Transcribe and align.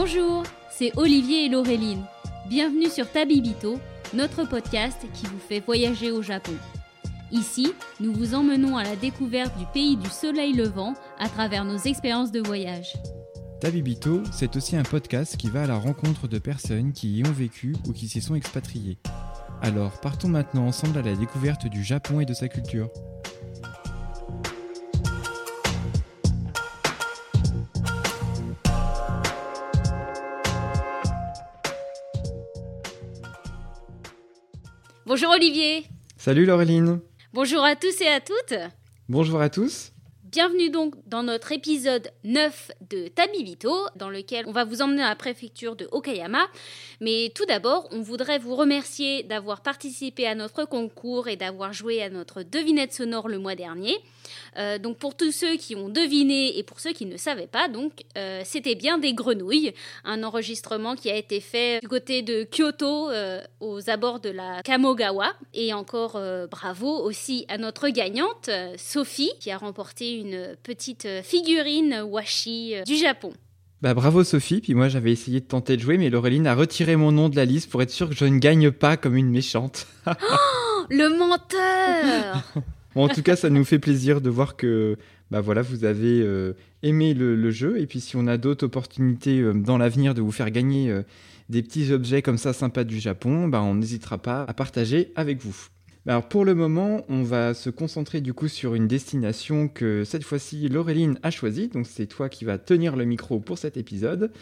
Bonjour, 0.00 0.44
c'est 0.70 0.96
Olivier 0.96 1.46
et 1.46 1.48
Laureline. 1.48 2.04
Bienvenue 2.48 2.88
sur 2.88 3.10
Tabibito, 3.10 3.80
notre 4.14 4.44
podcast 4.44 4.96
qui 5.12 5.26
vous 5.26 5.40
fait 5.40 5.58
voyager 5.58 6.12
au 6.12 6.22
Japon. 6.22 6.52
Ici, 7.32 7.72
nous 7.98 8.12
vous 8.12 8.32
emmenons 8.32 8.76
à 8.76 8.84
la 8.84 8.94
découverte 8.94 9.58
du 9.58 9.64
pays 9.74 9.96
du 9.96 10.08
soleil 10.08 10.52
levant 10.52 10.94
à 11.18 11.28
travers 11.28 11.64
nos 11.64 11.78
expériences 11.78 12.30
de 12.30 12.38
voyage. 12.38 12.92
Tabibito, 13.60 14.22
c'est 14.30 14.54
aussi 14.54 14.76
un 14.76 14.84
podcast 14.84 15.36
qui 15.36 15.50
va 15.50 15.64
à 15.64 15.66
la 15.66 15.78
rencontre 15.78 16.28
de 16.28 16.38
personnes 16.38 16.92
qui 16.92 17.16
y 17.16 17.26
ont 17.26 17.32
vécu 17.32 17.74
ou 17.88 17.92
qui 17.92 18.06
s'y 18.06 18.20
sont 18.20 18.36
expatriées. 18.36 18.98
Alors 19.62 20.00
partons 20.00 20.28
maintenant 20.28 20.68
ensemble 20.68 20.98
à 20.98 21.02
la 21.02 21.16
découverte 21.16 21.66
du 21.66 21.82
Japon 21.82 22.20
et 22.20 22.24
de 22.24 22.34
sa 22.34 22.46
culture. 22.46 22.88
Bonjour 35.20 35.34
Olivier. 35.34 35.84
Salut 36.16 36.46
Laureline. 36.46 37.00
Bonjour 37.32 37.64
à 37.64 37.74
tous 37.74 38.00
et 38.02 38.06
à 38.06 38.20
toutes. 38.20 38.54
Bonjour 39.08 39.40
à 39.40 39.50
tous 39.50 39.90
Bienvenue 40.30 40.68
donc 40.68 40.94
dans 41.06 41.22
notre 41.22 41.52
épisode 41.52 42.10
9 42.24 42.72
de 42.90 43.08
Tabibito, 43.08 43.72
dans 43.96 44.10
lequel 44.10 44.44
on 44.46 44.52
va 44.52 44.64
vous 44.64 44.82
emmener 44.82 45.02
à 45.02 45.08
la 45.08 45.16
préfecture 45.16 45.74
de 45.74 45.88
Okayama. 45.90 46.46
Mais 47.00 47.32
tout 47.34 47.46
d'abord, 47.46 47.88
on 47.92 48.02
voudrait 48.02 48.38
vous 48.38 48.54
remercier 48.54 49.22
d'avoir 49.22 49.62
participé 49.62 50.26
à 50.26 50.34
notre 50.34 50.66
concours 50.66 51.28
et 51.28 51.36
d'avoir 51.36 51.72
joué 51.72 52.02
à 52.02 52.10
notre 52.10 52.42
devinette 52.42 52.92
sonore 52.92 53.26
le 53.26 53.38
mois 53.38 53.54
dernier. 53.54 53.96
Euh, 54.58 54.76
donc 54.76 54.98
pour 54.98 55.16
tous 55.16 55.32
ceux 55.32 55.56
qui 55.56 55.74
ont 55.76 55.88
deviné 55.88 56.58
et 56.58 56.62
pour 56.62 56.80
ceux 56.80 56.92
qui 56.92 57.06
ne 57.06 57.16
savaient 57.16 57.46
pas, 57.46 57.68
donc 57.68 58.04
euh, 58.18 58.42
c'était 58.44 58.74
bien 58.74 58.98
des 58.98 59.14
grenouilles, 59.14 59.72
un 60.04 60.22
enregistrement 60.24 60.94
qui 60.94 61.10
a 61.10 61.16
été 61.16 61.40
fait 61.40 61.80
du 61.80 61.88
côté 61.88 62.20
de 62.20 62.44
Kyoto 62.44 63.08
euh, 63.10 63.40
aux 63.60 63.88
abords 63.88 64.20
de 64.20 64.28
la 64.28 64.62
Kamogawa. 64.62 65.32
Et 65.54 65.72
encore 65.72 66.20
bravo 66.50 66.88
aussi 66.88 67.46
à 67.48 67.56
notre 67.56 67.88
gagnante 67.88 68.50
Sophie 68.76 69.32
qui 69.40 69.50
a 69.50 69.56
remporté 69.56 70.17
une 70.20 70.56
petite 70.62 71.08
figurine 71.22 72.02
washi 72.02 72.74
du 72.86 72.96
Japon. 72.96 73.32
Bah 73.80 73.94
bravo 73.94 74.24
Sophie, 74.24 74.60
puis 74.60 74.74
moi 74.74 74.88
j'avais 74.88 75.12
essayé 75.12 75.40
de 75.40 75.46
tenter 75.46 75.76
de 75.76 75.82
jouer, 75.82 75.98
mais 75.98 76.10
Laureline 76.10 76.46
a 76.46 76.54
retiré 76.54 76.96
mon 76.96 77.12
nom 77.12 77.28
de 77.28 77.36
la 77.36 77.44
liste 77.44 77.70
pour 77.70 77.80
être 77.80 77.90
sûre 77.90 78.08
que 78.08 78.14
je 78.14 78.24
ne 78.24 78.38
gagne 78.38 78.70
pas 78.72 78.96
comme 78.96 79.16
une 79.16 79.30
méchante. 79.30 79.86
oh, 80.06 80.12
le 80.90 81.16
menteur 81.16 82.44
en 83.02 83.08
tout 83.08 83.22
cas, 83.22 83.36
ça 83.36 83.50
nous 83.50 83.64
fait 83.64 83.78
plaisir 83.78 84.20
de 84.20 84.30
voir 84.30 84.56
que 84.56 84.96
bah 85.30 85.40
voilà, 85.40 85.62
vous 85.62 85.84
avez 85.84 86.20
euh, 86.22 86.54
aimé 86.82 87.14
le, 87.14 87.50
jeu. 87.50 87.78
Et 87.80 87.86
puis, 87.86 88.00
si 88.00 88.16
on 88.16 88.26
a 88.26 88.36
d'autres 88.36 88.64
opportunités 88.64 89.40
euh, 89.40 89.52
dans 89.52 89.78
l'avenir 89.78 90.14
de 90.14 90.22
vous 90.22 90.32
faire 90.32 90.50
gagner 90.50 90.90
euh, 90.90 91.02
des 91.48 91.62
petits 91.62 91.92
objets 91.92 92.22
comme 92.22 92.38
ça 92.38 92.52
sympas 92.52 92.84
du 92.84 92.98
Japon, 92.98 93.48
bah, 93.48 93.62
on 93.62 93.74
n'hésitera 93.74 94.18
pas 94.18 94.44
à 94.48 94.54
partager 94.54 95.12
avec 95.16 95.40
vous. 95.42 95.68
Alors 96.08 96.26
pour 96.26 96.46
le 96.46 96.54
moment, 96.54 97.04
on 97.10 97.22
va 97.22 97.52
se 97.52 97.68
concentrer 97.68 98.22
du 98.22 98.32
coup 98.32 98.48
sur 98.48 98.74
une 98.74 98.88
destination 98.88 99.68
que 99.68 100.04
cette 100.04 100.24
fois-ci 100.24 100.66
Laureline 100.70 101.18
a 101.22 101.30
choisie. 101.30 101.68
Donc 101.68 101.86
c'est 101.86 102.06
toi 102.06 102.30
qui 102.30 102.46
vas 102.46 102.56
tenir 102.56 102.96
le 102.96 103.04
micro 103.04 103.40
pour 103.40 103.58
cet 103.58 103.76
épisode. 103.76 104.32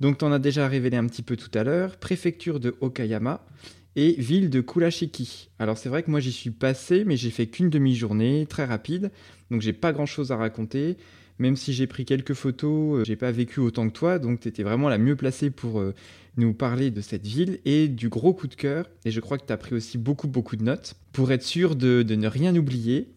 Donc 0.00 0.18
tu 0.18 0.24
en 0.24 0.32
as 0.32 0.40
déjà 0.40 0.66
révélé 0.66 0.96
un 0.96 1.06
petit 1.06 1.22
peu 1.22 1.36
tout 1.36 1.56
à 1.56 1.62
l'heure. 1.62 1.96
Préfecture 1.96 2.58
de 2.58 2.74
Okayama 2.80 3.46
et 3.94 4.16
ville 4.18 4.50
de 4.50 4.60
Kulashiki. 4.60 5.50
Alors 5.60 5.78
c'est 5.78 5.88
vrai 5.88 6.02
que 6.02 6.10
moi 6.10 6.18
j'y 6.18 6.32
suis 6.32 6.50
passé, 6.50 7.04
mais 7.04 7.16
j'ai 7.16 7.30
fait 7.30 7.46
qu'une 7.46 7.70
demi-journée, 7.70 8.44
très 8.48 8.64
rapide, 8.64 9.12
donc 9.52 9.60
j'ai 9.60 9.72
pas 9.72 9.92
grand-chose 9.92 10.32
à 10.32 10.36
raconter. 10.36 10.96
Même 11.38 11.56
si 11.56 11.72
j'ai 11.72 11.86
pris 11.86 12.04
quelques 12.04 12.34
photos, 12.34 13.00
euh, 13.00 13.04
j'ai 13.04 13.16
pas 13.16 13.30
vécu 13.30 13.60
autant 13.60 13.88
que 13.88 13.92
toi, 13.92 14.18
donc 14.18 14.40
tu 14.40 14.48
étais 14.48 14.62
vraiment 14.62 14.88
la 14.88 14.98
mieux 14.98 15.16
placée 15.16 15.50
pour 15.50 15.80
euh, 15.80 15.94
nous 16.36 16.54
parler 16.54 16.90
de 16.90 17.00
cette 17.00 17.26
ville 17.26 17.58
et 17.64 17.88
du 17.88 18.08
gros 18.08 18.32
coup 18.32 18.46
de 18.46 18.54
cœur. 18.54 18.88
Et 19.04 19.10
je 19.10 19.20
crois 19.20 19.38
que 19.38 19.46
tu 19.46 19.52
as 19.52 19.56
pris 19.56 19.74
aussi 19.74 19.98
beaucoup 19.98 20.28
beaucoup 20.28 20.56
de 20.56 20.64
notes 20.64 20.94
pour 21.12 21.32
être 21.32 21.42
sûr 21.42 21.76
de, 21.76 22.02
ne 22.08 22.26
rien 22.26 22.54
oublier. 22.56 23.08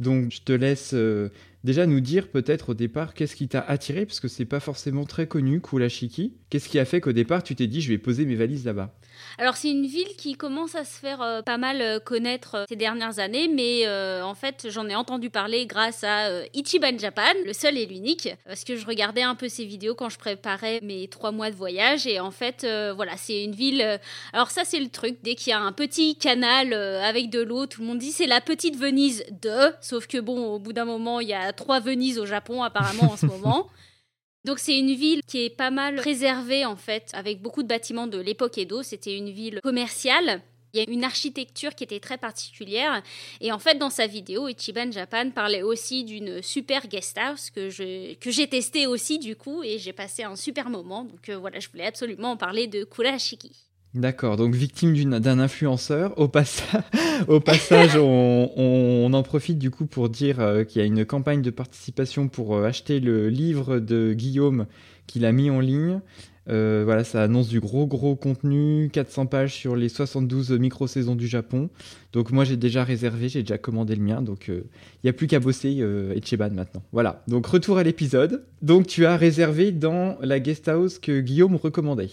Donc 0.00 0.32
je 0.32 0.42
te 0.42 0.52
laisse 0.52 0.92
euh, 0.94 1.28
déjà 1.64 1.86
nous 1.86 2.00
dire 2.00 2.28
peut-être 2.28 2.70
au 2.70 2.74
départ 2.74 3.14
qu'est-ce 3.14 3.36
qui 3.36 3.48
t'a 3.48 3.60
attiré, 3.60 4.06
parce 4.06 4.20
que 4.20 4.28
c'est 4.28 4.44
pas 4.44 4.60
forcément 4.60 5.04
très 5.04 5.26
connu, 5.26 5.60
Kulashiki. 5.60 6.34
Qu'est-ce 6.50 6.68
qui 6.68 6.78
a 6.78 6.84
fait 6.84 7.00
qu'au 7.00 7.12
départ 7.12 7.42
tu 7.42 7.54
t'es 7.54 7.66
dit 7.66 7.80
je 7.80 7.88
vais 7.88 7.98
poser 7.98 8.24
mes 8.24 8.34
valises 8.34 8.64
là-bas? 8.64 8.94
Alors 9.38 9.56
c'est 9.56 9.70
une 9.70 9.86
ville 9.86 10.14
qui 10.16 10.34
commence 10.34 10.74
à 10.74 10.84
se 10.84 10.98
faire 10.98 11.22
euh, 11.22 11.42
pas 11.42 11.56
mal 11.56 11.80
euh, 11.80 11.98
connaître 11.98 12.54
euh, 12.56 12.64
ces 12.68 12.76
dernières 12.76 13.18
années, 13.18 13.48
mais 13.48 13.86
en 14.22 14.34
fait 14.34 14.66
j'en 14.68 14.88
ai 14.88 14.94
entendu 14.94 15.30
parler 15.30 15.66
grâce 15.66 16.04
à 16.04 16.44
Ichiban 16.54 16.98
Japan, 16.98 17.32
le 17.44 17.52
seul 17.52 17.76
et 17.76 17.86
l'unique, 17.86 18.28
parce 18.46 18.64
que 18.64 18.76
je 18.76 18.86
regardais 18.86 19.22
un 19.22 19.34
peu 19.34 19.48
ses 19.48 19.64
vidéos 19.64 19.94
quand 19.94 20.08
je 20.08 20.18
préparais 20.18 20.80
mes 20.82 21.08
trois 21.08 21.32
mois 21.32 21.50
de 21.50 21.56
voyage, 21.56 22.06
et 22.06 22.20
en 22.20 22.30
fait 22.30 22.66
voilà 22.94 23.16
c'est 23.16 23.44
une 23.44 23.54
ville. 23.54 24.00
alors 24.32 24.50
ça 24.50 24.64
c'est 24.64 24.80
le 24.80 24.88
truc, 24.88 25.18
dès 25.22 25.34
qu'il 25.34 25.50
y 25.50 25.54
a 25.54 25.60
un 25.60 25.72
petit 25.72 26.16
canal 26.16 26.72
avec 26.72 27.30
de 27.30 27.40
l'eau, 27.40 27.66
tout 27.66 27.80
le 27.80 27.86
monde 27.86 27.98
dit 27.98 28.12
c'est 28.12 28.26
la 28.26 28.40
petite 28.40 28.76
Venise 28.76 29.24
de, 29.42 29.72
sauf 29.80 30.06
que 30.06 30.18
bon 30.18 30.54
au 30.54 30.58
bout 30.58 30.72
d'un 30.72 30.84
moment 30.84 31.20
il 31.20 31.28
y 31.28 31.34
a 31.34 31.52
trois 31.52 31.80
Venises 31.80 32.18
au 32.18 32.26
Japon 32.26 32.62
apparemment 32.62 33.12
en 33.12 33.16
ce 33.16 33.26
moment. 33.26 33.68
Donc 34.44 34.58
c'est 34.58 34.76
une 34.76 34.92
ville 34.92 35.22
qui 35.26 35.44
est 35.44 35.50
pas 35.50 35.70
mal 35.70 35.96
préservée 35.96 36.64
en 36.64 36.76
fait, 36.76 37.10
avec 37.14 37.40
beaucoup 37.40 37.62
de 37.62 37.68
bâtiments 37.68 38.08
de 38.08 38.18
l'époque 38.18 38.58
Edo. 38.58 38.82
C'était 38.82 39.16
une 39.16 39.30
ville 39.30 39.60
commerciale. 39.62 40.42
Il 40.74 40.80
y 40.80 40.84
a 40.84 40.90
une 40.90 41.04
architecture 41.04 41.74
qui 41.74 41.84
était 41.84 42.00
très 42.00 42.16
particulière. 42.16 43.02
Et 43.42 43.52
en 43.52 43.58
fait, 43.58 43.74
dans 43.74 43.90
sa 43.90 44.06
vidéo, 44.06 44.48
Ichiban 44.48 44.90
Japan 44.90 45.30
parlait 45.30 45.62
aussi 45.62 46.02
d'une 46.02 46.40
super 46.42 46.88
guest 46.88 47.18
house 47.18 47.50
que, 47.50 47.68
j'ai 47.68 48.48
testé 48.48 48.86
aussi 48.86 49.18
du 49.18 49.36
coup. 49.36 49.62
Et 49.62 49.78
j'ai 49.78 49.92
passé 49.92 50.24
un 50.24 50.34
super 50.34 50.70
moment. 50.70 51.04
Donc 51.04 51.28
euh, 51.28 51.36
voilà, 51.36 51.60
je 51.60 51.68
voulais 51.68 51.86
absolument 51.86 52.32
en 52.32 52.36
parler 52.36 52.66
de 52.66 52.84
Kurashiki. 52.84 53.52
D'accord, 53.94 54.38
donc 54.38 54.54
victime 54.54 54.94
d'un 55.20 55.38
influenceur. 55.38 56.18
Au, 56.18 56.24
au 57.28 57.40
passage, 57.40 57.96
on, 57.96 59.10
en 59.12 59.22
profite 59.22 59.58
du 59.58 59.70
coup 59.70 59.84
pour 59.84 60.08
dire 60.08 60.40
euh, 60.40 60.64
qu'il 60.64 60.80
y 60.80 60.82
a 60.82 60.86
une 60.86 61.04
campagne 61.04 61.42
de 61.42 61.50
participation 61.50 62.28
pour 62.28 62.56
euh, 62.56 62.64
acheter 62.64 63.00
le 63.00 63.28
livre 63.28 63.80
de 63.80 64.14
Guillaume 64.14 64.64
qu'il 65.06 65.26
a 65.26 65.32
mis 65.32 65.50
en 65.50 65.60
ligne. 65.60 66.00
Euh, 66.48 66.82
voilà, 66.86 67.04
ça 67.04 67.22
annonce 67.22 67.48
du 67.48 67.60
gros 67.60 67.86
gros 67.86 68.16
contenu, 68.16 68.88
400 68.90 69.26
pages 69.26 69.54
sur 69.54 69.76
les 69.76 69.90
72 69.90 70.52
micro-saisons 70.52 71.14
du 71.14 71.28
Japon. 71.28 71.68
Donc 72.14 72.30
moi 72.30 72.44
j'ai 72.44 72.56
déjà 72.56 72.84
réservé, 72.84 73.28
j'ai 73.28 73.42
déjà 73.42 73.58
commandé 73.58 73.94
le 73.94 74.02
mien, 74.02 74.22
donc 74.22 74.48
il 74.48 74.64
n'y 75.04 75.10
a 75.10 75.12
plus 75.12 75.26
qu'à 75.26 75.38
bosser 75.38 75.84
Echeban 76.16 76.50
maintenant. 76.50 76.82
Voilà, 76.92 77.22
donc 77.28 77.46
retour 77.46 77.78
à 77.78 77.84
l'épisode. 77.84 78.44
Donc 78.60 78.86
tu 78.86 79.04
as 79.06 79.16
réservé 79.16 79.70
dans 79.70 80.16
la 80.20 80.40
guest 80.40 80.66
house 80.66 80.98
que 80.98 81.20
Guillaume 81.20 81.54
recommandait. 81.54 82.10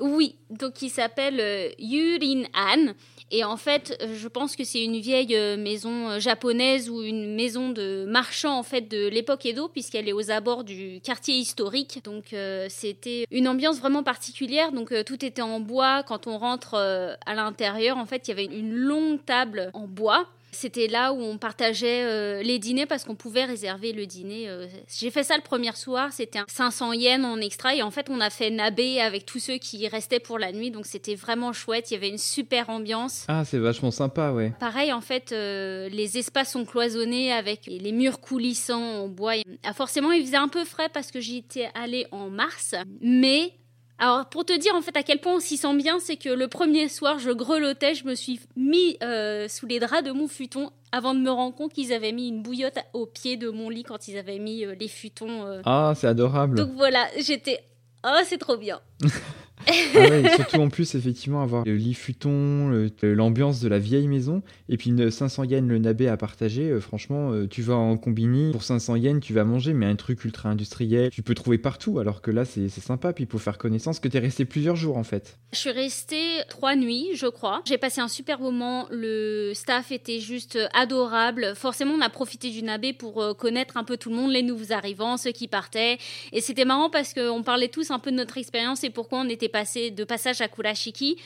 Oui, 0.00 0.36
donc 0.50 0.82
il 0.82 0.90
s'appelle 0.90 1.40
euh, 1.40 1.68
Yurin 1.78 2.44
Han. 2.54 2.92
Et 3.32 3.44
en 3.44 3.56
fait, 3.56 3.96
je 4.12 4.26
pense 4.26 4.56
que 4.56 4.64
c'est 4.64 4.82
une 4.82 4.98
vieille 4.98 5.36
euh, 5.36 5.56
maison 5.56 6.10
euh, 6.10 6.18
japonaise 6.18 6.90
ou 6.90 7.02
une 7.02 7.36
maison 7.36 7.70
de 7.70 8.04
marchand 8.08 8.58
en 8.58 8.64
fait 8.64 8.82
de 8.82 9.06
l'époque 9.06 9.46
Edo 9.46 9.68
puisqu'elle 9.68 10.08
est 10.08 10.12
aux 10.12 10.30
abords 10.30 10.64
du 10.64 11.00
quartier 11.00 11.36
historique. 11.36 12.00
Donc 12.04 12.34
c'était 12.68 13.26
une 13.30 13.46
ambiance 13.48 13.78
vraiment 13.78 14.02
particulière. 14.02 14.72
Donc 14.72 14.92
tout 15.04 15.24
était 15.24 15.42
en 15.42 15.60
bois. 15.60 16.02
Quand 16.02 16.26
on 16.26 16.38
rentre 16.38 16.74
à 16.74 17.34
l'intérieur, 17.34 17.96
en 17.98 18.06
fait, 18.06 18.26
il 18.26 18.30
y 18.30 18.32
avait 18.32 18.44
une 18.46 18.74
longue 18.74 19.24
table 19.24 19.70
en 19.74 19.86
bois 19.86 20.26
c'était 20.52 20.86
là 20.86 21.12
où 21.12 21.20
on 21.20 21.38
partageait 21.38 22.04
euh, 22.04 22.42
les 22.42 22.58
dîners 22.58 22.86
parce 22.86 23.04
qu'on 23.04 23.14
pouvait 23.14 23.44
réserver 23.44 23.92
le 23.92 24.06
dîner. 24.06 24.48
Euh. 24.48 24.66
J'ai 24.88 25.10
fait 25.10 25.22
ça 25.22 25.36
le 25.36 25.42
premier 25.42 25.72
soir, 25.72 26.12
c'était 26.12 26.40
500 26.48 26.92
yens 26.94 27.24
en 27.24 27.40
extra 27.40 27.74
et 27.74 27.82
en 27.82 27.90
fait 27.90 28.08
on 28.10 28.20
a 28.20 28.30
fait 28.30 28.50
nabé 28.50 29.00
avec 29.00 29.26
tous 29.26 29.38
ceux 29.38 29.58
qui 29.58 29.86
restaient 29.88 30.20
pour 30.20 30.38
la 30.38 30.52
nuit 30.52 30.70
donc 30.70 30.86
c'était 30.86 31.14
vraiment 31.14 31.52
chouette, 31.52 31.90
il 31.90 31.94
y 31.94 31.96
avait 31.96 32.08
une 32.08 32.18
super 32.18 32.70
ambiance. 32.70 33.24
Ah 33.28 33.44
c'est 33.44 33.58
vachement 33.58 33.90
sympa 33.90 34.32
ouais. 34.32 34.52
Pareil 34.58 34.92
en 34.92 35.00
fait 35.00 35.32
euh, 35.32 35.88
les 35.88 36.18
espaces 36.18 36.52
sont 36.52 36.64
cloisonnés 36.64 37.32
avec 37.32 37.66
les 37.66 37.92
murs 37.92 38.20
coulissants 38.20 39.04
en 39.04 39.08
bois. 39.08 39.34
Ah, 39.64 39.72
forcément 39.72 40.12
il 40.12 40.24
faisait 40.24 40.36
un 40.36 40.48
peu 40.48 40.64
frais 40.64 40.88
parce 40.92 41.10
que 41.10 41.20
j'y 41.20 41.38
étais 41.38 41.68
allée 41.74 42.06
en 42.10 42.28
mars 42.30 42.74
mais 43.00 43.52
alors, 44.00 44.24
pour 44.30 44.46
te 44.46 44.58
dire 44.58 44.74
en 44.74 44.80
fait 44.80 44.96
à 44.96 45.02
quel 45.02 45.20
point 45.20 45.34
on 45.34 45.40
s'y 45.40 45.58
sent 45.58 45.76
bien, 45.76 45.98
c'est 46.00 46.16
que 46.16 46.30
le 46.30 46.48
premier 46.48 46.88
soir, 46.88 47.18
je 47.18 47.30
grelottais, 47.30 47.94
je 47.94 48.06
me 48.06 48.14
suis 48.14 48.40
mis 48.56 48.96
euh, 49.02 49.46
sous 49.46 49.66
les 49.66 49.78
draps 49.78 50.02
de 50.02 50.10
mon 50.10 50.26
futon 50.26 50.70
avant 50.90 51.14
de 51.14 51.20
me 51.20 51.30
rendre 51.30 51.54
compte 51.54 51.74
qu'ils 51.74 51.92
avaient 51.92 52.12
mis 52.12 52.28
une 52.28 52.42
bouillotte 52.42 52.78
au 52.94 53.04
pied 53.04 53.36
de 53.36 53.50
mon 53.50 53.68
lit 53.68 53.82
quand 53.82 54.08
ils 54.08 54.16
avaient 54.16 54.38
mis 54.38 54.64
euh, 54.64 54.74
les 54.74 54.88
futons. 54.88 55.46
Euh. 55.46 55.60
Ah, 55.66 55.92
c'est 55.94 56.06
adorable. 56.06 56.56
Donc 56.56 56.70
voilà, 56.76 57.06
j'étais. 57.18 57.60
Oh, 58.02 58.16
c'est 58.24 58.38
trop 58.38 58.56
bien. 58.56 58.80
Ah 59.68 60.36
surtout 60.36 60.56
en 60.56 60.68
plus, 60.68 60.94
effectivement, 60.94 61.42
avoir 61.42 61.64
le 61.64 61.76
lit 61.76 61.94
futon, 61.94 62.88
l'ambiance 63.02 63.60
de 63.60 63.68
la 63.68 63.78
vieille 63.78 64.08
maison, 64.08 64.42
et 64.68 64.76
puis 64.76 64.92
500 65.10 65.44
yens 65.44 65.68
le 65.68 65.78
nabé 65.78 66.08
à 66.08 66.16
partager. 66.16 66.70
Euh, 66.70 66.80
franchement, 66.80 67.32
euh, 67.32 67.46
tu 67.46 67.62
vas 67.62 67.74
en 67.74 67.96
combini, 67.96 68.52
pour 68.52 68.62
500 68.62 68.96
yens, 68.96 69.20
tu 69.20 69.32
vas 69.32 69.44
manger, 69.44 69.72
mais 69.72 69.86
un 69.86 69.96
truc 69.96 70.24
ultra 70.24 70.48
industriel, 70.48 71.10
tu 71.10 71.22
peux 71.22 71.34
trouver 71.34 71.58
partout, 71.58 71.98
alors 71.98 72.22
que 72.22 72.30
là, 72.30 72.44
c'est 72.44 72.68
sympa, 72.68 73.12
puis 73.12 73.26
pour 73.26 73.40
faire 73.42 73.58
connaissance, 73.58 74.00
que 74.00 74.08
tu 74.08 74.16
es 74.16 74.20
resté 74.20 74.44
plusieurs 74.44 74.76
jours 74.76 74.96
en 74.96 75.04
fait. 75.04 75.38
Je 75.52 75.58
suis 75.58 75.70
restée 75.70 76.40
trois 76.48 76.76
nuits, 76.76 77.08
je 77.14 77.26
crois. 77.26 77.62
J'ai 77.64 77.78
passé 77.78 78.00
un 78.00 78.08
super 78.08 78.40
moment, 78.40 78.86
le 78.90 79.52
staff 79.54 79.92
était 79.92 80.20
juste 80.20 80.58
adorable. 80.74 81.54
Forcément, 81.54 81.94
on 81.94 82.00
a 82.00 82.08
profité 82.08 82.50
du 82.50 82.62
nabé 82.62 82.92
pour 82.92 83.22
euh, 83.22 83.34
connaître 83.34 83.76
un 83.76 83.84
peu 83.84 83.96
tout 83.96 84.10
le 84.10 84.16
monde, 84.16 84.30
les 84.30 84.42
nouveaux 84.42 84.72
arrivants, 84.72 85.16
ceux 85.16 85.32
qui 85.32 85.48
partaient. 85.48 85.98
Et 86.32 86.40
c'était 86.40 86.64
marrant 86.64 86.90
parce 86.90 87.12
qu'on 87.14 87.42
parlait 87.42 87.68
tous 87.68 87.90
un 87.90 87.98
peu 87.98 88.10
de 88.10 88.16
notre 88.16 88.38
expérience 88.38 88.84
et 88.84 88.90
pourquoi 88.90 89.20
on 89.20 89.28
était 89.28 89.48
passé 89.50 89.90
de 89.90 90.04
passage 90.04 90.40
à 90.40 90.48
Kurashiki. 90.48 91.16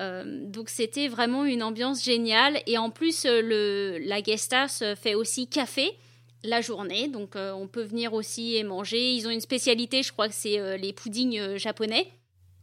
Euh, 0.00 0.24
donc 0.46 0.68
c'était 0.68 1.08
vraiment 1.08 1.44
une 1.44 1.62
ambiance 1.62 2.02
géniale. 2.02 2.58
Et 2.66 2.78
en 2.78 2.90
plus, 2.90 3.24
euh, 3.24 3.40
le, 3.40 3.98
la 4.06 4.20
guest 4.20 4.52
house 4.52 4.82
fait 5.00 5.14
aussi 5.14 5.46
café 5.46 5.92
la 6.42 6.60
journée. 6.60 7.08
Donc 7.08 7.36
on 7.36 7.66
peut 7.68 7.82
venir 7.82 8.12
aussi 8.12 8.56
et 8.56 8.64
manger. 8.64 9.14
Ils 9.14 9.26
ont 9.26 9.30
une 9.30 9.40
spécialité, 9.40 10.02
je 10.02 10.12
crois 10.12 10.28
que 10.28 10.34
c'est 10.34 10.76
les 10.76 10.92
puddings 10.92 11.56
japonais. 11.56 12.08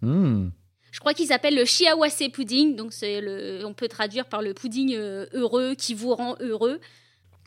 Mmh. 0.02 0.50
Je 0.92 1.00
crois 1.00 1.16
qu'ils 1.16 1.28
s'appellent 1.28 1.56
le 1.56 1.66
shiawase 1.66 2.22
pudding, 2.32 2.76
donc 2.76 2.94
c'est 2.94 3.22
le, 3.22 3.66
on 3.66 3.74
peut 3.74 3.88
traduire 3.88 4.28
par 4.28 4.44
le 4.44 4.54
pudding 4.54 4.96
heureux 4.96 5.74
qui 5.74 5.96
vous 5.96 6.14
rend 6.14 6.36
heureux. 6.42 6.80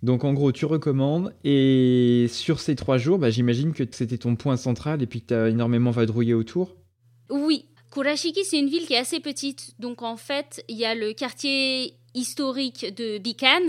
Donc 0.05 0.23
en 0.25 0.35
gros, 0.35 0.53
tu 0.53 0.67
recommandes. 0.67 1.33
Et 1.45 2.27
sur 2.29 2.61
ces 2.61 2.77
trois 2.77 2.99
jours, 2.99 3.19
bah, 3.19 3.31
j'imagine 3.31 3.73
que 3.73 3.85
c'était 3.91 4.19
ton 4.19 4.37
point 4.37 4.59
central 4.59 5.03
et 5.03 5.07
puis 5.07 5.23
que 5.23 5.29
tu 5.29 5.35
as 5.35 5.49
énormément 5.49 5.91
vadrouillé 5.91 6.35
autour. 6.35 6.77
Oui. 7.31 7.67
Kurashiki, 7.91 8.45
c'est 8.45 8.59
une 8.59 8.69
ville 8.69 8.87
qui 8.87 8.95
est 8.95 8.99
assez 8.99 9.21
petite. 9.21 9.75
Donc 9.79 10.03
en 10.03 10.17
fait, 10.17 10.65
il 10.69 10.77
y 10.77 10.85
a 10.85 10.95
le 10.95 11.13
quartier 11.13 11.97
historique 12.15 12.95
de 12.95 13.19
Bikan. 13.19 13.61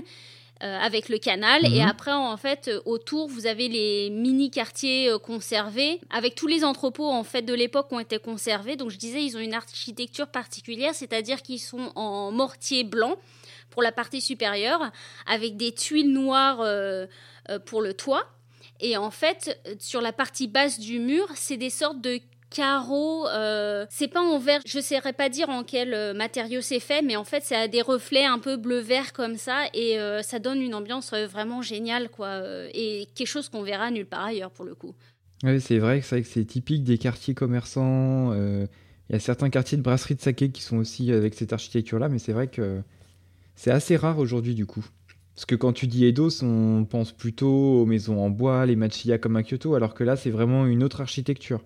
Euh, 0.64 0.80
avec 0.80 1.10
le 1.10 1.18
canal 1.18 1.66
et 1.66 1.82
mhm. 1.82 1.90
après 1.90 2.14
en 2.14 2.38
fait 2.38 2.72
autour 2.86 3.28
vous 3.28 3.46
avez 3.46 3.68
les 3.68 4.10
mini 4.10 4.50
quartiers 4.50 5.10
euh, 5.10 5.20
conservés 5.20 6.00
avec 6.10 6.34
tous 6.34 6.48
les 6.48 6.64
entrepôts 6.64 7.10
en 7.10 7.26
fait 7.26 7.42
de 7.42 7.54
l'époque 7.54 7.92
ont 7.92 8.00
été 8.00 8.20
conservés 8.20 8.78
donc 8.78 8.90
je 8.90 8.98
disais 8.98 9.22
ils 9.22 9.36
ont 9.36 9.42
une 9.42 9.54
architecture 9.54 10.28
particulière 10.28 10.96
c'est-à-dire 10.96 11.42
qu'ils 11.42 11.60
sont 11.60 11.92
en 11.96 12.32
mortier 12.32 12.86
blanc 12.86 13.18
pour 13.76 13.84
la 13.84 13.92
partie 13.92 14.22
supérieure, 14.22 14.90
avec 15.28 15.58
des 15.58 15.74
tuiles 15.74 16.14
noires 16.14 16.62
euh, 16.62 17.06
euh, 17.50 17.60
pour 17.60 17.82
le 17.82 17.94
toit. 17.94 18.24
Et 18.80 18.96
en 18.96 19.12
fait, 19.12 19.60
sur 19.80 20.02
la 20.02 20.14
partie 20.14 20.48
basse 20.48 20.80
du 20.80 21.00
mur, 21.00 21.28
c'est 21.36 21.58
des 21.58 21.70
sortes 21.70 22.00
de 22.00 22.20
carreaux. 22.56 23.28
Euh, 23.28 23.86
c'est 23.90 24.08
pas 24.08 24.22
en 24.22 24.40
verre, 24.40 24.62
je 24.66 24.78
ne 24.78 24.84
saurais 24.84 25.14
pas 25.14 25.30
dire 25.30 25.50
en 25.50 25.64
quel 25.64 26.16
matériau 26.16 26.62
c'est 26.62 26.80
fait, 26.80 27.02
mais 27.02 27.16
en 27.16 27.24
fait, 27.24 27.44
ça 27.44 27.60
a 27.60 27.68
des 27.68 27.82
reflets 27.82 28.26
un 28.26 28.40
peu 28.40 28.58
bleu-vert 28.58 29.14
comme 29.14 29.36
ça, 29.36 29.66
et 29.74 29.98
ça 30.24 30.40
donne 30.40 30.62
une 30.62 30.74
ambiance 30.74 31.14
vraiment 31.14 31.62
géniale, 31.62 32.10
quoi. 32.10 32.42
et 32.74 33.08
quelque 33.16 33.28
chose 33.28 33.50
qu'on 33.50 33.64
verra 33.64 33.92
nulle 33.92 34.06
part 34.06 34.26
ailleurs 34.26 34.52
pour 34.52 34.66
le 34.66 34.76
coup. 34.76 34.94
Oui, 35.44 35.60
c'est 35.60 35.80
vrai 35.80 36.02
que 36.02 36.24
c'est 36.24 36.46
typique 36.46 36.84
des 36.84 36.98
quartiers 36.98 37.34
commerçants. 37.34 38.34
Il 38.34 39.14
y 39.14 39.16
a 39.16 39.20
certains 39.20 39.50
quartiers 39.50 39.78
de 39.78 39.84
brasserie 39.84 40.16
de 40.16 40.22
saké 40.22 40.50
qui 40.50 40.62
sont 40.62 40.78
aussi 40.78 41.12
avec 41.12 41.34
cette 41.34 41.54
architecture-là, 41.54 42.10
mais 42.10 42.20
c'est 42.20 42.34
vrai 42.34 42.48
que 42.48 42.82
c'est 43.56 43.72
assez 43.72 43.96
rare 43.96 44.20
aujourd'hui 44.20 44.56
du 44.56 44.66
coup. 44.66 44.86
Parce 45.36 45.46
que 45.46 45.56
quand 45.56 45.74
tu 45.74 45.88
dis 45.88 46.06
Eidos, 46.06 46.44
on 46.44 46.86
pense 46.86 47.12
plutôt 47.12 47.82
aux 47.82 47.86
maisons 47.86 48.20
en 48.20 48.30
bois, 48.30 48.66
les 48.66 48.78
machiya 48.78 49.18
comme 49.18 49.36
à 49.36 49.44
Kyoto, 49.44 49.76
alors 49.76 49.94
que 49.94 50.06
là, 50.06 50.16
c'est 50.16 50.30
vraiment 50.30 50.66
une 50.66 50.82
autre 50.82 51.02
architecture. 51.02 51.62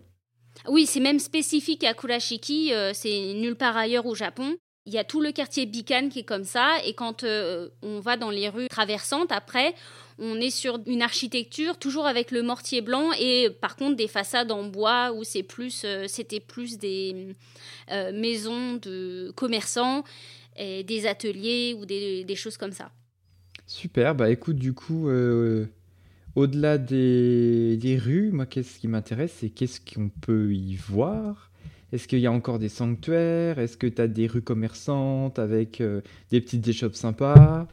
Oui, 0.67 0.85
c'est 0.85 0.99
même 0.99 1.19
spécifique 1.19 1.83
à 1.83 1.93
Kurashiki, 1.93 2.73
euh, 2.73 2.91
c'est 2.93 3.33
nulle 3.33 3.55
part 3.55 3.77
ailleurs 3.77 4.05
au 4.05 4.15
Japon. 4.15 4.55
Il 4.85 4.93
y 4.93 4.97
a 4.97 5.03
tout 5.03 5.21
le 5.21 5.31
quartier 5.31 5.65
Bikan 5.65 6.09
qui 6.09 6.19
est 6.19 6.23
comme 6.23 6.43
ça, 6.43 6.77
et 6.85 6.93
quand 6.93 7.23
euh, 7.23 7.69
on 7.81 7.99
va 7.99 8.17
dans 8.17 8.31
les 8.31 8.49
rues 8.49 8.67
traversantes, 8.67 9.31
après, 9.31 9.75
on 10.17 10.35
est 10.35 10.49
sur 10.49 10.79
une 10.85 11.01
architecture 11.01 11.77
toujours 11.77 12.07
avec 12.07 12.31
le 12.31 12.41
mortier 12.41 12.81
blanc 12.81 13.11
et 13.17 13.49
par 13.61 13.75
contre 13.75 13.95
des 13.95 14.07
façades 14.07 14.51
en 14.51 14.63
bois 14.63 15.13
où 15.13 15.23
c'est 15.23 15.43
plus, 15.43 15.83
euh, 15.85 16.05
c'était 16.07 16.41
plus 16.41 16.77
des 16.77 17.35
maisons 18.13 18.75
de 18.75 19.31
commerçants 19.35 20.03
des 20.57 21.07
ateliers 21.07 21.73
ou 21.79 21.85
des, 21.85 22.35
choses 22.35 22.57
comme 22.57 22.73
ça. 22.73 22.91
Super, 23.65 24.13
bah 24.13 24.29
écoute, 24.29 24.57
du 24.57 24.73
coup, 24.73 25.09
au-delà 26.39 26.77
des, 26.77 27.75
des, 27.77 27.97
rues, 27.97 28.31
moi, 28.31 28.45
qu'est-ce 28.45 28.79
qui 28.79 28.87
m'intéresse, 28.87 29.35
c'est 29.39 29.49
qu'est-ce 29.49 29.81
qu'on 29.81 30.09
peut 30.09 30.53
y 30.53 30.75
voir? 30.75 31.51
Est-ce 31.91 32.07
qu'il 32.07 32.19
y 32.19 32.27
a 32.27 32.31
encore 32.31 32.59
des 32.59 32.69
sanctuaires? 32.69 33.59
Est-ce 33.59 33.75
que 33.75 33.87
tu 33.87 34.01
as 34.01 34.07
des 34.07 34.27
rues 34.27 34.41
commerçantes 34.41 35.37
avec 35.37 35.81
euh, 35.81 36.01
des 36.31 36.39
petites 36.39 36.65
échoppes 36.67 36.95
sympas? 36.95 37.67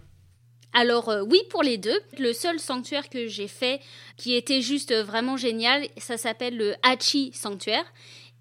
Alors 0.72 1.10
euh, 1.10 1.22
oui 1.22 1.38
pour 1.48 1.62
les 1.62 1.78
deux. 1.78 1.98
Le 2.18 2.32
seul 2.32 2.58
sanctuaire 2.58 3.08
que 3.08 3.28
j'ai 3.28 3.46
fait 3.46 3.80
qui 4.16 4.34
était 4.34 4.62
juste 4.62 4.92
vraiment 4.92 5.36
génial, 5.36 5.86
ça 5.96 6.16
s'appelle 6.16 6.56
le 6.56 6.74
Hachi 6.82 7.30
Sanctuaire. 7.34 7.84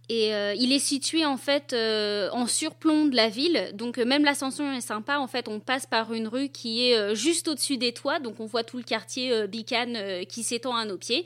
Et 0.07 0.35
euh, 0.35 0.53
il 0.55 0.71
est 0.71 0.79
situé 0.79 1.25
en 1.25 1.37
fait 1.37 1.73
euh, 1.73 2.29
en 2.31 2.45
surplomb 2.45 3.07
de 3.07 3.15
la 3.15 3.27
ville, 3.27 3.71
donc 3.73 3.97
euh, 3.97 4.05
même 4.05 4.23
l'ascension 4.23 4.71
est 4.71 4.81
sympa. 4.81 5.17
En 5.17 5.25
fait, 5.27 5.47
on 5.47 5.59
passe 5.59 5.87
par 5.87 6.13
une 6.13 6.27
rue 6.27 6.49
qui 6.49 6.87
est 6.87 7.15
juste 7.15 7.47
au-dessus 7.47 7.77
des 7.77 7.91
toits, 7.91 8.19
donc 8.19 8.39
on 8.39 8.45
voit 8.45 8.63
tout 8.63 8.77
le 8.77 8.83
quartier 8.83 9.47
Bican 9.47 9.93
qui 10.29 10.43
s'étend 10.43 10.75
à 10.75 10.85
nos 10.85 10.97
pieds. 10.97 11.25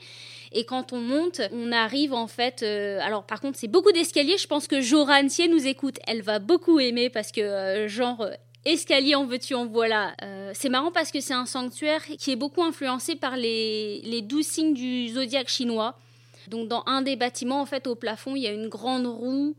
Et 0.52 0.64
quand 0.64 0.92
on 0.92 1.00
monte, 1.00 1.42
on 1.52 1.72
arrive 1.72 2.14
en 2.14 2.26
fait. 2.26 2.62
alors 2.62 3.24
par 3.24 3.40
contre, 3.40 3.58
c'est 3.58 3.68
beaucoup 3.68 3.92
d'escaliers. 3.92 4.38
Je 4.38 4.46
pense 4.46 4.66
que 4.66 4.80
Joran, 4.80 5.28
si 5.28 5.46
nous 5.48 5.66
écoute, 5.66 5.98
elle 6.06 6.22
va 6.22 6.38
beaucoup 6.38 6.80
aimer 6.80 7.10
parce 7.10 7.32
que 7.32 7.86
genre 7.86 8.26
escalier 8.64 9.14
en 9.14 9.26
veux-tu 9.26 9.54
en 9.54 9.66
voilà. 9.66 10.14
c'est 10.54 10.68
marrant 10.70 10.90
parce 10.90 11.10
que 11.10 11.20
c'est 11.20 11.34
un 11.34 11.46
sanctuaire 11.46 12.04
qui 12.18 12.32
est 12.32 12.36
beaucoup 12.36 12.62
influencé 12.62 13.14
par 13.14 13.36
les, 13.36 14.00
les 14.04 14.22
douze 14.22 14.46
signes 14.46 14.74
du 14.74 15.08
zodiaque 15.08 15.48
chinois. 15.48 15.96
Donc 16.48 16.68
dans 16.68 16.82
un 16.86 17.02
des 17.02 17.16
bâtiments, 17.16 17.60
en 17.60 17.66
fait, 17.66 17.86
au 17.86 17.94
plafond, 17.94 18.36
il 18.36 18.42
y 18.42 18.46
a 18.46 18.52
une 18.52 18.68
grande 18.68 19.06
roue 19.06 19.56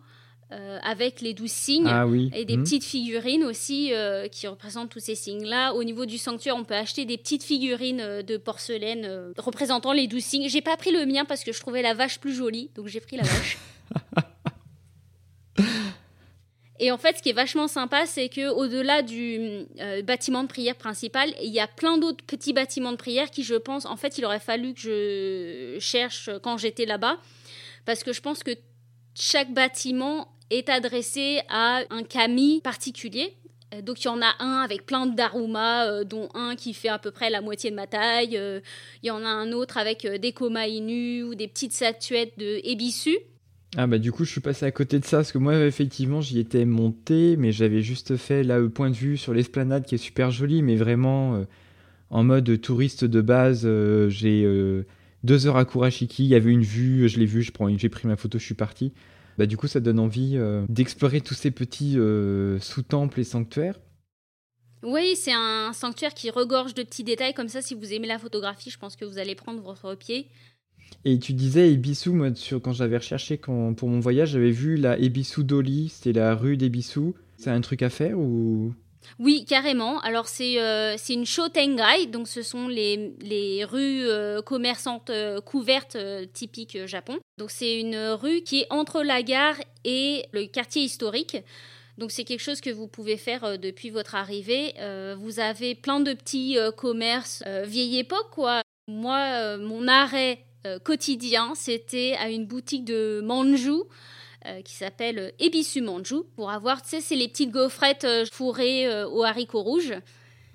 euh, 0.52 0.80
avec 0.84 1.22
les 1.22 1.34
douze 1.34 1.50
signes 1.50 1.88
ah 1.88 2.06
et 2.34 2.44
des 2.44 2.58
mhm. 2.58 2.64
petites 2.64 2.84
figurines 2.84 3.46
aussi 3.46 3.94
euh, 3.94 4.28
qui 4.28 4.48
représentent 4.48 4.90
tous 4.90 5.00
ces 5.00 5.16
signes-là. 5.16 5.74
Au 5.74 5.86
niveau 5.86 6.06
du 6.06 6.18
sanctuaire, 6.18 6.58
on 6.58 6.66
peut 6.66 6.74
acheter 6.74 7.06
des 7.06 7.18
petites 7.18 7.44
figurines 7.44 8.02
euh, 8.02 8.22
de 8.22 8.36
porcelaine 8.36 9.32
représentant 9.38 9.94
les 9.94 10.08
douze 10.08 10.26
signes. 10.26 10.50
J'ai 10.50 10.62
pas 10.62 10.76
pris 10.76 10.92
le 10.92 11.06
mien 11.06 11.24
parce 11.24 11.46
que 11.46 11.54
je 11.54 11.60
trouvais 11.62 11.82
la 11.82 11.94
vache 11.94 12.20
plus 12.20 12.34
jolie, 12.34 12.70
donc 12.76 12.88
j'ai 12.88 13.00
pris 13.00 13.16
la 13.16 13.24
vache. 13.24 13.58
Et 16.84 16.92
en 16.92 16.98
fait, 16.98 17.16
ce 17.20 17.22
qui 17.22 17.30
est 17.30 17.34
vachement 17.34 17.68
sympa, 17.68 18.08
c'est 18.08 18.28
que 18.28 18.50
au-delà 18.50 19.04
du 19.04 19.68
euh, 19.80 20.02
bâtiment 20.02 20.42
de 20.42 20.48
prière 20.48 20.76
principal, 20.76 21.32
il 21.40 21.54
y 21.54 21.60
a 21.60 21.68
plein 21.68 22.00
d'autres 22.00 22.26
petits 22.26 22.54
bâtiments 22.54 22.92
de 22.92 22.98
prière 22.98 23.30
qui, 23.30 23.44
je 23.44 23.54
pense, 23.54 23.86
en 23.86 23.96
fait, 23.98 24.18
il 24.18 24.26
aurait 24.26 24.40
fallu 24.40 24.74
que 24.74 24.80
je 24.80 25.78
cherche 25.80 26.32
quand 26.42 26.58
j'étais 26.58 26.88
là-bas, 26.88 27.20
parce 27.86 28.04
que 28.04 28.14
je 28.14 28.22
pense 28.22 28.42
que 28.42 28.52
chaque 29.14 29.54
bâtiment 29.54 30.34
est 30.50 30.70
adressé 30.70 31.42
à 31.50 31.84
un 31.92 32.02
kami 32.02 32.62
particulier. 32.64 33.38
Euh, 33.76 33.84
donc 33.84 34.02
il 34.02 34.06
y 34.06 34.10
en 34.10 34.22
a 34.24 34.34
un 34.40 34.64
avec 34.64 34.88
plein 34.88 35.06
de 35.06 35.16
daruma, 35.16 35.86
euh, 35.86 36.04
dont 36.04 36.30
un 36.34 36.56
qui 36.56 36.74
fait 36.74 36.90
à 36.90 36.98
peu 36.98 37.12
près 37.12 37.30
la 37.30 37.42
moitié 37.42 37.70
de 37.70 37.76
ma 37.76 37.86
taille. 37.86 38.34
il 39.04 39.08
y 39.08 39.12
en 39.12 39.24
a 39.24 39.30
un 39.30 39.52
autre 39.52 39.78
avec 39.78 40.08
des 40.08 40.32
koma 40.32 40.68
inu 40.68 41.22
ou 41.22 41.36
des 41.36 41.48
petites 41.48 41.74
statuettes 41.74 42.40
de 42.40 42.60
ebisu. 42.64 43.20
Ah 43.78 43.88
bah 43.88 44.00
du 44.00 44.12
coup 44.12 44.26
je 44.26 44.32
suis 44.32 44.42
passé 44.42 44.66
à 44.66 44.72
côté 44.72 45.00
de 45.00 45.06
ça 45.06 45.18
parce 45.18 45.32
que 45.32 45.38
moi 45.38 45.58
effectivement 45.66 46.20
j'y 46.20 46.40
étais 46.40 46.66
monté 46.66 47.38
mais 47.38 47.54
j'avais 47.54 47.82
juste 47.82 48.18
fait 48.18 48.44
là 48.44 48.60
le 48.60 48.70
point 48.70 48.90
de 48.90 48.96
vue 48.96 49.16
sur 49.16 49.34
l'esplanade 49.34 49.86
qui 49.86 49.96
est 49.96 49.98
super 49.98 50.30
jolie 50.30 50.62
mais 50.62 50.76
vraiment 50.76 51.36
euh, 51.36 51.44
en 52.10 52.24
mode 52.26 52.60
touriste 52.60 53.06
de 53.06 53.22
base 53.22 53.62
euh, 53.64 54.10
j'ai 54.10 54.44
euh, 54.44 54.86
deux 55.24 55.48
heures 55.48 55.56
à 55.56 55.64
Kurashiki 55.64 56.26
il 56.26 56.28
y 56.28 56.36
avait 56.36 56.52
une 56.52 56.64
vue 56.64 57.08
je 57.08 57.18
l'ai 57.18 57.26
vue 57.26 57.50
j'ai 57.78 57.90
pris 57.90 58.08
ma 58.10 58.18
photo 58.18 58.38
je 58.38 58.44
suis 58.44 58.56
parti 58.56 58.92
bah 59.38 59.46
du 59.46 59.56
coup 59.56 59.68
ça 59.68 59.80
donne 59.80 60.00
envie 60.00 60.38
d'explorer 60.68 61.22
tous 61.22 61.36
ces 61.36 61.52
petits 61.52 61.98
sous-temples 62.60 63.22
et 63.22 63.24
sanctuaires 63.24 63.80
oui, 64.84 65.16
c'est 65.16 65.32
un 65.32 65.74
sanctuaire 65.74 66.16
qui 66.16 66.32
regorge 66.32 66.74
de 66.74 66.82
petits 66.82 67.04
détails 67.04 67.36
comme 67.36 67.50
ça. 67.50 67.62
Si 67.62 67.76
vous 67.76 67.94
aimez 67.94 68.08
la 68.08 68.18
photographie, 68.18 68.72
je 68.72 68.80
pense 68.80 68.96
que 68.96 69.06
vous 69.06 69.20
allez 69.20 69.36
prendre 69.36 69.62
votre 69.62 69.94
pied. 69.94 70.28
Et 71.06 71.20
tu 71.20 71.34
disais 71.34 71.72
Ebisu, 71.72 72.12
moi, 72.12 72.30
quand 72.64 72.74
j'avais 72.74 72.98
recherché 72.98 73.38
pour 73.38 73.54
mon 73.54 74.00
voyage, 74.00 74.32
j'avais 74.32 74.52
vu 74.52 74.78
la 74.78 74.98
Ebisu 75.00 75.44
Doli, 75.44 75.90
c'était 75.90 76.20
la 76.20 76.36
rue 76.36 76.58
d'Ebisu. 76.58 77.14
C'est 77.38 77.50
un 77.50 77.62
truc 77.62 77.82
à 77.82 77.90
faire 77.90 78.20
ou? 78.20 78.74
Oui, 79.20 79.46
carrément. 79.46 80.00
Alors 80.02 80.28
c'est 80.28 80.62
euh, 80.62 80.96
une 81.10 81.26
shotengai, 81.26 82.08
donc 82.08 82.28
ce 82.28 82.42
sont 82.42 82.68
les, 82.68 83.14
les 83.22 83.66
rues 83.66 84.08
euh, 84.08 84.42
commerçantes 84.42 85.10
euh, 85.10 85.42
couvertes 85.42 85.98
typiques 86.34 86.86
Japon. 86.86 87.20
Donc 87.38 87.52
c'est 87.52 87.80
une 87.80 87.98
rue 87.98 88.42
qui 88.42 88.62
est 88.62 88.68
entre 88.70 89.04
la 89.04 89.24
gare 89.24 89.56
et 89.84 90.26
le 90.34 90.46
quartier 90.46 90.84
historique. 90.84 91.38
Donc 91.98 92.12
c'est 92.12 92.24
quelque 92.24 92.42
chose 92.42 92.62
que 92.62 92.70
vous 92.70 92.88
pouvez 92.88 93.18
faire 93.18 93.60
depuis 93.60 93.90
votre 93.90 94.16
arrivée. 94.16 94.74
vous 95.20 95.40
avez 95.40 95.76
plein 95.76 96.00
de 96.00 96.14
petits 96.14 96.58
commerces 96.78 97.44
vieille 97.66 98.00
époque 98.00 98.30
quoi. 98.32 98.62
Moi, 98.88 99.58
mon 99.58 99.88
arrêt 99.88 100.40
euh, 100.66 100.80
quotidien, 100.80 101.54
c'était 101.56 102.16
à 102.20 102.30
une 102.30 102.46
boutique 102.46 102.86
de 102.86 103.22
manju. 103.24 103.84
qui 104.66 104.74
s'appelle 104.74 105.34
Ebisu 105.40 105.82
Manju 105.82 106.24
pour 106.36 106.50
avoir, 106.50 106.82
tu 106.82 106.90
sais, 106.90 107.02
c'est 107.02 107.16
les 107.16 107.28
petites 107.28 107.52
gaufrettes 107.52 108.08
fourrées 108.32 109.04
aux 109.06 109.24
haricots 109.24 109.62
rouges. 109.62 109.94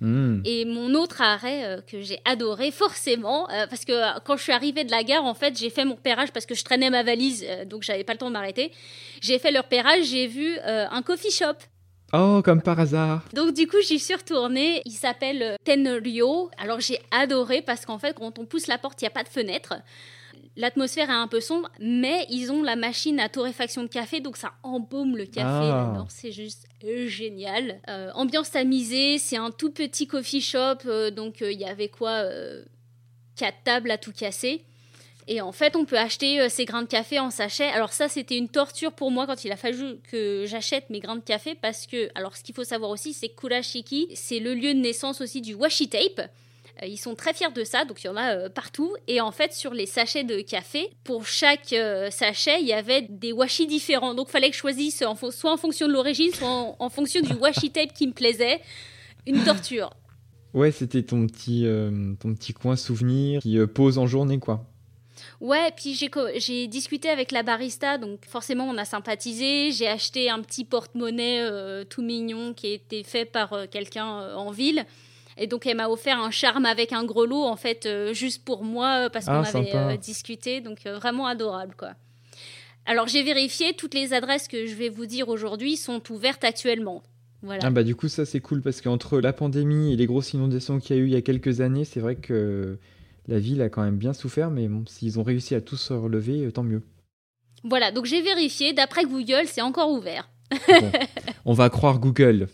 Hmm. 0.01 0.41
Et 0.45 0.65
mon 0.65 0.93
autre 0.95 1.23
arrêt 1.23 1.83
que 1.87 2.03
j'ai 2.03 2.19
adoré 2.25 2.73
forcément, 2.73 3.47
parce 3.71 3.85
que 3.85 4.19
quand 4.25 4.37
je 4.37 4.43
suis 4.43 4.53
arrivée 4.53 4.83
de 4.83 4.91
la 4.91 5.05
gare, 5.05 5.25
en 5.25 5.35
fait, 5.35 5.57
j'ai 5.57 5.71
fait 5.71 5.85
mon 5.85 5.95
repérage 5.95 6.33
parce 6.33 6.47
que 6.47 6.57
je 6.57 6.65
traînais 6.65 6.91
ma 6.91 7.05
valise, 7.05 7.47
donc 7.67 7.85
j'avais 7.85 8.03
pas 8.03 8.13
le 8.13 8.19
temps 8.19 8.27
de 8.27 8.33
m'arrêter. 8.33 8.73
J'ai 9.21 9.39
fait 9.39 9.53
le 9.53 9.61
repérage, 9.61 10.07
j'ai 10.07 10.27
vu 10.27 10.59
un 10.65 11.03
coffee 11.03 11.31
shop 11.31 11.55
Oh, 12.13 12.41
comme 12.45 12.63
par 12.63 12.79
hasard. 12.79 13.25
Donc 13.33 13.55
du 13.55 13.67
coup, 13.67 13.81
j'y 13.87 13.99
suis 13.99 14.15
retournée. 14.15 14.83
Il 14.85 14.93
s'appelle 14.93 15.43
euh, 15.43 15.57
Tenryo. 15.65 16.51
Alors 16.59 16.81
j'ai 16.81 17.01
adoré 17.11 17.63
parce 17.63 17.85
qu'en 17.85 17.99
fait, 17.99 18.15
quand 18.15 18.39
on 18.39 18.47
pousse 18.47 18.69
la 18.69 18.79
porte, 18.79 19.01
il 19.03 19.05
n'y 19.05 19.09
a 19.09 19.13
pas 19.13 19.25
de 19.25 19.29
fenêtre. 19.29 19.75
L'atmosphère 20.57 21.11
est 21.11 21.15
un 21.15 21.29
peu 21.29 21.41
sombre, 21.41 21.69
mais 21.81 22.27
ils 22.31 22.51
ont 22.51 22.63
la 22.63 22.77
machine 22.77 23.21
à 23.21 23.29
torréfaction 23.29 23.83
de 23.83 23.89
café, 23.89 24.21
donc 24.21 24.39
ça 24.39 24.53
embaume 24.63 25.15
le 25.17 25.27
café. 25.27 25.45
Ah. 25.45 26.07
C'est 26.09 26.33
juste 26.33 26.67
génial. 27.07 27.81
Euh, 27.89 28.11
ambiance 28.15 28.53
tamisée, 28.53 29.19
c'est 29.19 29.37
un 29.37 29.51
tout 29.51 29.71
petit 29.71 30.07
coffee 30.07 30.41
shop, 30.41 30.79
euh, 30.87 31.11
donc 31.11 31.43
il 31.43 31.61
y 31.61 31.65
avait 31.65 31.89
quoi 31.89 32.25
Quatre 33.37 33.63
tables 33.65 33.91
à 33.91 33.99
tout 33.99 34.13
casser. 34.13 34.65
Et 35.28 35.40
en 35.40 35.52
fait, 35.52 35.75
on 35.75 35.85
peut 35.85 35.99
acheter 35.99 36.40
euh, 36.40 36.49
ces 36.49 36.64
grains 36.64 36.83
de 36.83 36.88
café 36.88 37.18
en 37.18 37.30
sachet. 37.30 37.66
Alors 37.66 37.92
ça, 37.92 38.09
c'était 38.09 38.38
une 38.38 38.49
torture 38.49 38.92
pour 38.92 39.11
moi 39.11 39.26
quand 39.26 39.45
il 39.45 39.50
a 39.50 39.56
fallu 39.56 39.99
que 40.11 40.45
j'achète 40.47 40.88
mes 40.88 41.00
grains 41.00 41.16
de 41.16 41.25
café 41.25 41.56
parce 41.61 41.87
que, 41.87 42.09
alors 42.14 42.37
ce 42.37 42.45
qu'il 42.45 42.54
faut 42.54 42.64
savoir 42.64 42.90
aussi, 42.90 43.12
c'est 43.12 43.28
Kurashiki, 43.28 44.09
c'est 44.14 44.38
le 44.38 44.54
lieu 44.54 44.73
de 44.73 44.78
naissance 44.78 45.21
aussi 45.21 45.40
du 45.40 45.54
washi 45.54 45.88
tape. 45.88 46.30
Euh, 46.80 46.87
ils 46.87 46.97
sont 46.97 47.16
très 47.16 47.35
fiers 47.35 47.50
de 47.52 47.64
ça, 47.64 47.85
donc 47.85 48.04
il 48.04 48.06
y 48.06 48.11
en 48.11 48.16
a 48.16 48.37
euh, 48.37 48.49
partout. 48.49 48.95
Et 49.09 49.21
en 49.21 49.33
fait, 49.33 49.52
sur 49.52 49.75
les 49.75 49.87
sachets 49.87 50.23
de 50.23 50.40
café, 50.42 50.90
pour 51.02 51.26
chaque 51.26 51.75
sachet, 52.11 52.61
il 52.61 52.68
y 52.68 52.73
avait 52.73 53.02
des 53.02 53.33
washi 53.33 53.66
différents. 53.66 54.14
Donc 54.14 54.28
il 54.28 54.33
fallait 54.33 54.50
que 54.50 54.54
je 54.54 54.61
choisisse 54.61 55.02
soit 55.30 55.50
en 55.50 55.56
fonction 55.56 55.88
de 55.88 55.92
l'origine, 55.92 56.33
soit 56.33 56.76
en, 56.78 56.88
fonction 56.88 57.21
du 57.21 57.33
washi 57.33 57.73
tape 57.73 57.92
qui 57.92 58.06
me 58.06 58.12
plaisait. 58.12 58.61
Une 59.26 59.42
torture. 59.42 59.90
Ouais, 60.54 60.71
c'était 60.71 61.02
ton 61.02 61.26
petit, 61.26 61.66
ton 62.21 62.33
petit 62.33 62.52
coin 62.52 62.76
souvenir 62.76 63.42
qui 63.42 63.59
pose 63.66 63.99
en 63.99 64.06
journée, 64.06 64.38
quoi. 64.38 64.64
Ouais, 65.40 65.71
puis 65.76 65.95
j'ai 66.37 66.66
discuté 66.66 67.11
avec 67.11 67.31
la 67.31 67.43
barista, 67.43 67.99
donc 67.99 68.25
forcément 68.26 68.64
on 68.64 68.78
a 68.78 68.85
sympathisé. 68.85 69.71
J'ai 69.71 69.88
acheté 69.88 70.31
un 70.31 70.40
petit 70.40 70.64
porte-monnaie 70.64 71.43
euh, 71.43 71.85
tout 71.85 72.02
mignon 72.02 72.55
qui 72.55 72.69
a 72.69 72.71
été 72.71 73.02
fait 73.02 73.26
par 73.26 73.52
euh, 73.52 73.66
quelqu'un 73.71 74.21
euh, 74.21 74.35
en 74.35 74.50
ville. 74.50 74.87
Et 75.37 75.47
donc 75.47 75.66
elle 75.66 75.76
m'a 75.76 75.88
offert 75.88 76.19
un 76.19 76.31
charme 76.31 76.64
avec 76.64 76.95
un 76.95 77.05
grelot 77.05 77.45
en 77.45 77.57
fait 77.57 77.87
juste 78.12 78.43
pour 78.43 78.64
moi 78.64 79.11
parce 79.11 79.26
qu'on 79.26 79.43
ah, 79.43 79.85
avait 79.85 79.99
discuté, 79.99 80.62
donc 80.62 80.87
vraiment 80.87 81.26
adorable 81.26 81.75
quoi. 81.76 81.90
Alors 82.87 83.07
j'ai 83.07 83.23
vérifié, 83.23 83.75
toutes 83.75 83.93
les 83.93 84.14
adresses 84.14 84.49
que 84.49 84.64
je 84.64 84.75
vais 84.75 84.88
vous 84.88 85.05
dire 85.05 85.28
aujourd'hui 85.28 85.76
sont 85.76 86.00
ouvertes 86.11 86.43
actuellement. 86.43 87.02
Voilà. 87.43 87.61
Ah 87.64 87.71
bah 87.71 87.83
du 87.83 87.95
coup 87.95 88.09
ça 88.09 88.25
c'est 88.25 88.40
cool 88.40 88.62
parce 88.62 88.81
qu'entre 88.81 89.21
la 89.21 89.35
pandémie 89.35 89.93
et 89.93 89.97
les 89.97 90.07
grosses 90.07 90.33
inondations 90.33 90.81
qu'il 90.81 90.97
y 90.97 90.99
a 90.99 91.02
eu 91.02 91.07
il 91.07 91.12
y 91.12 91.16
a 91.16 91.21
quelques 91.21 91.61
années, 91.61 91.85
c'est 91.85 92.00
vrai 92.00 92.16
que 92.16 92.78
la 93.28 93.38
ville 93.38 93.62
a 93.62 93.68
quand 93.68 93.83
même 93.83 93.99
bien 93.99 94.12
souffert, 94.12 94.50
mais 94.50 94.68
bon, 94.68 94.85
s'ils 94.87 95.18
ont 95.18 95.23
réussi 95.23 95.54
à 95.54 95.61
tous 95.61 95.76
se 95.76 95.92
relever, 95.92 96.47
euh, 96.47 96.52
tant 96.52 96.62
mieux. 96.62 96.83
Voilà, 97.64 97.90
donc 97.90 98.04
j'ai 98.04 98.23
vérifié, 98.23 98.73
d'après 98.73 99.04
Google, 99.04 99.47
c'est 99.47 99.62
encore 99.62 99.90
ouvert. 99.90 100.30
on 101.45 101.52
va 101.52 101.68
croire 101.71 101.99
Google. 101.99 102.49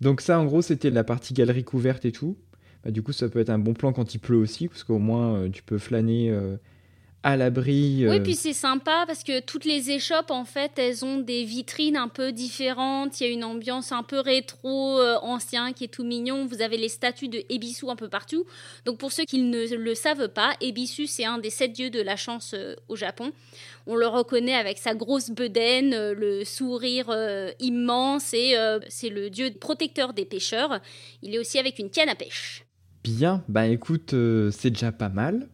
Donc 0.00 0.20
ça, 0.20 0.38
en 0.38 0.44
gros, 0.44 0.62
c'était 0.62 0.90
la 0.90 1.04
partie 1.04 1.32
galerie 1.32 1.64
couverte 1.64 2.04
et 2.04 2.12
tout. 2.12 2.36
Bah, 2.84 2.90
du 2.90 3.02
coup, 3.02 3.12
ça 3.12 3.28
peut 3.28 3.38
être 3.38 3.50
un 3.50 3.58
bon 3.58 3.72
plan 3.72 3.92
quand 3.92 4.14
il 4.14 4.18
pleut 4.18 4.36
aussi, 4.36 4.68
parce 4.68 4.84
qu'au 4.84 4.98
moins, 4.98 5.36
euh, 5.36 5.48
tu 5.48 5.62
peux 5.62 5.78
flâner 5.78 6.30
euh, 6.30 6.56
à 7.22 7.36
l'abri. 7.36 8.04
Oui, 8.08 8.20
puis 8.20 8.34
c'est 8.34 8.52
sympa 8.52 9.04
parce 9.06 9.22
que 9.22 9.40
toutes 9.40 9.64
les 9.64 9.90
échoppes, 9.90 10.30
en 10.30 10.44
fait, 10.44 10.72
elles 10.76 11.04
ont 11.04 11.18
des 11.18 11.44
vitrines 11.44 11.96
un 11.96 12.08
peu 12.08 12.32
différentes. 12.32 13.20
Il 13.20 13.26
y 13.26 13.30
a 13.30 13.32
une 13.32 13.44
ambiance 13.44 13.92
un 13.92 14.02
peu 14.02 14.18
rétro, 14.18 14.98
euh, 14.98 15.16
ancien, 15.22 15.72
qui 15.72 15.84
est 15.84 15.88
tout 15.88 16.04
mignon. 16.04 16.46
Vous 16.46 16.62
avez 16.62 16.76
les 16.76 16.88
statues 16.88 17.28
de 17.28 17.44
Ebisu 17.48 17.88
un 17.88 17.96
peu 17.96 18.08
partout. 18.08 18.44
Donc, 18.84 18.98
pour 18.98 19.12
ceux 19.12 19.24
qui 19.24 19.38
ne 19.38 19.76
le 19.76 19.94
savent 19.94 20.28
pas, 20.28 20.54
Ebisu, 20.60 21.06
c'est 21.06 21.24
un 21.24 21.38
des 21.38 21.50
sept 21.50 21.72
dieux 21.72 21.90
de 21.90 22.00
la 22.00 22.16
chance 22.16 22.54
euh, 22.54 22.74
au 22.88 22.96
Japon. 22.96 23.30
On 23.86 23.94
le 23.94 24.06
reconnaît 24.06 24.54
avec 24.54 24.78
sa 24.78 24.94
grosse 24.94 25.30
bedaine, 25.30 25.94
euh, 25.94 26.14
le 26.14 26.44
sourire 26.44 27.14
immense, 27.60 28.34
et 28.34 28.54
c'est 28.88 29.08
le 29.08 29.30
dieu 29.30 29.50
protecteur 29.58 30.12
des 30.12 30.24
pêcheurs. 30.24 30.80
Il 31.22 31.34
est 31.34 31.38
aussi 31.38 31.58
avec 31.58 31.78
une 31.78 31.90
canne 31.90 32.08
à 32.08 32.14
pêche. 32.14 32.64
Bien, 33.02 33.42
bah 33.48 33.66
écoute, 33.66 34.14
c'est 34.50 34.70
déjà 34.70 34.92
pas 34.92 35.08
mal. 35.08 35.48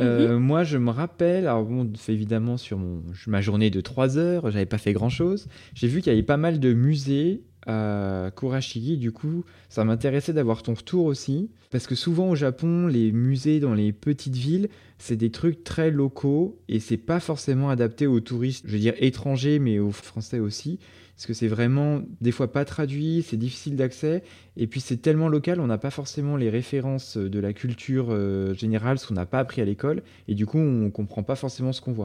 Euh, 0.00 0.34
mhm. 0.34 0.42
Moi, 0.42 0.64
je 0.64 0.78
me 0.78 0.90
rappelle, 0.90 1.46
alors 1.46 1.64
bon, 1.64 1.90
évidemment 2.08 2.56
sur 2.56 2.78
mon, 2.78 3.02
ma 3.26 3.40
journée 3.40 3.70
de 3.70 3.80
3 3.80 4.18
heures, 4.18 4.50
j'avais 4.50 4.66
pas 4.66 4.78
fait 4.78 4.92
grand 4.92 5.08
chose. 5.08 5.48
J'ai 5.74 5.88
vu 5.88 6.00
qu'il 6.00 6.12
y 6.12 6.14
avait 6.14 6.22
pas 6.22 6.36
mal 6.36 6.60
de 6.60 6.72
musées 6.72 7.42
à 7.66 8.30
Kurashiki, 8.34 8.96
du 8.96 9.12
coup, 9.12 9.44
ça 9.68 9.84
m'intéressait 9.84 10.32
d'avoir 10.32 10.62
ton 10.62 10.74
retour 10.74 11.04
aussi. 11.04 11.50
Parce 11.70 11.86
que 11.86 11.94
souvent 11.94 12.30
au 12.30 12.34
Japon, 12.34 12.86
les 12.86 13.12
musées 13.12 13.60
dans 13.60 13.74
les 13.74 13.92
petites 13.92 14.36
villes, 14.36 14.68
c'est 14.98 15.16
des 15.16 15.30
trucs 15.30 15.64
très 15.64 15.90
locaux 15.90 16.60
et 16.68 16.80
c'est 16.80 16.96
pas 16.96 17.20
forcément 17.20 17.70
adapté 17.70 18.06
aux 18.06 18.20
touristes, 18.20 18.64
je 18.66 18.72
veux 18.72 18.78
dire 18.78 18.94
étrangers, 18.98 19.58
mais 19.58 19.78
aux 19.78 19.92
Français 19.92 20.40
aussi 20.40 20.78
parce 21.18 21.26
que 21.26 21.34
c'est 21.34 21.48
vraiment 21.48 22.00
des 22.20 22.30
fois 22.30 22.52
pas 22.52 22.64
traduit, 22.64 23.24
c'est 23.28 23.36
difficile 23.36 23.74
d'accès, 23.74 24.22
et 24.56 24.68
puis 24.68 24.80
c'est 24.80 24.98
tellement 24.98 25.28
local, 25.28 25.58
on 25.58 25.66
n'a 25.66 25.76
pas 25.76 25.90
forcément 25.90 26.36
les 26.36 26.48
références 26.48 27.16
de 27.16 27.40
la 27.40 27.52
culture 27.52 28.10
euh, 28.10 28.54
générale, 28.54 29.00
ce 29.00 29.08
qu'on 29.08 29.14
n'a 29.14 29.26
pas 29.26 29.40
appris 29.40 29.60
à 29.60 29.64
l'école, 29.64 30.04
et 30.28 30.36
du 30.36 30.46
coup 30.46 30.58
on 30.58 30.92
comprend 30.92 31.24
pas 31.24 31.34
forcément 31.34 31.72
ce 31.72 31.80
qu'on 31.80 31.92
voit. 31.92 32.04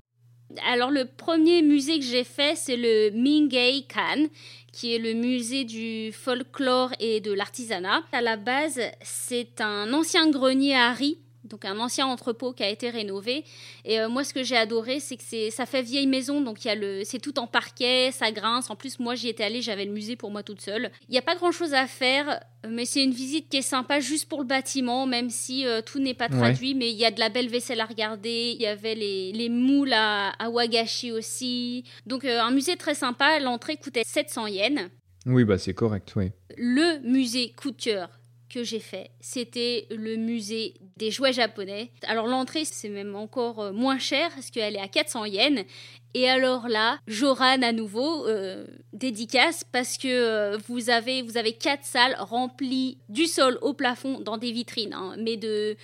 Alors 0.67 0.89
le 0.89 1.05
premier 1.05 1.62
musée 1.62 2.00
que 2.00 2.05
j'ai 2.05 2.23
fait, 2.23 2.55
c'est 2.55 2.75
le 2.75 3.12
Mingei 3.12 3.85
Kan, 3.88 4.25
qui 4.71 4.95
est 4.95 5.00
le 5.00 5.13
musée 5.13 5.63
du 5.63 6.12
folklore 6.12 6.89
et 7.00 7.21
de 7.21 7.33
l'artisanat. 7.33 8.01
À 8.13 8.21
la 8.21 8.35
base, 8.35 8.79
c'est 9.03 9.62
un 9.62 9.93
ancien 9.93 10.31
grenier 10.31 10.75
à 10.75 10.91
riz 10.91 11.19
donc 11.53 11.65
un 11.65 11.77
ancien 11.77 12.07
entrepôt 12.07 12.51
qui 12.51 12.63
a 12.63 12.69
été 12.69 12.89
rénové. 12.89 13.43
Et 13.86 14.00
euh, 14.00 14.10
moi, 14.10 14.24
ce 14.24 14.33
que 14.33 14.41
j'ai 14.41 14.57
adoré, 14.57 15.00
c'est 15.00 15.17
que 15.17 15.24
c'est, 15.24 15.51
ça 15.51 15.67
fait 15.67 15.83
vieille 15.83 16.07
maison, 16.07 16.41
donc 16.41 16.65
il 16.65 16.67
y 16.67 16.72
a 16.72 16.75
le, 16.75 17.03
c'est 17.03 17.19
tout 17.19 17.38
en 17.38 17.45
parquet, 17.45 18.10
ça 18.12 18.31
grince. 18.31 18.72
En 18.72 18.75
plus, 18.75 19.00
moi, 19.00 19.13
j'y 19.13 19.29
étais 19.29 19.43
allée, 19.43 19.62
j'avais 19.62 19.86
le 19.86 19.91
musée 19.91 20.15
pour 20.15 20.31
moi 20.31 20.41
toute 20.41 20.62
seule. 20.62 20.91
Il 21.10 21.12
n'y 21.12 21.19
a 21.19 21.22
pas 21.22 21.36
grand-chose 21.36 21.75
à 21.75 21.86
faire, 21.86 22.39
mais 22.67 22.86
c'est 22.86 23.03
une 23.03 23.13
visite 23.13 23.50
qui 23.50 23.57
est 23.57 23.62
sympa 23.62 24.00
juste 24.00 24.27
pour 24.27 24.39
le 24.39 24.48
bâtiment, 24.48 25.05
même 25.05 25.29
si 25.29 25.67
euh, 25.67 25.81
tout 25.81 26.00
n'est 26.00 26.15
pas 26.15 26.27
traduit. 26.27 26.74
Mais 26.74 26.89
il 26.89 26.98
y 26.98 27.05
a 27.05 27.12
de 27.12 27.19
la 27.19 27.29
belle 27.29 27.50
vaisselle 27.50 27.81
à 27.81 27.86
regarder. 27.86 28.53
Il 28.55 28.62
y 28.62 28.65
avait 28.65 28.95
les, 28.95 29.31
les 29.31 29.50
moules 29.50 29.93
à, 29.93 30.33
Wagashi 30.50 31.12
aussi. 31.12 31.83
Donc 32.07 32.25
euh, 32.25 32.41
un 32.41 32.50
musée 32.50 32.77
très 32.77 32.95
sympa. 32.95 33.39
L'entrée 33.39 33.77
coûtait 33.77 34.03
700 34.03 34.48
yens. 34.48 34.89
Oui, 35.27 35.43
bah 35.43 35.60
c'est 35.60 35.75
correct, 35.75 36.13
oui. 36.15 36.31
Le 36.57 37.00
musée 37.07 37.53
coup 37.55 37.69
de 37.69 37.81
cœur 37.81 38.10
que 38.53 38.63
j'ai 38.63 38.79
fait, 38.79 39.10
c'était 39.19 39.88
le 39.89 40.15
musée 40.15 40.75
des 40.98 41.10
jouets 41.10 41.33
japonais. 41.33 41.89
Alors 42.03 42.27
l'entrée, 42.27 42.65
c'est 42.65 42.89
même 42.89 43.15
encore 43.15 43.60
euh, 43.60 43.72
moins 43.72 43.98
cher 43.98 44.29
parce 44.29 44.51
qu'elle 44.51 44.75
est 44.75 44.81
à 44.81 44.88
400 44.88 45.25
yens. 45.25 45.65
Et 46.13 46.29
alors 46.29 46.67
là, 46.67 47.00
Joran 47.08 47.62
à 47.62 47.72
nouveau, 47.72 48.27
euh, 48.27 48.65
dédicace 48.93 49.63
parce 49.72 49.98
que 49.98 50.08
euh, 50.08 50.58
vous, 50.67 50.89
avez, 50.89 51.22
vous 51.22 51.38
avez 51.38 51.53
quatre 51.53 51.86
salles 51.86 52.15
remplies 52.20 53.00
du 53.10 53.25
sol 53.25 53.58
au 53.62 53.74
plafond 53.74 54.20
dans 54.20 54.38
des 54.38 54.51
vitrines, 54.51 54.93
hein, 54.93 55.15
mais 55.17 55.38
de, 55.38 55.75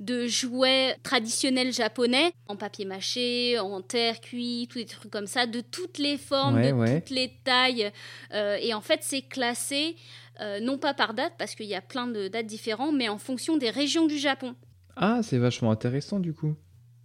de 0.00 0.26
jouets 0.26 0.96
traditionnels 1.02 1.72
japonais, 1.72 2.32
en 2.48 2.56
papier 2.56 2.84
mâché, 2.84 3.58
en 3.58 3.80
terre 3.80 4.20
cuit, 4.20 4.66
tous 4.70 4.78
des 4.78 4.86
trucs 4.86 5.12
comme 5.12 5.28
ça, 5.28 5.46
de 5.46 5.60
toutes 5.60 5.98
les 5.98 6.18
formes, 6.18 6.60
de 6.60 6.96
toutes 6.96 7.10
les 7.10 7.32
tailles. 7.44 7.92
et 8.32 8.74
en 8.74 8.80
fait, 8.80 9.00
c'est 9.02 9.22
classé 9.22 9.96
euh, 10.40 10.60
non 10.60 10.76
pas 10.76 10.92
par 10.92 11.14
date, 11.14 11.32
parce 11.38 11.54
qu'il 11.54 11.66
y 11.66 11.74
a 11.74 11.80
plein 11.80 12.06
de 12.06 12.28
dates 12.28 12.46
différentes, 12.46 12.94
mais 12.94 13.08
en 13.08 13.18
fonction 13.18 13.56
des 13.56 13.70
régions 13.70 14.06
du 14.06 14.18
Japon. 14.18 14.54
Ah, 14.96 15.20
c'est 15.22 15.38
vachement 15.38 15.70
intéressant 15.70 16.20
du 16.20 16.34
coup. 16.34 16.54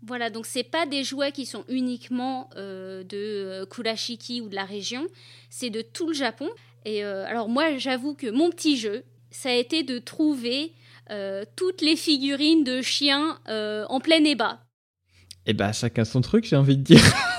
Voilà, 0.05 0.29
donc 0.29 0.45
c'est 0.45 0.63
pas 0.63 0.85
des 0.85 1.03
jouets 1.03 1.31
qui 1.31 1.45
sont 1.45 1.63
uniquement 1.67 2.49
euh, 2.55 3.03
de 3.03 3.17
euh, 3.17 3.65
Kurashiki 3.65 4.41
ou 4.41 4.49
de 4.49 4.55
la 4.55 4.65
région, 4.65 5.07
c'est 5.49 5.69
de 5.69 5.81
tout 5.81 6.07
le 6.07 6.13
Japon. 6.13 6.49
Et 6.83 7.03
alors 7.03 7.47
moi, 7.47 7.77
j'avoue 7.77 8.15
que 8.15 8.27
mon 8.31 8.49
petit 8.49 8.75
jeu, 8.75 9.03
ça 9.29 9.49
a 9.49 9.53
été 9.53 9.83
de 9.83 9.99
trouver 9.99 10.73
toutes 11.55 11.81
les 11.81 11.95
figurines 11.95 12.63
de 12.63 12.81
chiens 12.81 13.39
en 13.47 13.99
plein 13.99 14.23
ébat. 14.23 14.61
Eh 15.45 15.53
ben, 15.53 15.71
chacun 15.73 16.05
son 16.05 16.21
truc, 16.21 16.45
j'ai 16.45 16.55
envie 16.55 16.77
de 16.77 16.81
dire. 16.81 17.03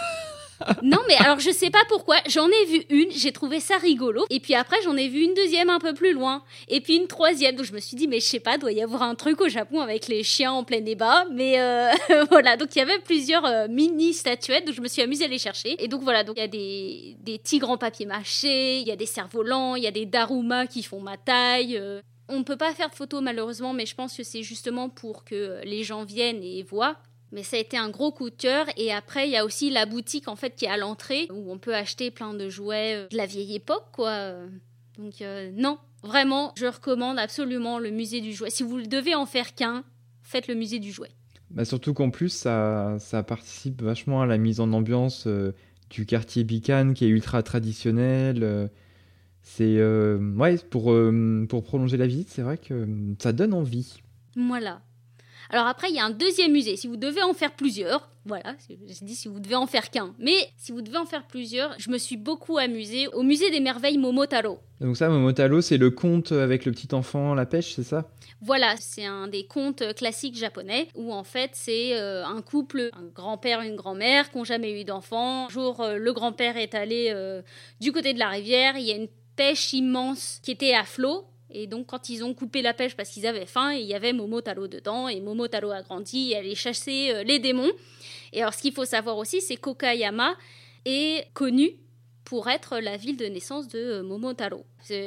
non, 0.82 0.98
mais 1.08 1.16
alors 1.16 1.40
je 1.40 1.50
sais 1.50 1.70
pas 1.70 1.82
pourquoi. 1.88 2.16
J'en 2.28 2.48
ai 2.48 2.64
vu 2.66 2.84
une, 2.90 3.10
j'ai 3.10 3.32
trouvé 3.32 3.60
ça 3.60 3.76
rigolo. 3.76 4.24
Et 4.30 4.40
puis 4.40 4.54
après, 4.54 4.76
j'en 4.84 4.96
ai 4.96 5.08
vu 5.08 5.20
une 5.20 5.34
deuxième 5.34 5.70
un 5.70 5.78
peu 5.78 5.94
plus 5.94 6.12
loin. 6.12 6.42
Et 6.68 6.80
puis 6.80 6.96
une 6.96 7.06
troisième. 7.06 7.56
Donc 7.56 7.66
je 7.66 7.72
me 7.72 7.80
suis 7.80 7.96
dit, 7.96 8.08
mais 8.08 8.20
je 8.20 8.26
sais 8.26 8.40
pas, 8.40 8.58
doit 8.58 8.72
y 8.72 8.82
avoir 8.82 9.02
un 9.02 9.14
truc 9.14 9.40
au 9.40 9.48
Japon 9.48 9.80
avec 9.80 10.08
les 10.08 10.22
chiens 10.22 10.52
en 10.52 10.64
plein 10.64 10.80
débat. 10.80 11.24
Mais 11.32 11.60
euh, 11.60 11.90
voilà, 12.30 12.56
donc 12.56 12.74
il 12.74 12.78
y 12.78 12.82
avait 12.82 12.98
plusieurs 12.98 13.44
euh, 13.44 13.68
mini 13.68 14.12
statuettes. 14.12 14.66
Donc 14.66 14.74
je 14.74 14.80
me 14.80 14.88
suis 14.88 15.02
amusée 15.02 15.24
à 15.24 15.28
les 15.28 15.38
chercher. 15.38 15.82
Et 15.82 15.88
donc 15.88 16.02
voilà, 16.02 16.24
donc 16.24 16.36
il 16.36 16.40
y 16.40 16.44
a 16.44 16.48
des, 16.48 17.38
tigres 17.38 17.70
en 17.70 17.78
papier 17.78 18.06
mâché, 18.06 18.78
il 18.78 18.86
y 18.86 18.92
a 18.92 18.96
des 18.96 19.06
cerfs-volants, 19.06 19.76
il 19.76 19.82
y 19.82 19.86
a 19.86 19.90
des 19.90 20.06
daruma 20.06 20.66
qui 20.66 20.82
font 20.82 21.00
ma 21.00 21.16
taille. 21.16 21.76
Euh. 21.78 22.00
On 22.28 22.38
ne 22.38 22.44
peut 22.44 22.56
pas 22.56 22.72
faire 22.72 22.88
de 22.88 23.20
malheureusement, 23.20 23.72
mais 23.72 23.84
je 23.84 23.94
pense 23.94 24.16
que 24.16 24.22
c'est 24.22 24.42
justement 24.42 24.88
pour 24.88 25.24
que 25.24 25.60
les 25.64 25.82
gens 25.82 26.04
viennent 26.04 26.42
et 26.42 26.62
voient 26.62 26.96
Mais 27.32 27.42
ça 27.42 27.56
a 27.56 27.60
été 27.60 27.78
un 27.78 27.88
gros 27.88 28.12
coup 28.12 28.28
de 28.28 28.34
cœur. 28.34 28.66
Et 28.76 28.92
après, 28.92 29.26
il 29.26 29.32
y 29.32 29.36
a 29.36 29.44
aussi 29.44 29.70
la 29.70 29.86
boutique 29.86 30.28
en 30.28 30.36
fait 30.36 30.54
qui 30.54 30.66
est 30.66 30.68
à 30.68 30.76
l'entrée 30.76 31.26
où 31.30 31.50
on 31.50 31.58
peut 31.58 31.74
acheter 31.74 32.10
plein 32.10 32.34
de 32.34 32.48
jouets 32.50 32.94
euh, 32.94 33.08
de 33.08 33.16
la 33.16 33.26
vieille 33.26 33.56
époque, 33.56 33.86
quoi. 33.92 34.34
Donc 34.98 35.22
euh, 35.22 35.50
non, 35.54 35.78
vraiment, 36.02 36.52
je 36.56 36.66
recommande 36.66 37.18
absolument 37.18 37.78
le 37.78 37.90
musée 37.90 38.20
du 38.20 38.34
jouet. 38.34 38.50
Si 38.50 38.62
vous 38.62 38.82
devez 38.82 39.14
en 39.14 39.24
faire 39.24 39.54
qu'un, 39.54 39.82
faites 40.22 40.46
le 40.46 40.54
musée 40.54 40.78
du 40.78 40.92
jouet. 40.92 41.08
Bah 41.50 41.64
surtout 41.64 41.94
qu'en 41.94 42.10
plus, 42.10 42.28
ça, 42.28 42.96
ça 42.98 43.22
participe 43.22 43.80
vachement 43.82 44.20
à 44.20 44.26
la 44.26 44.36
mise 44.36 44.60
en 44.60 44.72
ambiance 44.72 45.26
euh, 45.26 45.52
du 45.88 46.04
quartier 46.04 46.44
Bican 46.44 46.92
qui 46.94 47.06
est 47.06 47.08
ultra 47.08 47.42
traditionnel. 47.42 48.70
c'est 49.42 49.76
ouais, 49.76 50.58
pour, 50.70 50.94
pour 51.48 51.62
prolonger 51.62 51.96
la 51.96 52.06
visite, 52.06 52.28
c'est 52.30 52.42
vrai 52.42 52.56
que 52.56 52.86
ça 53.18 53.32
donne 53.32 53.52
envie. 53.52 54.00
Voilà. 54.36 54.80
Alors 55.52 55.66
après, 55.66 55.90
il 55.90 55.96
y 55.96 56.00
a 56.00 56.04
un 56.06 56.10
deuxième 56.10 56.50
musée. 56.50 56.76
Si 56.76 56.88
vous 56.88 56.96
devez 56.96 57.22
en 57.22 57.34
faire 57.34 57.52
plusieurs, 57.52 58.08
voilà, 58.24 58.54
j'ai 58.68 58.76
dit 59.02 59.14
si 59.14 59.28
vous 59.28 59.38
devez 59.38 59.54
en 59.54 59.66
faire 59.66 59.90
qu'un. 59.90 60.14
Mais 60.18 60.48
si 60.56 60.72
vous 60.72 60.80
devez 60.80 60.96
en 60.96 61.04
faire 61.04 61.26
plusieurs, 61.26 61.74
je 61.78 61.90
me 61.90 61.98
suis 61.98 62.16
beaucoup 62.16 62.56
amusée 62.56 63.06
au 63.08 63.22
musée 63.22 63.50
des 63.50 63.60
merveilles 63.60 63.98
Momotaro. 63.98 64.60
Donc 64.80 64.96
ça, 64.96 65.10
Momotaro, 65.10 65.60
c'est 65.60 65.76
le 65.76 65.90
conte 65.90 66.32
avec 66.32 66.64
le 66.64 66.72
petit 66.72 66.94
enfant, 66.94 67.34
la 67.34 67.44
pêche, 67.44 67.74
c'est 67.74 67.82
ça? 67.82 68.08
Voilà, 68.40 68.76
c'est 68.78 69.04
un 69.04 69.28
des 69.28 69.44
contes 69.44 69.82
classiques 69.94 70.36
japonais 70.36 70.88
où 70.94 71.12
en 71.12 71.22
fait 71.22 71.50
c'est 71.52 72.00
euh, 72.00 72.24
un 72.24 72.40
couple, 72.40 72.88
un 72.94 73.04
grand-père 73.14 73.60
et 73.60 73.68
une 73.68 73.76
grand-mère 73.76 74.30
qui 74.30 74.38
n'ont 74.38 74.44
jamais 74.44 74.80
eu 74.80 74.84
d'enfant. 74.84 75.46
Un 75.46 75.48
jour, 75.50 75.82
euh, 75.82 75.98
le 75.98 76.12
grand-père 76.14 76.56
est 76.56 76.74
allé 76.74 77.12
euh, 77.14 77.42
du 77.78 77.92
côté 77.92 78.14
de 78.14 78.18
la 78.18 78.30
rivière, 78.30 78.78
il 78.78 78.84
y 78.84 78.92
a 78.92 78.96
une 78.96 79.08
pêche 79.36 79.74
immense 79.74 80.40
qui 80.42 80.50
était 80.50 80.74
à 80.74 80.84
flot 80.84 81.26
et 81.54 81.66
donc, 81.66 81.86
quand 81.86 82.08
ils 82.08 82.24
ont 82.24 82.34
coupé 82.34 82.62
la 82.62 82.74
pêche 82.74 82.96
parce 82.96 83.10
qu'ils 83.10 83.26
avaient 83.26 83.46
faim, 83.46 83.72
il 83.72 83.86
y 83.86 83.94
avait 83.94 84.12
Momotaro 84.12 84.66
dedans. 84.66 85.08
Et 85.08 85.20
Momotaro 85.20 85.70
a 85.70 85.82
grandi 85.82 86.32
et 86.32 86.36
allait 86.36 86.54
chasser 86.54 87.10
euh, 87.12 87.22
les 87.22 87.38
démons. 87.38 87.70
Et 88.32 88.40
alors, 88.40 88.54
ce 88.54 88.62
qu'il 88.62 88.72
faut 88.72 88.84
savoir 88.84 89.18
aussi, 89.18 89.40
c'est 89.40 89.56
qu'Okayama 89.56 90.34
est 90.84 91.32
connu 91.34 91.70
pour 92.24 92.48
être 92.48 92.78
la 92.78 92.96
ville 92.96 93.16
de 93.16 93.26
naissance 93.26 93.68
de 93.68 93.78
euh, 93.78 94.02
Momotaro. 94.02 94.64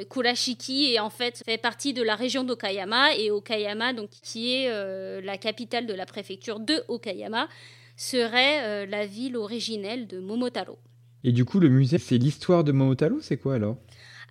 Kurashiki 0.09 0.93
est 0.93 0.99
en 0.99 1.09
fait 1.09 1.41
fait 1.45 1.57
partie 1.57 1.93
de 1.93 2.01
la 2.03 2.15
région 2.15 2.43
d'Okayama 2.43 3.15
et 3.15 3.31
Okayama, 3.31 3.93
donc 3.93 4.09
qui 4.09 4.53
est 4.53 4.69
euh, 4.69 5.21
la 5.21 5.37
capitale 5.37 5.85
de 5.87 5.93
la 5.93 6.05
préfecture 6.05 6.59
de 6.59 6.83
Okayama, 6.87 7.47
serait 7.97 8.85
la 8.85 9.05
ville 9.05 9.37
originelle 9.37 10.05
de 10.07 10.19
Momotaro. 10.19 10.77
Et 11.23 11.31
du 11.31 11.45
coup, 11.45 11.59
le 11.59 11.69
musée, 11.69 11.97
c'est 11.97 12.17
l'histoire 12.17 12.65
de 12.65 12.73
Momotaro, 12.73 13.21
c'est 13.21 13.37
quoi 13.37 13.55
alors? 13.55 13.77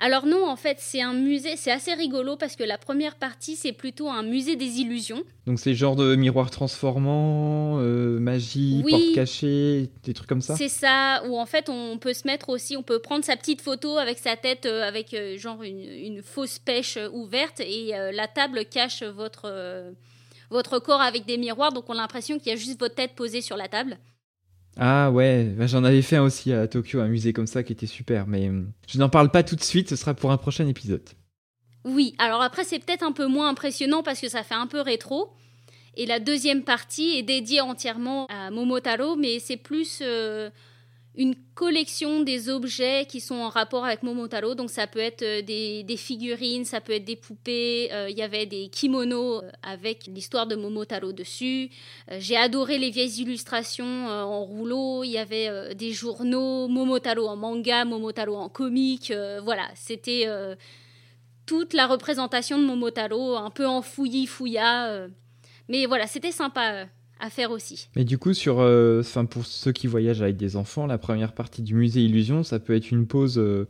Alors 0.00 0.26
non, 0.26 0.48
en 0.48 0.56
fait, 0.56 0.78
c'est 0.80 1.02
un 1.02 1.12
musée, 1.12 1.56
c'est 1.56 1.70
assez 1.70 1.94
rigolo 1.94 2.36
parce 2.36 2.56
que 2.56 2.64
la 2.64 2.78
première 2.78 3.14
partie, 3.14 3.56
c'est 3.56 3.72
plutôt 3.72 4.08
un 4.08 4.22
musée 4.22 4.56
des 4.56 4.80
illusions. 4.80 5.22
Donc 5.46 5.60
c'est 5.60 5.74
genre 5.74 5.94
de 5.94 6.16
miroir 6.16 6.50
transformant, 6.50 7.78
euh, 7.78 8.18
magie, 8.18 8.82
porte 8.88 9.14
cachée, 9.14 9.90
des 10.02 10.14
trucs 10.14 10.28
comme 10.28 10.40
ça 10.40 10.56
C'est 10.56 10.68
ça, 10.68 11.22
où 11.28 11.38
en 11.38 11.46
fait 11.46 11.68
on 11.68 11.98
peut 11.98 12.14
se 12.14 12.26
mettre 12.26 12.48
aussi, 12.48 12.76
on 12.76 12.82
peut 12.82 12.98
prendre 12.98 13.24
sa 13.24 13.36
petite 13.36 13.60
photo 13.60 13.98
avec 13.98 14.18
sa 14.18 14.36
tête, 14.36 14.66
euh, 14.66 14.82
avec 14.82 15.14
euh, 15.14 15.38
genre 15.38 15.62
une, 15.62 16.22
fausse 16.22 16.58
pêche 16.58 16.98
ouverte 17.12 17.60
et 17.60 17.92
la 18.12 18.26
table 18.26 18.64
cache 18.64 19.02
votre, 19.02 19.92
votre 20.48 20.78
corps 20.78 21.02
avec 21.02 21.26
des 21.26 21.36
miroirs, 21.36 21.72
donc 21.72 21.84
on 21.88 21.92
a 21.92 21.96
l'impression 21.96 22.38
qu'il 22.38 22.48
y 22.48 22.52
a 22.52 22.56
juste 22.56 22.78
votre 22.78 22.94
tête 22.94 23.12
posée 23.14 23.42
sur 23.42 23.56
la 23.56 23.68
table. 23.68 23.98
Ah 24.76 25.10
ouais, 25.10 25.44
bah, 25.56 25.66
j'en 25.66 25.84
avais 25.84 26.02
fait 26.02 26.16
un 26.16 26.22
aussi 26.22 26.52
à 26.52 26.66
Tokyo, 26.66 27.00
un 27.00 27.08
musée 27.08 27.32
comme 27.32 27.46
ça 27.46 27.62
qui 27.62 27.72
était 27.72 27.86
super, 27.86 28.26
mais 28.26 28.48
hum, 28.48 28.70
je 28.88 28.98
n'en 28.98 29.08
parle 29.08 29.30
pas 29.30 29.42
tout 29.42 29.56
de 29.56 29.62
suite, 29.62 29.88
ce 29.88 29.96
sera 29.96 30.14
pour 30.14 30.32
un 30.32 30.36
prochain 30.36 30.66
épisode. 30.66 31.08
Oui, 31.84 32.14
alors 32.18 32.42
après 32.42 32.64
c'est 32.64 32.78
peut-être 32.78 33.02
un 33.02 33.12
peu 33.12 33.26
moins 33.26 33.48
impressionnant 33.48 34.02
parce 34.02 34.20
que 34.20 34.28
ça 34.28 34.42
fait 34.42 34.54
un 34.54 34.66
peu 34.66 34.80
rétro. 34.80 35.30
Et 35.96 36.06
la 36.06 36.18
deuxième 36.18 36.64
partie 36.64 37.16
est 37.16 37.22
dédiée 37.22 37.60
entièrement 37.60 38.26
à 38.26 38.50
Momotaro, 38.50 39.14
mais 39.14 39.38
c'est 39.38 39.56
plus 39.56 40.00
euh, 40.02 40.50
une 41.16 41.36
collection 41.54 42.22
des 42.22 42.48
objets 42.48 43.06
qui 43.08 43.20
sont 43.20 43.36
en 43.36 43.48
rapport 43.48 43.84
avec 43.84 44.02
Momotaro. 44.02 44.54
Donc 44.54 44.70
ça 44.70 44.86
peut 44.86 44.98
être 44.98 45.22
euh, 45.22 45.42
des, 45.42 45.96
figurines, 45.96 46.64
ça 46.64 46.80
peut 46.80 46.92
être 46.92 47.04
des 47.04 47.16
poupées. 47.16 47.88
Euh, 47.92 48.10
il 48.10 48.16
y 48.18 48.22
avait 48.22 48.46
des 48.46 48.68
kimonos 48.68 49.42
euh, 49.42 49.50
avec 49.62 50.06
l'histoire 50.08 50.46
de 50.46 50.56
Momotaro 50.56 51.12
dessus. 51.12 51.70
J'ai 52.18 52.36
adoré 52.36 52.78
les 52.78 52.90
vieilles 52.90 53.20
illustrations 53.20 54.08
en 54.08 54.44
rouleau. 54.44 55.04
Il 55.04 55.10
y 55.10 55.18
avait 55.18 55.74
des 55.74 55.92
journaux, 55.92 56.66
Momotaro 56.68 57.28
en 57.28 57.36
manga, 57.36 57.84
Momotaro 57.84 58.36
en 58.36 58.48
comique. 58.48 59.12
voilà, 59.42 59.68
c'était 59.74 60.26
toute 61.46 61.72
la 61.72 61.86
représentation 61.86 62.58
de 62.58 62.64
Momotaro, 62.64 63.36
un 63.36 63.50
peu 63.50 63.66
en 63.66 63.82
fouillis 63.82 64.26
fouilla. 64.26 65.06
mais 65.68 65.86
voilà, 65.86 66.06
c'était 66.06 66.32
sympa 66.32 66.86
à 67.20 67.30
faire 67.30 67.50
aussi. 67.50 67.88
Mais 67.96 68.04
du 68.04 68.18
coup, 68.18 68.34
sur, 68.34 68.60
euh, 68.60 69.02
pour 69.30 69.46
ceux 69.46 69.72
qui 69.72 69.86
voyagent 69.86 70.22
avec 70.22 70.36
des 70.36 70.56
enfants, 70.56 70.86
la 70.86 70.98
première 70.98 71.32
partie 71.32 71.62
du 71.62 71.74
musée 71.74 72.02
Illusion, 72.02 72.42
ça 72.42 72.58
peut 72.58 72.74
être 72.74 72.90
une 72.90 73.06
pause 73.06 73.38
euh, 73.38 73.66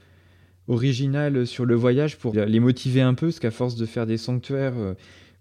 originale 0.69 1.47
sur 1.47 1.65
le 1.65 1.75
voyage 1.75 2.17
pour 2.17 2.35
les 2.35 2.61
motiver 2.61 3.01
un 3.01 3.15
peu, 3.15 3.27
parce 3.27 3.41
qu'à 3.41 3.51
force 3.51 3.77
de 3.77 3.87
faire 3.87 4.07
des 4.07 4.17
sanctuaires 4.17 4.77
euh, 4.77 4.95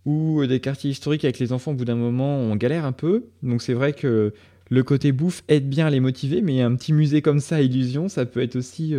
ou 0.05 0.45
des 0.45 0.59
quartiers 0.59 0.91
historiques 0.91 1.23
avec 1.23 1.39
les 1.39 1.53
enfants, 1.53 1.71
au 1.71 1.75
bout 1.75 1.85
d'un 1.85 1.95
moment, 1.95 2.37
on 2.37 2.55
galère 2.55 2.85
un 2.85 2.91
peu. 2.91 3.25
Donc 3.41 3.61
c'est 3.61 3.73
vrai 3.73 3.93
que 3.93 4.33
le 4.69 4.83
côté 4.83 5.11
bouffe 5.11 5.43
aide 5.47 5.69
bien 5.69 5.87
à 5.87 5.89
les 5.89 5.99
motiver, 5.99 6.41
mais 6.41 6.61
un 6.61 6.75
petit 6.75 6.93
musée 6.93 7.21
comme 7.21 7.39
ça, 7.39 7.61
Illusion, 7.61 8.09
ça 8.09 8.25
peut 8.25 8.41
être 8.41 8.57
aussi 8.57 8.95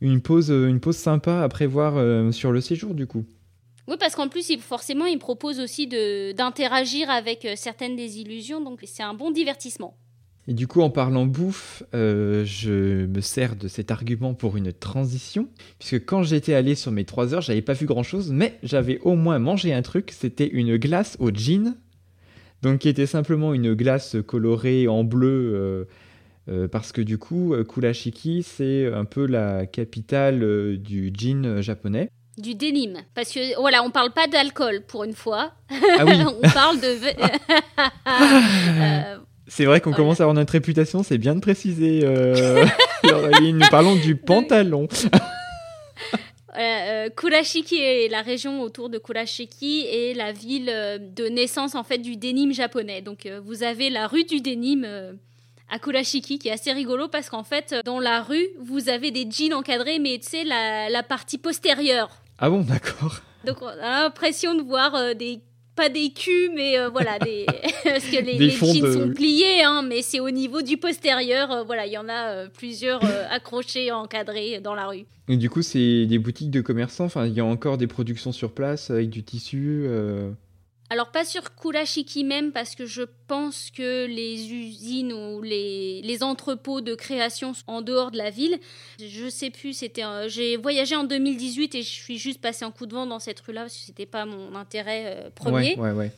une, 0.00 0.20
pause, 0.22 0.50
une 0.50 0.80
pause 0.80 0.96
sympa 0.96 1.42
à 1.42 1.48
prévoir 1.48 2.32
sur 2.32 2.50
le 2.50 2.62
séjour, 2.62 2.94
du 2.94 3.06
coup. 3.06 3.26
Oui, 3.88 3.96
parce 3.98 4.14
qu'en 4.14 4.28
plus, 4.28 4.56
forcément, 4.58 5.06
il 5.06 5.18
propose 5.18 5.58
aussi 5.58 5.88
d'interagir 5.88 7.10
avec 7.10 7.44
euh, 7.44 7.54
certaines 7.56 7.96
des 7.96 8.20
illusions, 8.20 8.60
donc 8.60 8.80
c'est 8.84 9.02
un 9.02 9.14
bon 9.14 9.32
divertissement. 9.32 9.96
Et 10.46 10.54
du 10.54 10.66
coup, 10.66 10.82
en 10.82 10.90
parlant 10.90 11.26
bouffe, 11.26 11.82
euh, 11.94 12.44
je 12.44 13.06
me 13.06 13.20
sers 13.20 13.56
de 13.56 13.68
cet 13.68 13.90
argument 13.90 14.34
pour 14.34 14.56
une 14.56 14.72
transition, 14.72 15.48
puisque 15.78 16.04
quand 16.04 16.22
j'étais 16.22 16.54
allé 16.54 16.74
sur 16.74 16.92
mes 16.92 17.04
3 17.04 17.34
heures, 17.34 17.40
j'avais 17.40 17.62
pas 17.62 17.74
vu 17.74 17.86
grand-chose, 17.86 18.30
mais 18.32 18.58
j'avais 18.62 18.98
au 19.00 19.14
moins 19.14 19.38
mangé 19.38 19.72
un 19.72 19.82
truc, 19.82 20.12
c'était 20.12 20.48
une 20.48 20.76
glace 20.76 21.16
au 21.20 21.30
gin, 21.30 21.76
donc 22.62 22.80
qui 22.80 22.88
était 22.88 23.06
simplement 23.06 23.52
une 23.54 23.74
glace 23.74 24.16
colorée 24.26 24.86
en 24.86 25.04
bleu, 25.04 25.88
euh, 26.48 26.68
parce 26.68 26.90
que 26.90 27.02
du 27.02 27.18
coup, 27.18 27.54
Kulashiki, 27.68 28.42
c'est 28.42 28.92
un 28.92 29.04
peu 29.04 29.26
la 29.26 29.66
capitale 29.66 30.76
du 30.78 31.12
gin 31.14 31.60
japonais. 31.60 32.10
Du 32.38 32.54
denim. 32.54 33.02
Parce 33.14 33.30
que, 33.30 33.60
voilà, 33.60 33.82
on 33.82 33.90
parle 33.90 34.10
pas 34.10 34.26
d'alcool 34.26 34.82
pour 34.86 35.04
une 35.04 35.14
fois. 35.14 35.52
Ah 35.70 36.04
oui. 36.06 36.14
on 36.42 36.50
parle 36.50 36.80
de. 36.80 36.96
Euh, 38.06 39.16
c'est 39.54 39.66
vrai 39.66 39.82
qu'on 39.82 39.92
commence 39.92 40.20
à 40.20 40.22
avoir 40.22 40.34
notre 40.34 40.52
réputation, 40.52 41.02
c'est 41.02 41.18
bien 41.18 41.34
de 41.34 41.40
préciser. 41.40 42.00
Euh, 42.04 42.64
nous 43.04 43.68
parlons 43.70 43.96
du 43.96 44.16
pantalon. 44.16 44.88
Euh, 46.58 47.10
Kurashiki 47.10 47.76
est 47.76 48.08
la 48.08 48.22
région 48.22 48.62
autour 48.62 48.88
de 48.88 48.96
Kurashiki 48.96 49.86
et 49.86 50.14
la 50.14 50.32
ville 50.32 50.70
euh, 50.70 50.96
de 50.98 51.26
naissance 51.26 51.74
en 51.74 51.82
fait 51.82 51.98
du 51.98 52.16
denim 52.16 52.52
japonais. 52.52 53.02
Donc 53.02 53.28
vous 53.44 53.62
avez 53.62 53.90
la 53.90 54.06
rue 54.06 54.24
du 54.24 54.40
denim 54.40 54.86
à 55.70 55.78
Kurashiki 55.78 56.38
qui 56.38 56.48
est 56.48 56.52
assez 56.52 56.72
rigolo 56.72 57.08
parce 57.08 57.28
qu'en 57.28 57.44
fait 57.44 57.74
dans 57.84 58.00
la 58.00 58.22
rue 58.22 58.48
vous 58.58 58.88
avez 58.88 59.10
des 59.10 59.26
jeans 59.30 59.52
encadrés 59.52 59.98
mais 59.98 60.18
tu 60.18 60.30
sais 60.30 60.44
la, 60.44 60.88
la 60.88 61.02
partie 61.02 61.38
postérieure 61.38 62.21
ah 62.44 62.50
bon, 62.50 62.62
d'accord. 62.62 63.20
Donc 63.46 63.62
on 63.62 63.68
a 63.68 64.02
l'impression 64.02 64.56
de 64.56 64.62
voir 64.62 64.96
euh, 64.96 65.14
des 65.14 65.40
pas 65.76 65.88
des 65.88 66.10
culs, 66.10 66.50
mais 66.54 66.76
euh, 66.76 66.90
voilà, 66.90 67.20
des... 67.20 67.46
parce 67.84 68.04
que 68.04 68.20
les, 68.20 68.50
jeans 68.50 68.92
sont 68.92 69.14
pliés, 69.14 69.62
hein, 69.62 69.82
mais 69.88 70.02
c'est 70.02 70.18
au 70.18 70.30
niveau 70.30 70.60
du 70.60 70.76
postérieur. 70.76 71.52
Euh, 71.52 71.62
voilà, 71.62 71.86
il 71.86 71.92
y 71.92 71.98
en 71.98 72.08
a 72.08 72.48
plusieurs 72.48 73.00
accrochés, 73.30 73.92
encadrés 73.92 74.60
dans 74.60 74.74
la 74.74 74.88
rue. 74.88 75.06
Et 75.28 75.36
du 75.36 75.48
coup, 75.48 75.62
c'est 75.62 76.04
des 76.06 76.18
boutiques 76.18 76.50
de 76.50 76.60
commerçants. 76.60 77.04
Enfin, 77.04 77.26
il 77.26 77.32
y 77.32 77.40
a 77.40 77.44
encore 77.44 77.78
des 77.78 77.86
productions 77.86 78.32
sur 78.32 78.50
place 78.50 78.90
avec 78.90 79.08
du 79.08 79.22
tissu. 79.22 79.86
Alors 80.92 81.10
pas 81.10 81.24
sur 81.24 81.54
Kurashiki 81.54 82.22
même 82.22 82.52
parce 82.52 82.74
que 82.74 82.84
je 82.84 83.04
pense 83.26 83.70
que 83.70 84.04
les 84.04 84.52
usines 84.52 85.14
ou 85.14 85.40
les, 85.40 86.02
les 86.02 86.22
entrepôts 86.22 86.82
de 86.82 86.94
création 86.94 87.54
sont 87.54 87.64
en 87.66 87.80
dehors 87.80 88.10
de 88.10 88.18
la 88.18 88.28
ville. 88.28 88.58
Je 88.98 89.30
sais 89.30 89.48
plus, 89.48 89.72
c'était 89.72 90.02
j'ai 90.28 90.58
voyagé 90.58 90.94
en 90.94 91.04
2018 91.04 91.76
et 91.76 91.82
je 91.82 91.88
suis 91.88 92.18
juste 92.18 92.42
passé 92.42 92.66
en 92.66 92.70
coup 92.70 92.84
de 92.84 92.92
vent 92.92 93.06
dans 93.06 93.20
cette 93.20 93.40
rue-là 93.40 93.62
parce 93.62 93.74
que 93.74 93.80
c'était 93.80 94.04
pas 94.04 94.26
mon 94.26 94.54
intérêt 94.54 95.04
euh, 95.06 95.30
premier. 95.34 95.76
Ouais, 95.78 95.92
ouais, 95.92 96.12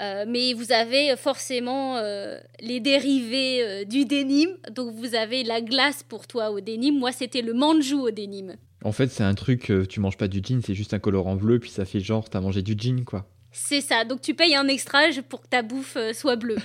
euh, 0.00 0.24
mais 0.26 0.54
vous 0.54 0.72
avez 0.72 1.14
forcément 1.18 1.98
euh, 1.98 2.38
les 2.60 2.80
dérivés 2.80 3.84
du 3.84 4.06
denim. 4.06 4.48
Donc 4.74 4.94
vous 4.94 5.14
avez 5.14 5.44
la 5.44 5.60
glace 5.60 6.04
pour 6.08 6.26
toi 6.26 6.52
au 6.52 6.62
denim. 6.62 6.98
Moi, 6.98 7.12
c'était 7.12 7.42
le 7.42 7.52
manju 7.52 7.96
au 7.96 8.10
denim. 8.10 8.56
En 8.82 8.92
fait, 8.92 9.08
c'est 9.08 9.24
un 9.24 9.34
truc, 9.34 9.70
tu 9.90 10.00
manges 10.00 10.16
pas 10.16 10.26
du 10.26 10.40
jean, 10.42 10.62
c'est 10.64 10.74
juste 10.74 10.94
un 10.94 10.98
colorant 10.98 11.36
bleu, 11.36 11.58
puis 11.58 11.68
ça 11.68 11.84
fait 11.84 12.00
genre, 12.00 12.30
t'as 12.30 12.40
mangé 12.40 12.62
du 12.62 12.74
jean, 12.78 13.04
quoi. 13.04 13.26
C'est 13.52 13.80
ça. 13.80 14.04
Donc 14.04 14.20
tu 14.20 14.34
payes 14.34 14.54
un 14.54 14.68
extra 14.68 15.00
pour 15.28 15.42
que 15.42 15.48
ta 15.48 15.62
bouffe 15.62 15.96
euh, 15.96 16.12
soit 16.12 16.36
bleue. 16.36 16.58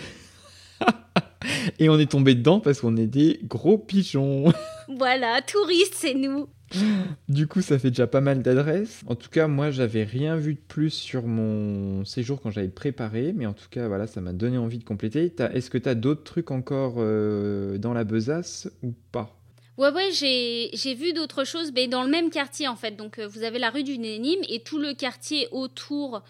Et 1.80 1.90
on 1.90 2.00
est 2.00 2.12
tombé 2.12 2.36
dedans 2.36 2.60
parce 2.60 2.82
qu'on 2.82 2.98
est 2.98 3.08
des 3.08 3.40
gros 3.44 3.78
pigeons. 3.78 4.52
voilà, 4.88 5.42
touristes, 5.42 5.96
c'est 5.96 6.14
nous. 6.14 6.48
Du 7.30 7.48
coup, 7.48 7.62
ça 7.62 7.80
fait 7.80 7.90
déjà 7.90 8.08
pas 8.08 8.22
mal 8.22 8.42
d'adresses. 8.42 9.02
En 9.08 9.16
tout 9.16 9.30
cas, 9.30 9.48
moi, 9.48 9.72
j'avais 9.72 10.04
rien 10.04 10.36
vu 10.36 10.56
de 10.56 10.60
plus 10.60 10.90
sur 10.90 11.26
mon 11.26 12.04
séjour 12.06 12.42
quand 12.42 12.52
j'avais 12.52 12.70
préparé, 12.70 13.34
mais 13.36 13.46
en 13.46 13.54
tout 13.54 13.70
cas, 13.70 13.88
voilà, 13.88 14.08
ça 14.08 14.20
m'a 14.22 14.34
donné 14.34 14.58
envie 14.58 14.80
de 14.80 14.84
compléter. 14.84 15.32
Est-ce 15.54 15.70
que 15.70 15.78
tu 15.78 15.88
as 15.88 15.96
d'autres 15.96 16.24
trucs 16.24 16.52
encore 16.52 16.96
euh, 16.98 17.78
dans 17.78 17.94
la 17.94 18.04
besace 18.04 18.70
ou 18.84 18.94
pas? 19.12 19.40
Ouais, 19.78 19.92
ouais, 19.92 20.10
j'ai 20.12 20.96
vu 20.96 21.14
d'autres 21.14 21.44
choses, 21.44 21.72
mais 21.74 21.88
dans 21.88 22.04
le 22.04 22.10
même 22.10 22.30
quartier 22.30 22.68
en 22.68 22.76
fait. 22.76 22.96
Donc, 22.96 23.20
euh, 23.20 23.28
vous 23.28 23.44
avez 23.44 23.60
la 23.60 23.70
rue 23.70 23.84
du 23.84 23.98
Nénim 23.98 24.40
et 24.50 24.62
tout 24.62 24.80
le 24.80 24.94
quartier 24.94 25.48
autour 25.52 26.24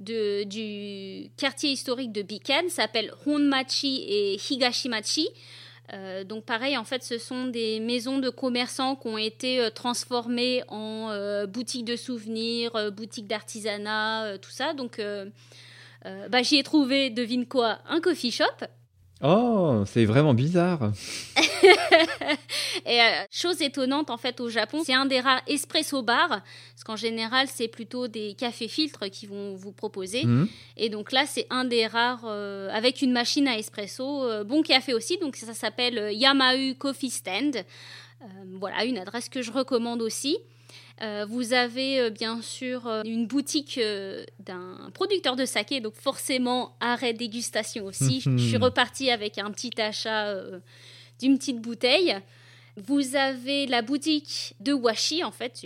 du 0.00 1.30
quartier 1.36 1.70
historique 1.70 2.12
de 2.12 2.22
Bikan 2.22 2.68
s'appelle 2.68 3.12
Honmachi 3.26 4.04
et 4.08 4.34
Higashimachi. 4.34 5.28
Euh, 5.92 6.24
donc 6.24 6.44
pareil, 6.44 6.76
en 6.76 6.84
fait, 6.84 7.02
ce 7.02 7.18
sont 7.18 7.46
des 7.46 7.80
maisons 7.80 8.18
de 8.18 8.30
commerçants 8.30 8.96
qui 8.96 9.08
ont 9.08 9.18
été 9.18 9.60
euh, 9.60 9.70
transformées 9.70 10.62
en 10.68 11.10
euh, 11.10 11.46
boutiques 11.46 11.84
de 11.84 11.96
souvenirs, 11.96 12.92
boutiques 12.92 13.26
d'artisanat, 13.26 14.38
tout 14.38 14.50
ça. 14.50 14.72
Donc 14.74 15.00
bah, 16.04 16.42
j'y 16.42 16.56
ai 16.56 16.62
trouvé, 16.62 17.10
devine 17.10 17.46
quoi, 17.46 17.78
un 17.88 18.00
coffee 18.00 18.30
shop. 18.30 18.44
Oh, 19.22 19.82
c'est 19.86 20.06
vraiment 20.06 20.32
bizarre. 20.32 20.92
et 22.86 23.00
euh, 23.00 23.24
chose 23.30 23.60
étonnante 23.60 24.08
en 24.08 24.16
fait 24.16 24.40
au 24.40 24.48
Japon, 24.48 24.80
c'est 24.84 24.94
un 24.94 25.04
des 25.04 25.20
rares 25.20 25.42
espresso 25.46 26.02
bars, 26.02 26.28
parce 26.28 26.84
qu'en 26.84 26.96
général 26.96 27.46
c'est 27.48 27.68
plutôt 27.68 28.08
des 28.08 28.32
cafés 28.32 28.68
filtres 28.68 29.10
qui 29.10 29.26
vont 29.26 29.54
vous 29.56 29.72
proposer. 29.72 30.24
Mhm. 30.24 30.48
Et 30.78 30.88
donc 30.88 31.12
là 31.12 31.24
c'est 31.26 31.46
un 31.50 31.64
des 31.64 31.86
rares 31.86 32.24
euh, 32.24 32.70
avec 32.72 33.02
une 33.02 33.12
machine 33.12 33.46
à 33.46 33.58
espresso, 33.58 34.24
euh, 34.24 34.42
bon 34.42 34.62
café 34.62 34.94
aussi, 34.94 35.18
donc 35.18 35.36
ça 35.36 35.52
s'appelle 35.52 36.12
Yamau 36.14 36.74
Coffee 36.78 37.10
Stand. 37.10 37.64
voilà 38.58 38.84
une 38.84 38.98
adresse 38.98 39.28
que 39.28 39.42
je 39.42 39.52
recommande 39.52 40.00
aussi. 40.00 40.38
Euh, 41.02 41.24
vous 41.28 41.52
avez 41.52 41.98
euh, 41.98 42.10
bien 42.10 42.42
sûr 42.42 42.86
euh, 42.86 43.02
une 43.04 43.26
boutique 43.26 43.80
d'un 44.38 44.90
producteur 44.92 45.36
de 45.36 45.44
saké, 45.44 45.80
donc 45.80 45.94
forcément 45.94 46.76
arrêt 46.80 47.14
dégustation 47.14 47.86
aussi. 47.86 48.20
Je 48.24 48.36
suis 48.36 48.56
repartie 48.56 49.10
avec 49.10 49.38
un 49.38 49.50
petit 49.50 49.80
achat 49.80 50.34
d'une 51.18 51.38
petite 51.38 51.60
bouteille. 51.60 52.16
Vous 52.76 53.16
avez 53.16 53.66
la 53.66 53.82
boutique 53.82 54.54
de 54.60 54.72
washi 54.72 55.24
en 55.24 55.30
fait. 55.30 55.64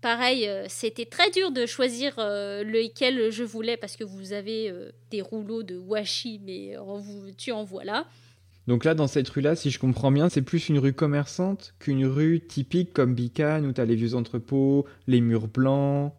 Pareil, 0.00 0.50
c'était 0.68 1.06
très 1.06 1.30
dur 1.30 1.50
de 1.50 1.64
choisir 1.64 2.14
lequel 2.18 3.30
je 3.30 3.42
voulais 3.42 3.78
parce 3.78 3.96
que 3.96 4.04
vous 4.04 4.34
avez 4.34 4.72
des 5.10 5.22
rouleaux 5.22 5.62
de 5.62 5.78
washi, 5.78 6.40
mais 6.44 6.76
tu 7.38 7.52
en 7.52 7.64
vois 7.64 7.84
là. 7.84 8.06
Donc 8.66 8.84
là, 8.84 8.94
dans 8.94 9.06
cette 9.06 9.28
rue-là, 9.28 9.56
si 9.56 9.70
je 9.70 9.78
comprends 9.78 10.10
bien, 10.10 10.28
c'est 10.28 10.42
plus 10.42 10.68
une 10.68 10.78
rue 10.78 10.94
commerçante 10.94 11.74
qu'une 11.78 12.06
rue 12.06 12.40
typique 12.40 12.92
comme 12.92 13.14
Bican 13.14 13.62
où 13.64 13.72
tu 13.72 13.80
as 13.80 13.84
les 13.84 13.94
vieux 13.94 14.14
entrepôts, 14.14 14.86
les 15.06 15.20
murs 15.20 15.48
blancs. 15.48 16.12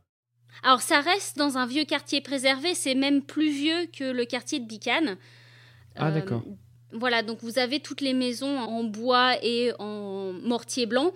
Alors 0.64 0.82
ça 0.82 1.02
reste 1.02 1.38
dans 1.38 1.58
un 1.58 1.66
vieux 1.66 1.86
quartier 1.86 2.22
préservé, 2.22 2.76
c'est 2.76 2.96
même 2.96 3.22
plus 3.22 3.50
vieux 3.50 3.88
que 3.88 4.12
le 4.12 4.26
quartier 4.26 4.60
de 4.60 4.66
Bican. 4.66 5.16
Ah 5.96 6.12
d'accord. 6.12 6.44
Euh, 6.46 6.52
voilà, 6.94 7.24
donc 7.24 7.40
vous 7.42 7.60
avez 7.60 7.80
toutes 7.80 8.02
les 8.02 8.14
maisons 8.14 8.58
en 8.58 8.84
bois 8.84 9.36
et 9.44 9.74
en 9.80 10.32
mortier 10.34 10.86
blanc. 10.86 11.12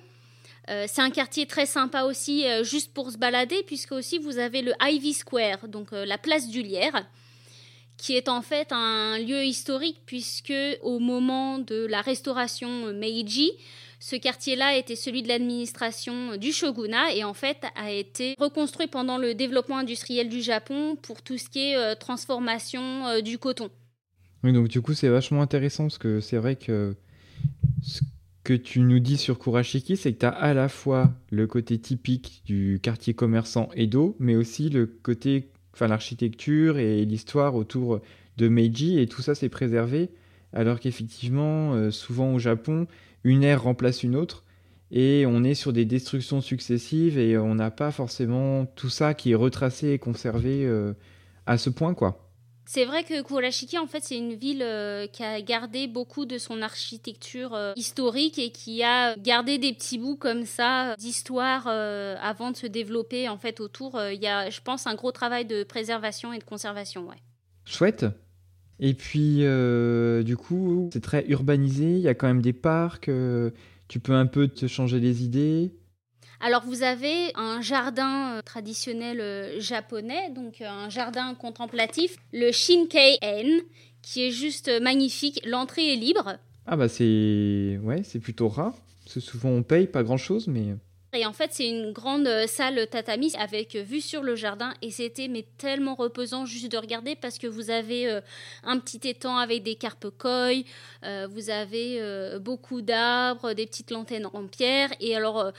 Euh, 0.70 0.86
c'est 0.88 1.02
un 1.02 1.10
quartier 1.10 1.46
très 1.46 1.66
sympa 1.66 2.04
aussi, 2.04 2.46
euh, 2.46 2.64
juste 2.64 2.94
pour 2.94 3.12
se 3.12 3.18
balader, 3.18 3.64
puisque 3.66 3.92
aussi 3.92 4.18
vous 4.18 4.40
avez 4.40 4.62
le 4.62 4.74
Ivy 4.82 5.14
Square, 5.14 5.68
donc 5.68 5.92
la 5.92 6.18
place 6.18 6.50
du 6.50 6.62
Lierre 6.62 7.08
qui 8.00 8.16
est 8.16 8.30
en 8.30 8.42
fait 8.42 8.72
un 8.72 9.20
lieu 9.20 9.44
historique 9.44 10.02
puisque 10.06 10.54
au 10.82 11.00
moment 11.00 11.60
de 11.60 11.86
la 11.86 12.02
restauration 12.02 12.94
Meiji, 12.94 13.52
ce 14.00 14.16
quartier-là 14.16 14.78
était 14.78 14.96
celui 14.96 15.22
de 15.22 15.28
l'administration 15.28 16.38
du 16.38 16.54
shogunat 16.54 17.14
et 17.14 17.26
en 17.26 17.34
fait 17.34 17.58
a 17.76 17.92
été 17.92 18.36
reconstruit 18.40 18.88
pendant 18.88 19.18
le 19.18 19.36
développement 19.36 19.78
industriel 19.78 20.30
du 20.30 20.42
Japon 20.42 20.96
pour 21.02 21.22
tout 21.22 21.38
ce 21.38 21.50
qui 21.50 21.72
est 21.72 21.76
euh, 21.76 21.94
transformation 21.94 23.06
euh, 23.08 23.22
du 23.22 23.38
coton. 23.38 23.70
Oui, 24.46 24.54
donc 24.54 24.70
du 24.70 24.82
coup 24.82 24.94
c'est 24.94 25.10
vachement 25.10 25.42
intéressant 25.42 25.84
parce 25.84 25.98
que 25.98 26.22
c'est 26.22 26.38
vrai 26.38 26.56
que 26.56 26.96
ce 27.82 28.00
que 28.46 28.54
tu 28.54 28.80
nous 28.80 29.00
dis 29.00 29.18
sur 29.18 29.38
Kurashiki, 29.38 29.98
c'est 29.98 30.14
que 30.14 30.20
tu 30.20 30.26
as 30.26 30.30
à 30.30 30.54
la 30.54 30.70
fois 30.70 31.12
le 31.30 31.48
côté 31.48 31.78
typique 31.78 32.42
du 32.46 32.80
quartier 32.82 33.14
commerçant 33.14 33.70
Edo, 33.76 34.16
mais 34.20 34.38
aussi 34.38 34.70
le 34.70 34.88
côté 34.88 35.52
l'architecture 35.82 36.78
et 36.78 37.06
l'histoire 37.06 37.56
autour 37.56 38.02
de 38.38 38.48
Meiji 38.48 39.00
et 39.00 39.08
tout 39.08 39.22
ça 39.22 39.36
s'est 39.36 39.50
préservé 39.50 40.10
alors 40.54 40.80
qu'effectivement 40.80 41.74
euh, 41.74 41.92
souvent 41.92 42.34
au 42.34 42.40
Japon 42.40 42.88
une 43.24 43.44
ère 43.44 43.64
remplace 43.64 44.04
une 44.04 44.16
autre 44.16 44.44
et 44.92 45.26
on 45.28 45.44
est 45.44 45.54
sur 45.54 45.74
des 45.74 45.86
destructions 45.86 46.42
successives 46.42 47.20
et 47.20 47.38
on 47.38 47.56
n'a 47.56 47.72
pas 47.72 47.92
forcément 47.92 48.66
tout 48.66 48.90
ça 48.90 49.14
qui 49.14 49.32
est 49.32 49.36
retracé 49.36 49.90
et 49.90 50.00
conservé 50.00 50.66
euh, 50.66 50.94
à 51.46 51.58
ce 51.58 51.70
point 51.70 51.94
quoi. 51.94 52.29
C'est 52.72 52.86
vrai 52.86 53.04
que 53.04 53.24
Kurashiki, 53.24 53.80
en 53.80 53.88
fait, 53.88 54.04
c'est 54.04 54.16
une 54.16 54.36
ville 54.36 54.62
euh, 54.62 55.08
qui 55.08 55.24
a 55.24 55.42
gardé 55.42 55.88
beaucoup 55.88 56.28
de 56.28 56.38
son 56.38 56.62
architecture 56.62 57.56
euh, 57.56 57.74
historique 57.76 58.38
et 58.38 58.52
qui 58.52 58.84
a 58.84 59.16
gardé 59.18 59.58
des 59.58 59.74
petits 59.74 59.98
bouts 59.98 60.18
comme 60.18 60.46
ça 60.46 60.96
d'histoire 61.00 61.66
euh, 61.68 62.16
avant 62.22 62.52
de 62.52 62.56
se 62.56 62.68
développer 62.68 63.28
en 63.28 63.40
fait 63.40 63.60
autour. 63.60 64.00
Il 64.14 64.22
y 64.22 64.28
a, 64.28 64.52
je 64.52 64.62
pense, 64.62 64.86
un 64.86 64.94
gros 64.94 65.12
travail 65.12 65.46
de 65.46 65.64
préservation 65.64 66.32
et 66.32 66.38
de 66.38 66.44
conservation. 66.44 67.08
Ouais. 67.10 67.16
Chouette. 67.66 68.06
Et 68.80 68.94
puis, 68.94 69.38
du 70.24 70.38
coup, 70.38 70.92
c'est 70.94 71.02
très 71.02 71.26
urbanisé. 71.28 71.96
Il 71.96 72.02
y 72.02 72.08
a 72.08 72.14
quand 72.14 72.28
même 72.28 72.44
des 72.44 72.54
parcs. 72.54 73.10
tu 73.88 74.00
peux 74.00 74.14
un 74.14 74.28
peu 74.28 74.48
te 74.48 74.68
changer 74.68 75.00
les 75.00 75.24
idées. 75.24 75.72
Alors 76.42 76.64
vous 76.66 76.84
avez 76.84 77.32
un 77.36 77.62
jardin 77.62 78.38
euh, 78.38 78.42
traditionnel 78.42 79.20
euh, 79.20 79.60
japonais, 79.60 80.30
donc 80.30 80.62
euh, 80.62 80.70
un 80.70 80.90
jardin 80.90 81.36
contemplatif, 81.36 82.16
le 82.32 82.54
Shinkei-en, 82.54 83.60
qui 84.02 84.26
est 84.26 84.32
juste 84.32 84.72
magnifique. 84.82 85.42
L'entrée 85.46 85.94
est 85.94 85.98
libre. 85.98 86.38
Ah 86.66 86.78
bah 86.78 86.88
c'est 86.88 87.78
ouais, 87.84 88.04
c'est 88.04 88.20
plutôt 88.20 88.48
rare. 88.48 88.74
Parce 89.04 89.20
souvent 89.20 89.50
on 89.50 89.64
paye 89.64 89.88
pas 89.88 90.04
grand 90.04 90.18
chose, 90.18 90.48
mais 90.48 90.76
et 91.12 91.26
en 91.26 91.34
fait, 91.34 91.50
c'est 91.54 91.68
une 91.68 91.92
grande 91.92 92.30
salle 92.46 92.86
tatami 92.86 93.34
avec 93.40 93.76
vue 93.76 94.00
sur 94.00 94.22
le 94.22 94.36
jardin 94.36 94.76
et 94.84 94.92
c'était 94.92 95.28
mais 95.28 95.44
tellement 95.58 95.96
reposant 95.96 96.46
juste 96.46 96.72
de 96.72 96.78
regarder 96.78 97.16
parce 97.16 97.40
que 97.40 97.48
vous 97.48 97.72
avez 97.72 98.22
un 98.62 98.78
petit 98.78 99.08
étang 99.08 99.38
avec 99.38 99.64
des 99.64 99.74
carpe 99.74 100.12
koi, 100.16 100.52
vous 101.02 101.50
avez 101.50 102.38
beaucoup 102.40 102.84
d'arbres, 102.84 103.54
des 103.54 103.66
petites 103.66 103.90
lanternes 103.90 104.30
en 104.34 104.46
pierre 104.46 104.92
et 105.00 105.16
alors 105.16 105.52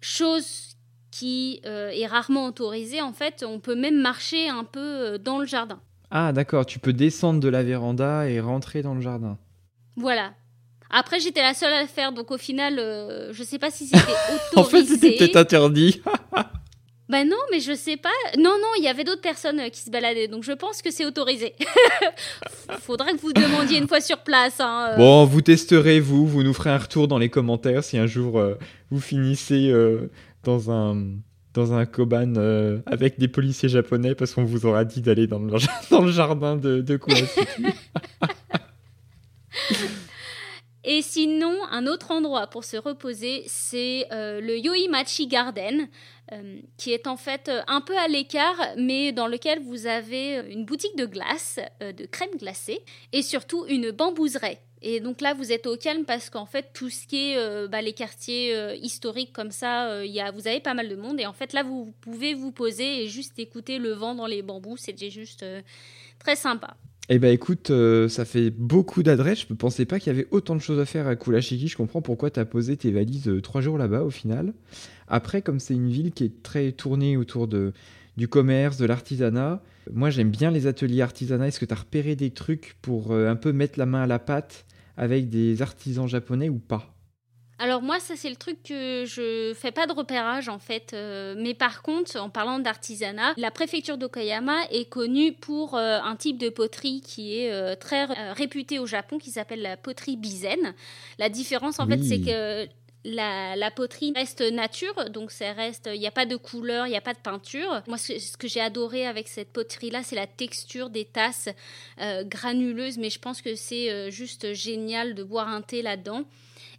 chose 0.00 0.76
qui 1.10 1.60
euh, 1.66 1.90
est 1.90 2.06
rarement 2.06 2.46
autorisée, 2.46 3.02
en 3.02 3.12
fait, 3.12 3.44
on 3.46 3.60
peut 3.60 3.74
même 3.74 4.00
marcher 4.00 4.48
un 4.48 4.64
peu 4.64 4.80
euh, 4.80 5.18
dans 5.18 5.38
le 5.38 5.46
jardin. 5.46 5.80
Ah 6.10 6.32
d'accord, 6.32 6.66
tu 6.66 6.78
peux 6.78 6.92
descendre 6.92 7.40
de 7.40 7.48
la 7.48 7.62
véranda 7.62 8.28
et 8.28 8.40
rentrer 8.40 8.82
dans 8.82 8.94
le 8.94 9.00
jardin. 9.00 9.38
Voilà. 9.96 10.32
Après, 10.90 11.20
j'étais 11.20 11.42
la 11.42 11.54
seule 11.54 11.72
à 11.72 11.82
le 11.82 11.88
faire, 11.88 12.12
donc 12.12 12.30
au 12.30 12.38
final, 12.38 12.78
euh, 12.78 13.32
je 13.32 13.42
sais 13.44 13.58
pas 13.58 13.70
si 13.70 13.86
c'était 13.88 14.00
autorisé. 14.02 14.56
en 14.56 14.64
fait, 14.64 14.84
c'était 14.84 15.16
peut-être 15.16 15.36
interdit. 15.36 16.02
Ben 17.10 17.28
non, 17.28 17.36
mais 17.50 17.58
je 17.58 17.74
sais 17.74 17.96
pas. 17.96 18.08
Non, 18.38 18.56
non, 18.60 18.68
il 18.78 18.84
y 18.84 18.88
avait 18.88 19.02
d'autres 19.02 19.20
personnes 19.20 19.58
euh, 19.58 19.68
qui 19.68 19.80
se 19.80 19.90
baladaient, 19.90 20.28
donc 20.28 20.44
je 20.44 20.52
pense 20.52 20.80
que 20.80 20.92
c'est 20.92 21.04
autorisé. 21.04 21.54
Faudrait 22.82 23.14
que 23.14 23.20
vous 23.20 23.32
demandiez 23.32 23.78
une 23.78 23.88
fois 23.88 24.00
sur 24.00 24.18
place. 24.18 24.60
Hein, 24.60 24.90
euh. 24.92 24.96
Bon, 24.96 25.24
vous 25.24 25.40
testerez, 25.40 25.98
vous, 25.98 26.24
vous 26.24 26.44
nous 26.44 26.54
ferez 26.54 26.70
un 26.70 26.78
retour 26.78 27.08
dans 27.08 27.18
les 27.18 27.28
commentaires 27.28 27.82
si 27.82 27.98
un 27.98 28.06
jour 28.06 28.38
euh, 28.38 28.54
vous 28.92 29.00
finissez 29.00 29.74
dans 30.44 30.70
un 30.70 31.04
dans 31.52 31.72
un 31.72 31.84
koban 31.84 32.34
avec 32.86 33.18
des 33.18 33.26
policiers 33.26 33.68
japonais 33.68 34.14
parce 34.14 34.32
qu'on 34.34 34.44
vous 34.44 34.64
aura 34.66 34.84
dit 34.84 35.00
d'aller 35.00 35.26
dans 35.26 35.40
le, 35.40 35.52
dans 35.90 36.02
le 36.02 36.12
jardin 36.12 36.54
de, 36.54 36.80
de 36.80 37.00
Et 40.84 41.02
sinon, 41.02 41.56
un 41.72 41.88
autre 41.88 42.12
endroit 42.12 42.46
pour 42.46 42.62
se 42.62 42.76
reposer, 42.76 43.42
c'est 43.46 44.06
le 44.12 44.56
Yoimachi 44.56 45.26
Garden. 45.26 45.88
Euh, 46.32 46.60
qui 46.76 46.92
est 46.92 47.08
en 47.08 47.16
fait 47.16 47.48
euh, 47.48 47.60
un 47.66 47.80
peu 47.80 47.96
à 47.98 48.06
l'écart, 48.06 48.56
mais 48.76 49.10
dans 49.10 49.26
lequel 49.26 49.60
vous 49.60 49.86
avez 49.86 50.38
euh, 50.38 50.48
une 50.48 50.64
boutique 50.64 50.96
de 50.96 51.04
glace, 51.04 51.58
de 51.80 52.06
crème 52.06 52.36
glacée, 52.38 52.84
et 53.12 53.22
surtout 53.22 53.66
une 53.66 53.90
bambouseraie. 53.90 54.60
Et 54.80 55.00
donc 55.00 55.20
là, 55.20 55.34
vous 55.34 55.50
êtes 55.50 55.66
au 55.66 55.76
calme 55.76 56.04
parce 56.04 56.30
qu'en 56.30 56.46
fait, 56.46 56.70
tout 56.72 56.88
ce 56.88 57.06
qui 57.06 57.32
est 57.32 57.68
bah, 57.68 57.82
les 57.82 57.92
quartiers 57.92 58.74
historiques 58.82 59.32
comme 59.32 59.50
ça, 59.50 60.02
y 60.06 60.20
a, 60.20 60.30
vous 60.30 60.48
avez 60.48 60.60
pas 60.60 60.72
mal 60.72 60.88
de 60.88 60.96
monde. 60.96 61.20
Et 61.20 61.26
en 61.26 61.34
fait, 61.34 61.52
là, 61.52 61.62
vous 61.62 61.92
pouvez 62.00 62.32
vous 62.32 62.50
poser 62.50 63.02
et 63.02 63.06
juste 63.06 63.38
écouter 63.38 63.78
le 63.78 63.92
vent 63.92 64.14
dans 64.14 64.26
les 64.26 64.40
bambous. 64.40 64.78
C'est 64.78 64.96
juste 65.10 65.44
très 66.18 66.34
sympa. 66.34 66.78
Eh 67.12 67.18
ben 67.18 67.32
écoute, 67.32 67.72
ça 68.08 68.24
fait 68.24 68.50
beaucoup 68.50 69.02
d'adresses. 69.02 69.40
Je 69.40 69.46
ne 69.50 69.56
pensais 69.56 69.84
pas 69.84 69.98
qu'il 69.98 70.12
y 70.12 70.16
avait 70.16 70.28
autant 70.30 70.54
de 70.54 70.60
choses 70.60 70.78
à 70.78 70.86
faire 70.86 71.08
à 71.08 71.16
Kulashiki. 71.16 71.66
Je 71.66 71.76
comprends 71.76 72.02
pourquoi 72.02 72.30
tu 72.30 72.38
as 72.38 72.44
posé 72.44 72.76
tes 72.76 72.92
valises 72.92 73.28
trois 73.42 73.60
jours 73.60 73.78
là-bas 73.78 74.04
au 74.04 74.10
final. 74.10 74.54
Après, 75.08 75.42
comme 75.42 75.58
c'est 75.58 75.74
une 75.74 75.90
ville 75.90 76.12
qui 76.12 76.22
est 76.22 76.42
très 76.44 76.70
tournée 76.70 77.16
autour 77.16 77.48
de, 77.48 77.72
du 78.16 78.28
commerce, 78.28 78.76
de 78.76 78.86
l'artisanat, 78.86 79.60
moi 79.92 80.10
j'aime 80.10 80.30
bien 80.30 80.52
les 80.52 80.68
ateliers 80.68 81.02
artisanat. 81.02 81.48
Est-ce 81.48 81.58
que 81.58 81.64
tu 81.64 81.74
as 81.74 81.78
repéré 81.78 82.14
des 82.14 82.30
trucs 82.30 82.76
pour 82.80 83.10
euh, 83.10 83.28
un 83.28 83.34
peu 83.34 83.52
mettre 83.52 83.76
la 83.80 83.86
main 83.86 84.02
à 84.02 84.06
la 84.06 84.20
pâte 84.20 84.64
avec 84.96 85.28
des 85.28 85.62
artisans 85.62 86.06
japonais 86.06 86.48
ou 86.48 86.60
pas? 86.60 86.94
Alors 87.60 87.82
moi, 87.82 88.00
ça 88.00 88.16
c'est 88.16 88.30
le 88.30 88.36
truc 88.36 88.62
que 88.62 89.04
je 89.06 89.52
fais 89.54 89.70
pas 89.70 89.86
de 89.86 89.92
repérage 89.92 90.48
en 90.48 90.58
fait. 90.58 90.92
Euh, 90.94 91.34
mais 91.36 91.52
par 91.52 91.82
contre, 91.82 92.18
en 92.18 92.30
parlant 92.30 92.58
d'artisanat, 92.58 93.34
la 93.36 93.50
préfecture 93.50 93.98
d'Okayama 93.98 94.64
est 94.70 94.88
connue 94.88 95.34
pour 95.34 95.74
euh, 95.76 95.98
un 96.02 96.16
type 96.16 96.38
de 96.38 96.48
poterie 96.48 97.02
qui 97.02 97.38
est 97.38 97.52
euh, 97.52 97.74
très 97.76 98.06
réputé 98.32 98.78
au 98.78 98.86
Japon, 98.86 99.18
qui 99.18 99.30
s'appelle 99.30 99.60
la 99.60 99.76
poterie 99.76 100.16
bizen. 100.16 100.74
La 101.18 101.28
différence 101.28 101.78
en 101.80 101.86
fait, 101.86 102.02
c'est 102.02 102.22
que 102.22 102.66
la, 103.04 103.70
poterie 103.70 104.14
reste 104.16 104.40
nature, 104.40 105.10
donc 105.10 105.30
ça 105.30 105.52
reste, 105.52 105.90
il 105.92 106.00
n'y 106.00 106.06
a 106.06 106.10
pas 106.10 106.24
de 106.24 106.36
couleur, 106.36 106.86
il 106.86 106.90
n'y 106.90 106.96
a 106.96 107.02
pas 107.02 107.14
de 107.14 107.18
peinture. 107.18 107.82
Moi, 107.88 107.98
ce, 107.98 108.38
que 108.38 108.48
j'ai 108.48 108.60
adoré 108.62 109.06
avec 109.06 109.28
cette 109.28 109.52
poterie-là, 109.52 110.02
c'est 110.02 110.16
la 110.16 110.26
texture 110.26 110.88
des 110.88 111.04
tasses 111.04 111.50
granuleuses, 112.24 112.96
mais 112.96 113.10
je 113.10 113.18
pense 113.18 113.42
que 113.42 113.54
c'est 113.54 114.10
juste 114.10 114.54
génial 114.54 115.14
de 115.14 115.22
boire 115.22 115.48
un 115.48 115.60
thé 115.60 115.82
là-dedans 115.82 116.24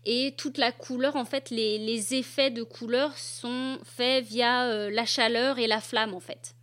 et 0.06 0.34
toute 0.38 0.58
la 0.58 0.72
couleur, 0.72 1.16
en 1.16 1.26
fait, 1.26 1.50
les, 1.50 2.16
effets 2.16 2.50
de 2.50 2.64
couleur 2.64 3.18
sont 3.18 3.78
faits 3.84 4.26
via 4.26 4.66
euh, 4.66 4.90
la 4.90 5.06
chaleur 5.06 5.60
et 5.60 5.68
la 5.68 5.80
flamme, 5.80 6.14
en 6.14 6.20
fait. 6.20 6.56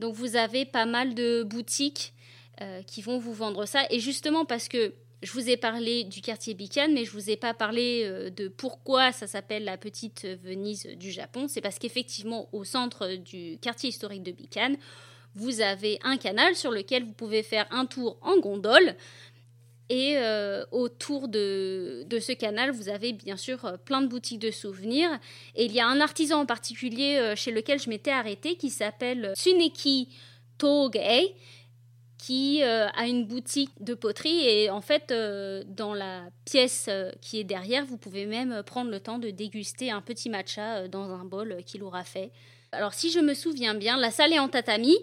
Donc 0.00 0.14
vous 0.14 0.36
avez 0.36 0.64
pas 0.64 0.84
mal 0.84 1.14
de 1.14 1.42
boutiques 1.42 2.12
euh, 2.60 2.82
qui 2.82 3.02
vont 3.02 3.18
vous 3.18 3.32
vendre 3.32 3.66
ça. 3.66 3.84
Et 3.90 4.00
justement 4.00 4.44
parce 4.44 4.68
que 4.68 4.94
je 5.22 5.32
vous 5.32 5.48
ai 5.48 5.56
parlé 5.56 6.04
du 6.04 6.20
quartier 6.20 6.54
Bikan, 6.54 6.88
mais 6.92 7.04
je 7.04 7.10
vous 7.12 7.30
ai 7.30 7.36
pas 7.36 7.54
parlé 7.54 8.02
euh, 8.04 8.30
de 8.30 8.48
pourquoi 8.48 9.12
ça 9.12 9.26
s'appelle 9.26 9.64
la 9.64 9.78
petite 9.78 10.26
Venise 10.42 10.86
du 10.96 11.10
Japon. 11.10 11.46
C'est 11.48 11.62
parce 11.62 11.78
qu'effectivement, 11.78 12.48
au 12.52 12.64
centre 12.64 13.14
du 13.16 13.58
quartier 13.60 13.88
historique 13.88 14.22
de 14.22 14.32
Bikan, 14.32 14.74
vous 15.34 15.60
avez 15.60 15.98
un 16.02 16.16
canal 16.16 16.54
sur 16.54 16.70
lequel 16.70 17.04
vous 17.04 17.12
pouvez 17.12 17.42
faire 17.42 17.66
un 17.70 17.86
tour 17.86 18.18
en 18.22 18.38
gondole. 18.38 18.96
Et 19.88 20.14
euh, 20.16 20.64
autour 20.72 21.28
de, 21.28 22.04
ce 22.10 22.32
canal, 22.32 22.72
vous 22.72 22.88
avez 22.88 23.12
bien 23.12 23.36
sûr 23.36 23.64
euh, 23.64 23.76
plein 23.76 24.02
de 24.02 24.08
boutiques 24.08 24.40
de 24.40 24.50
souvenirs. 24.50 25.10
Et 25.54 25.66
il 25.66 25.72
y 25.72 25.80
a 25.80 25.86
un 25.86 26.00
artisan 26.00 26.40
en 26.40 26.46
particulier 26.46 27.18
euh, 27.18 27.36
chez 27.36 27.52
lequel 27.52 27.78
je 27.78 27.88
m'étais 27.88 28.10
arrêtée 28.10 28.56
qui 28.56 28.70
s'appelle 28.70 29.32
Tsuneki 29.36 30.08
Togei, 30.58 31.36
qui 32.18 32.62
a 32.62 33.06
une 33.06 33.26
boutique 33.26 33.70
de 33.78 33.94
poterie. 33.94 34.48
Et 34.48 34.70
en 34.70 34.80
fait, 34.80 35.12
dans 35.68 35.94
la 35.94 36.24
pièce 36.44 36.88
qui 37.20 37.38
est 37.38 37.44
derrière, 37.44 37.84
vous 37.84 37.98
pouvez 37.98 38.26
même 38.26 38.62
prendre 38.64 38.90
le 38.90 38.98
temps 38.98 39.18
de 39.18 39.30
déguster 39.30 39.92
un 39.92 40.00
petit 40.00 40.30
matcha 40.30 40.88
dans 40.88 41.12
un 41.12 41.24
bol 41.24 41.58
qu'il 41.64 41.84
aura 41.84 42.02
fait. 42.02 42.32
Alors, 42.72 42.94
si 42.94 43.10
je 43.10 43.20
me 43.20 43.34
souviens 43.34 43.74
bien, 43.74 43.96
la 43.96 44.10
salle 44.10 44.32
est 44.32 44.38
en 44.40 44.48
tatami. 44.48 44.96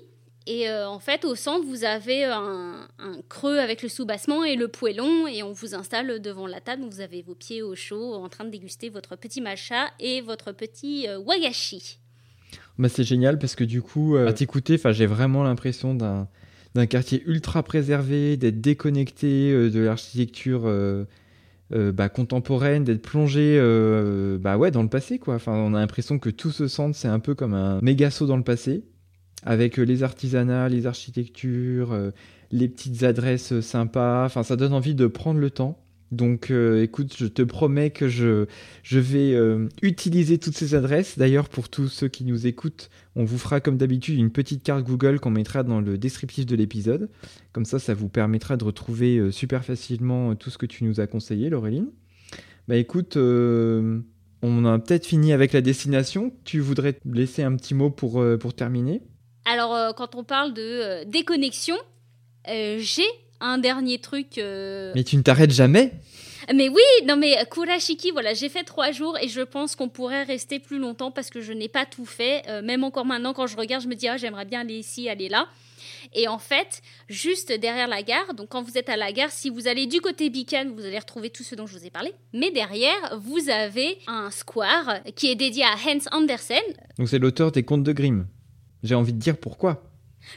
Et 0.45 0.67
euh, 0.67 0.87
en 0.87 0.99
fait, 0.99 1.23
au 1.23 1.35
centre, 1.35 1.65
vous 1.65 1.85
avez 1.85 2.25
un, 2.25 2.87
creux 3.29 3.59
avec 3.59 3.81
le 3.81 3.89
soubassement 3.89 4.43
et 4.43 4.55
le 4.55 4.67
poêlon, 4.67 5.27
et 5.27 5.41
on 5.41 5.53
vous 5.53 5.73
installe 5.73 6.21
devant 6.21 6.47
la 6.47 6.59
table. 6.59 6.83
Vous 6.89 6.99
avez 6.99 7.21
vos 7.21 7.35
pieds 7.35 7.61
au 7.61 7.75
chaud, 7.75 8.13
en 8.13 8.27
train 8.27 8.43
de 8.43 8.49
déguster 8.49 8.89
votre 8.89 9.15
petit 9.15 9.39
matcha 9.39 9.87
et 9.99 10.21
votre 10.21 10.51
petit 10.51 11.07
euh, 11.07 11.17
wagashi. 11.17 11.99
Bah, 12.77 12.89
c'est 12.89 13.03
génial 13.03 13.39
parce 13.39 13.55
que 13.55 13.63
du 13.63 13.81
coup, 13.81 14.17
euh, 14.17 14.27
à 14.27 14.33
t'écouter, 14.33 14.77
j'ai 14.91 15.05
vraiment 15.05 15.43
l'impression 15.43 15.95
d'un 15.95 16.85
quartier 16.87 17.23
ultra 17.25 17.63
préservé, 17.63 18.35
d'être 18.35 18.59
déconnecté 18.59 19.53
de 19.53 19.79
l'architecture 19.79 20.69
bah, 21.69 22.09
contemporaine, 22.09 22.83
d'être 22.83 23.01
plongé 23.01 23.57
bah 24.41 24.57
ouais, 24.57 24.71
dans 24.71 24.83
le 24.83 24.89
passé. 24.89 25.21
On 25.25 25.73
a 25.73 25.79
l'impression 25.79 26.19
que 26.19 26.29
tout 26.29 26.51
ce 26.51 26.67
centre, 26.67 26.97
c'est 26.97 27.07
un 27.07 27.19
peu 27.19 27.33
comme 27.33 27.53
un 27.53 27.79
méga 27.81 28.09
saut 28.09 28.25
dans 28.25 28.37
le 28.37 28.43
passé 28.43 28.83
avec 29.45 29.79
euh, 29.79 29.83
les 29.83 30.03
artisanats, 30.03 30.69
les 30.69 30.85
architectures, 30.85 31.91
euh, 31.91 32.11
les 32.51 32.67
petites 32.67 33.03
adresses 33.03 33.53
euh, 33.53 33.61
sympas. 33.61 34.25
Enfin, 34.25 34.43
ça 34.43 34.55
donne 34.55 34.73
envie 34.73 34.95
de 34.95 35.07
prendre 35.07 35.39
le 35.39 35.49
temps. 35.49 35.79
Donc, 36.11 36.51
écoute, 36.51 37.15
je 37.17 37.25
te 37.25 37.41
promets 37.41 37.89
que 37.89 38.07
je, 38.07 38.45
je 38.83 38.99
vais 38.99 39.35
utiliser 39.81 40.37
toutes 40.37 40.55
ces 40.55 40.75
adresses. 40.75 41.17
D'ailleurs, 41.17 41.49
pour 41.49 41.69
tous 41.69 41.87
ceux 41.87 42.07
qui 42.07 42.23
nous 42.23 42.45
écoutent, 42.45 42.91
on 43.15 43.23
vous 43.23 43.39
fera 43.39 43.61
comme 43.61 43.77
d'habitude 43.77 44.19
une 44.19 44.29
petite 44.29 44.61
carte 44.61 44.85
Google 44.85 45.19
qu'on 45.19 45.31
mettra 45.31 45.63
dans 45.63 45.81
le 45.81 45.97
descriptif 45.97 46.45
de 46.45 46.55
l'épisode. 46.55 47.09
Comme 47.51 47.65
ça, 47.65 47.79
ça 47.79 47.95
vous 47.95 48.09
permettra 48.09 48.57
de 48.57 48.63
retrouver 48.63 49.31
super 49.31 49.65
facilement 49.65 50.35
tout 50.35 50.51
ce 50.51 50.59
que 50.59 50.67
tu 50.67 50.83
nous 50.83 50.99
as 50.99 51.07
conseillé, 51.07 51.49
Laureline. 51.49 51.89
Bah 52.67 52.75
écoute, 52.75 53.17
on 53.17 54.65
a 54.65 54.77
peut-être 54.77 55.07
fini 55.07 55.33
avec 55.33 55.51
la 55.51 55.61
destination. 55.61 56.31
Tu 56.43 56.59
voudrais 56.59 56.99
laisser 57.11 57.41
un 57.41 57.55
petit 57.55 57.73
mot 57.73 57.89
pour, 57.89 58.23
pour 58.39 58.53
terminer? 58.53 59.01
Alors, 59.45 59.75
euh, 59.75 59.91
quand 59.91 60.15
on 60.15 60.23
parle 60.23 60.53
de 60.53 60.61
euh, 60.61 61.03
déconnexion, 61.05 61.75
euh, 62.49 62.77
j'ai 62.79 63.07
un 63.39 63.57
dernier 63.57 63.99
truc. 63.99 64.37
Mais 64.37 65.03
tu 65.03 65.17
ne 65.17 65.21
t'arrêtes 65.21 65.51
jamais? 65.51 65.91
Mais 66.53 66.67
oui, 66.67 66.81
non 67.07 67.15
mais 67.15 67.37
Kurashiki, 67.49 68.11
voilà, 68.11 68.33
j'ai 68.33 68.49
fait 68.49 68.63
trois 68.63 68.91
jours 68.91 69.17
et 69.21 69.29
je 69.29 69.39
pense 69.39 69.77
qu'on 69.77 69.87
pourrait 69.87 70.23
rester 70.23 70.59
plus 70.59 70.77
longtemps 70.77 71.09
parce 71.09 71.29
que 71.29 71.39
je 71.39 71.53
n'ai 71.53 71.69
pas 71.69 71.85
tout 71.85 72.05
fait. 72.05 72.43
même 72.63 72.83
encore 72.83 73.05
maintenant, 73.05 73.33
quand 73.33 73.47
je 73.47 73.55
regarde, 73.55 73.81
je 73.81 73.87
me 73.87 73.95
dis, 73.95 74.09
ah, 74.09 74.17
j'aimerais 74.17 74.43
bien 74.43 74.59
aller 74.61 74.75
ici, 74.75 75.07
aller 75.07 75.29
là. 75.29 75.47
Et 76.13 76.27
en 76.27 76.39
fait, 76.39 76.81
juste 77.07 77.53
derrière 77.53 77.87
la 77.87 78.03
gare, 78.03 78.33
donc 78.33 78.49
quand 78.49 78.61
vous 78.61 78.77
êtes 78.77 78.89
à 78.89 78.97
la 78.97 79.13
gare, 79.13 79.31
si 79.31 79.49
vous 79.49 79.69
allez 79.69 79.87
du 79.87 80.01
côté 80.01 80.29
Beacon, 80.29 80.73
vous 80.75 80.85
allez 80.85 80.99
retrouver 80.99 81.29
tout 81.29 81.43
ce 81.43 81.55
dont 81.55 81.65
je 81.65 81.77
vous 81.77 81.85
ai 81.85 81.89
parlé. 81.89 82.11
Mais 82.33 82.51
derrière, 82.51 83.17
vous 83.17 83.49
avez 83.49 83.99
un 84.07 84.29
square 84.29 84.99
qui 85.15 85.31
est 85.31 85.35
dédié 85.35 85.63
à 85.63 85.75
Hans 85.75 86.17
Andersen. 86.17 86.57
Donc 86.97 87.07
c'est 87.07 87.19
l'auteur 87.19 87.53
des 87.53 87.63
contes 87.63 87.83
de 87.83 87.93
Grimm. 87.93 88.27
J'ai 88.83 88.95
envie 88.95 89.13
de 89.13 89.19
dire 89.19 89.37
pourquoi. 89.37 89.81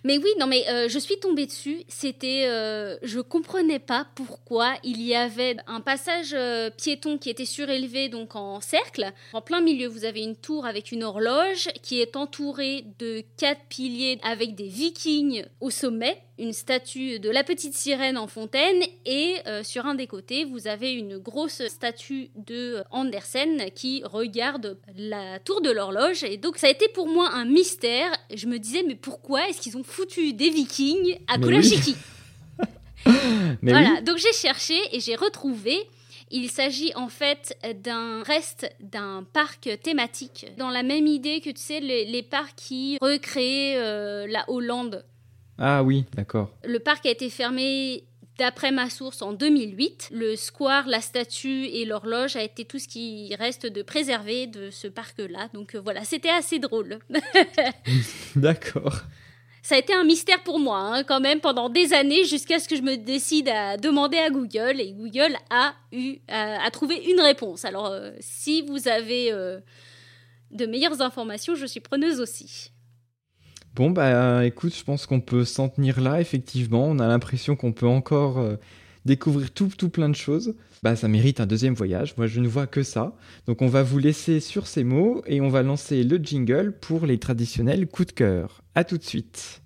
Mais 0.04 0.18
oui, 0.18 0.30
non, 0.38 0.46
mais 0.46 0.68
euh, 0.68 0.88
je 0.88 0.98
suis 0.98 1.18
tombée 1.18 1.46
dessus. 1.46 1.82
C'était, 1.88 2.46
euh, 2.48 2.96
je 3.02 3.20
comprenais 3.20 3.78
pas 3.78 4.06
pourquoi 4.14 4.74
il 4.82 5.02
y 5.02 5.14
avait 5.14 5.56
un 5.66 5.80
passage 5.80 6.34
euh, 6.34 6.70
piéton 6.70 7.18
qui 7.18 7.30
était 7.30 7.44
surélevé, 7.44 8.08
donc 8.08 8.36
en 8.36 8.60
cercle. 8.60 9.12
En 9.32 9.40
plein 9.40 9.60
milieu, 9.60 9.88
vous 9.88 10.04
avez 10.04 10.22
une 10.22 10.36
tour 10.36 10.66
avec 10.66 10.92
une 10.92 11.04
horloge 11.04 11.68
qui 11.82 12.00
est 12.00 12.16
entourée 12.16 12.84
de 12.98 13.22
quatre 13.36 13.62
piliers 13.68 14.18
avec 14.22 14.54
des 14.54 14.68
vikings 14.68 15.44
au 15.60 15.70
sommet 15.70 16.18
une 16.38 16.52
statue 16.52 17.18
de 17.18 17.30
la 17.30 17.44
petite 17.44 17.74
sirène 17.74 18.18
en 18.18 18.26
fontaine 18.26 18.82
et 19.04 19.36
euh, 19.46 19.62
sur 19.62 19.86
un 19.86 19.94
des 19.94 20.06
côtés 20.06 20.44
vous 20.44 20.66
avez 20.66 20.92
une 20.92 21.18
grosse 21.18 21.66
statue 21.68 22.30
de 22.36 22.82
Andersen 22.90 23.70
qui 23.74 24.02
regarde 24.04 24.78
la 24.96 25.38
tour 25.38 25.62
de 25.62 25.70
l'horloge 25.70 26.24
et 26.24 26.36
donc 26.36 26.58
ça 26.58 26.66
a 26.66 26.70
été 26.70 26.88
pour 26.88 27.08
moi 27.08 27.30
un 27.32 27.44
mystère. 27.44 28.10
Je 28.34 28.46
me 28.46 28.58
disais 28.58 28.84
mais 28.86 28.96
pourquoi 28.96 29.48
est-ce 29.48 29.60
qu'ils 29.60 29.76
ont 29.76 29.84
foutu 29.84 30.32
des 30.34 30.50
vikings 30.50 31.18
à 31.26 31.38
Kulashiki 31.38 31.96
Voilà, 33.62 34.00
donc 34.02 34.18
j'ai 34.18 34.32
cherché 34.32 34.74
et 34.92 35.00
j'ai 35.00 35.16
retrouvé. 35.16 35.78
Il 36.32 36.50
s'agit 36.50 36.92
en 36.96 37.08
fait 37.08 37.56
d'un 37.84 38.24
reste 38.24 38.68
d'un 38.80 39.24
parc 39.32 39.70
thématique, 39.82 40.46
dans 40.58 40.70
la 40.70 40.82
même 40.82 41.06
idée 41.06 41.40
que 41.40 41.50
tu 41.50 41.60
sais 41.60 41.78
les, 41.78 42.22
parcs 42.22 42.56
qui 42.56 42.98
recréent 43.00 43.78
euh, 43.78 44.26
la 44.26 44.44
Hollande 44.50 45.04
ah 45.58 45.82
oui, 45.82 46.04
d'accord. 46.14 46.50
Le 46.64 46.78
parc 46.78 47.06
a 47.06 47.10
été 47.10 47.30
fermé 47.30 48.04
D'après 48.38 48.70
ma 48.70 48.90
source, 48.90 49.22
en 49.22 49.32
2008, 49.32 50.10
le 50.12 50.36
square, 50.36 50.86
la 50.86 51.00
statue 51.00 51.64
et 51.64 51.86
l'horloge 51.86 52.36
a 52.36 52.42
été 52.42 52.66
tout 52.66 52.78
ce 52.78 52.86
qui 52.86 53.34
reste 53.34 53.66
de 53.66 53.80
préservé 53.80 54.46
de 54.46 54.68
ce 54.70 54.88
parc-là. 54.88 55.48
Donc 55.54 55.74
euh, 55.74 55.80
voilà, 55.80 56.04
c'était 56.04 56.28
assez 56.28 56.58
drôle. 56.58 56.98
D'accord. 58.36 59.00
Ça 59.62 59.76
a 59.76 59.78
été 59.78 59.94
un 59.94 60.04
mystère 60.04 60.42
pour 60.42 60.58
moi, 60.58 60.78
hein, 60.78 61.02
quand 61.02 61.18
même, 61.18 61.40
pendant 61.40 61.70
des 61.70 61.94
années, 61.94 62.24
jusqu'à 62.24 62.58
ce 62.58 62.68
que 62.68 62.76
je 62.76 62.82
me 62.82 62.96
décide 62.96 63.48
à 63.48 63.78
demander 63.78 64.18
à 64.18 64.28
Google. 64.28 64.80
Et 64.80 64.92
Google 64.92 65.34
a, 65.48 65.74
eu, 65.90 66.18
a, 66.28 66.70
trouvé 66.70 66.96
une 67.10 67.20
réponse. 67.20 67.64
Alors, 67.64 67.86
euh, 67.86 68.12
si 68.20 68.62
vous 68.62 68.86
avez 68.86 69.32
euh, 69.32 69.58
de 70.50 70.66
meilleures 70.66 71.00
informations, 71.00 71.54
je 71.54 71.64
suis 71.64 71.80
preneuse 71.80 72.20
aussi. 72.20 72.70
Bon, 73.76 73.90
bah 73.90 74.46
écoute, 74.46 74.74
je 74.74 74.82
pense 74.82 75.04
qu'on 75.04 75.20
peut 75.20 75.44
s'en 75.44 75.68
tenir 75.68 76.00
là, 76.00 76.18
effectivement. 76.18 76.86
On 76.86 76.98
a 76.98 77.06
l'impression 77.06 77.56
qu'on 77.56 77.72
peut 77.72 77.86
encore 77.86 78.38
euh, 78.38 78.56
découvrir 79.04 79.50
tout, 79.50 79.68
plein 79.90 80.08
de 80.08 80.16
choses. 80.16 80.54
Bah, 80.82 80.96
ça 80.96 81.08
mérite 81.08 81.40
un 81.40 81.46
deuxième 81.46 81.74
voyage. 81.74 82.16
Moi, 82.16 82.26
je 82.26 82.40
ne 82.40 82.48
vois 82.48 82.66
que 82.66 82.82
ça. 82.82 83.14
Donc, 83.46 83.60
on 83.60 83.66
va 83.66 83.82
vous 83.82 83.98
laisser 83.98 84.40
sur 84.40 84.66
ces 84.66 84.82
mots 84.82 85.22
et 85.26 85.42
on 85.42 85.50
va 85.50 85.62
lancer 85.62 86.04
le 86.04 86.16
jingle 86.16 86.72
pour 86.72 87.04
les 87.04 87.18
traditionnels 87.18 87.86
coups 87.86 88.08
de 88.08 88.12
cœur. 88.12 88.62
À 88.74 88.82
tout 88.82 88.96
de 88.96 89.04
suite. 89.04 89.60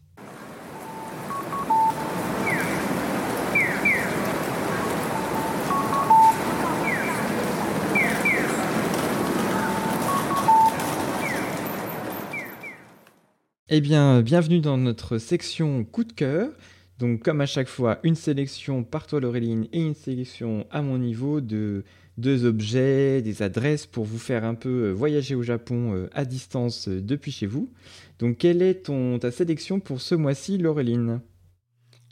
Eh 13.72 13.80
bien, 13.80 14.20
bienvenue 14.20 14.58
dans 14.58 14.76
notre 14.76 15.18
section 15.18 15.84
coup 15.84 16.02
de 16.02 16.12
cœur. 16.12 16.50
Donc, 16.98 17.22
comme 17.22 17.40
à 17.40 17.46
chaque 17.46 17.68
fois, 17.68 18.00
une 18.02 18.16
sélection 18.16 18.82
par 18.82 19.06
toi, 19.06 19.20
Laureline, 19.20 19.68
et 19.72 19.80
une 19.80 19.94
sélection 19.94 20.66
à 20.72 20.82
mon 20.82 20.98
niveau 20.98 21.40
de 21.40 21.84
deux 22.18 22.46
objets, 22.46 23.22
des 23.22 23.42
adresses 23.42 23.86
pour 23.86 24.04
vous 24.04 24.18
faire 24.18 24.44
un 24.44 24.56
peu 24.56 24.86
euh, 24.86 24.90
voyager 24.90 25.36
au 25.36 25.44
Japon 25.44 25.94
euh, 25.94 26.08
à 26.14 26.24
distance 26.24 26.88
euh, 26.88 27.00
depuis 27.00 27.30
chez 27.30 27.46
vous. 27.46 27.70
Donc, 28.18 28.38
quelle 28.38 28.60
est 28.60 28.90
ta 29.20 29.30
sélection 29.30 29.78
pour 29.78 30.00
ce 30.00 30.16
mois-ci, 30.16 30.58
Laureline? 30.58 31.20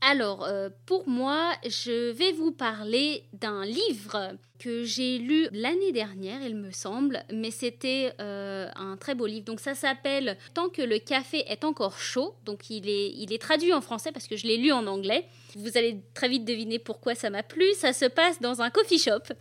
Alors, 0.01 0.45
euh, 0.45 0.69
pour 0.87 1.09
moi, 1.09 1.53
je 1.67 2.13
vais 2.13 2.33
vous 2.33 2.53
parler 2.53 3.25
d'un 3.33 3.65
livre 3.65 4.35
que 4.59 4.85
j'ai 4.85 5.19
lu 5.19 5.49
l'année 5.53 5.93
dernière, 5.93 6.41
il 6.43 6.57
me 6.57 6.71
semble, 6.71 7.23
mais 7.33 7.51
c'était 7.51 8.13
euh, 8.21 8.69
un 8.77 8.97
très 8.97 9.15
beau 9.15 9.27
livre. 9.27 9.45
Donc 9.45 9.61
ça 9.61 9.75
s'appelle 9.75 10.37
Tant 10.55 10.69
que 10.69 10.83
le 10.83 10.99
café 10.99 11.45
est 11.49 11.65
encore 11.65 11.99
chaud. 11.99 12.35
Donc 12.45 12.71
il 12.71 12.89
est, 12.89 13.11
il 13.17 13.33
est 13.33 13.41
traduit 13.41 13.73
en 13.73 13.81
français 13.81 14.13
parce 14.13 14.27
que 14.27 14.37
je 14.37 14.47
l'ai 14.47 14.57
lu 14.57 14.73
en 14.73 14.87
anglais. 14.87 15.27
Vous 15.57 15.77
allez 15.77 16.01
très 16.15 16.29
vite 16.29 16.45
deviner 16.45 16.79
pourquoi 16.79 17.15
ça 17.15 17.31
m'a 17.31 17.43
plu. 17.43 17.67
Ça 17.75 17.93
se 17.93 18.05
passe 18.05 18.41
dans 18.41 18.63
un 18.63 18.71
coffee 18.71 18.99
shop. 18.99 19.35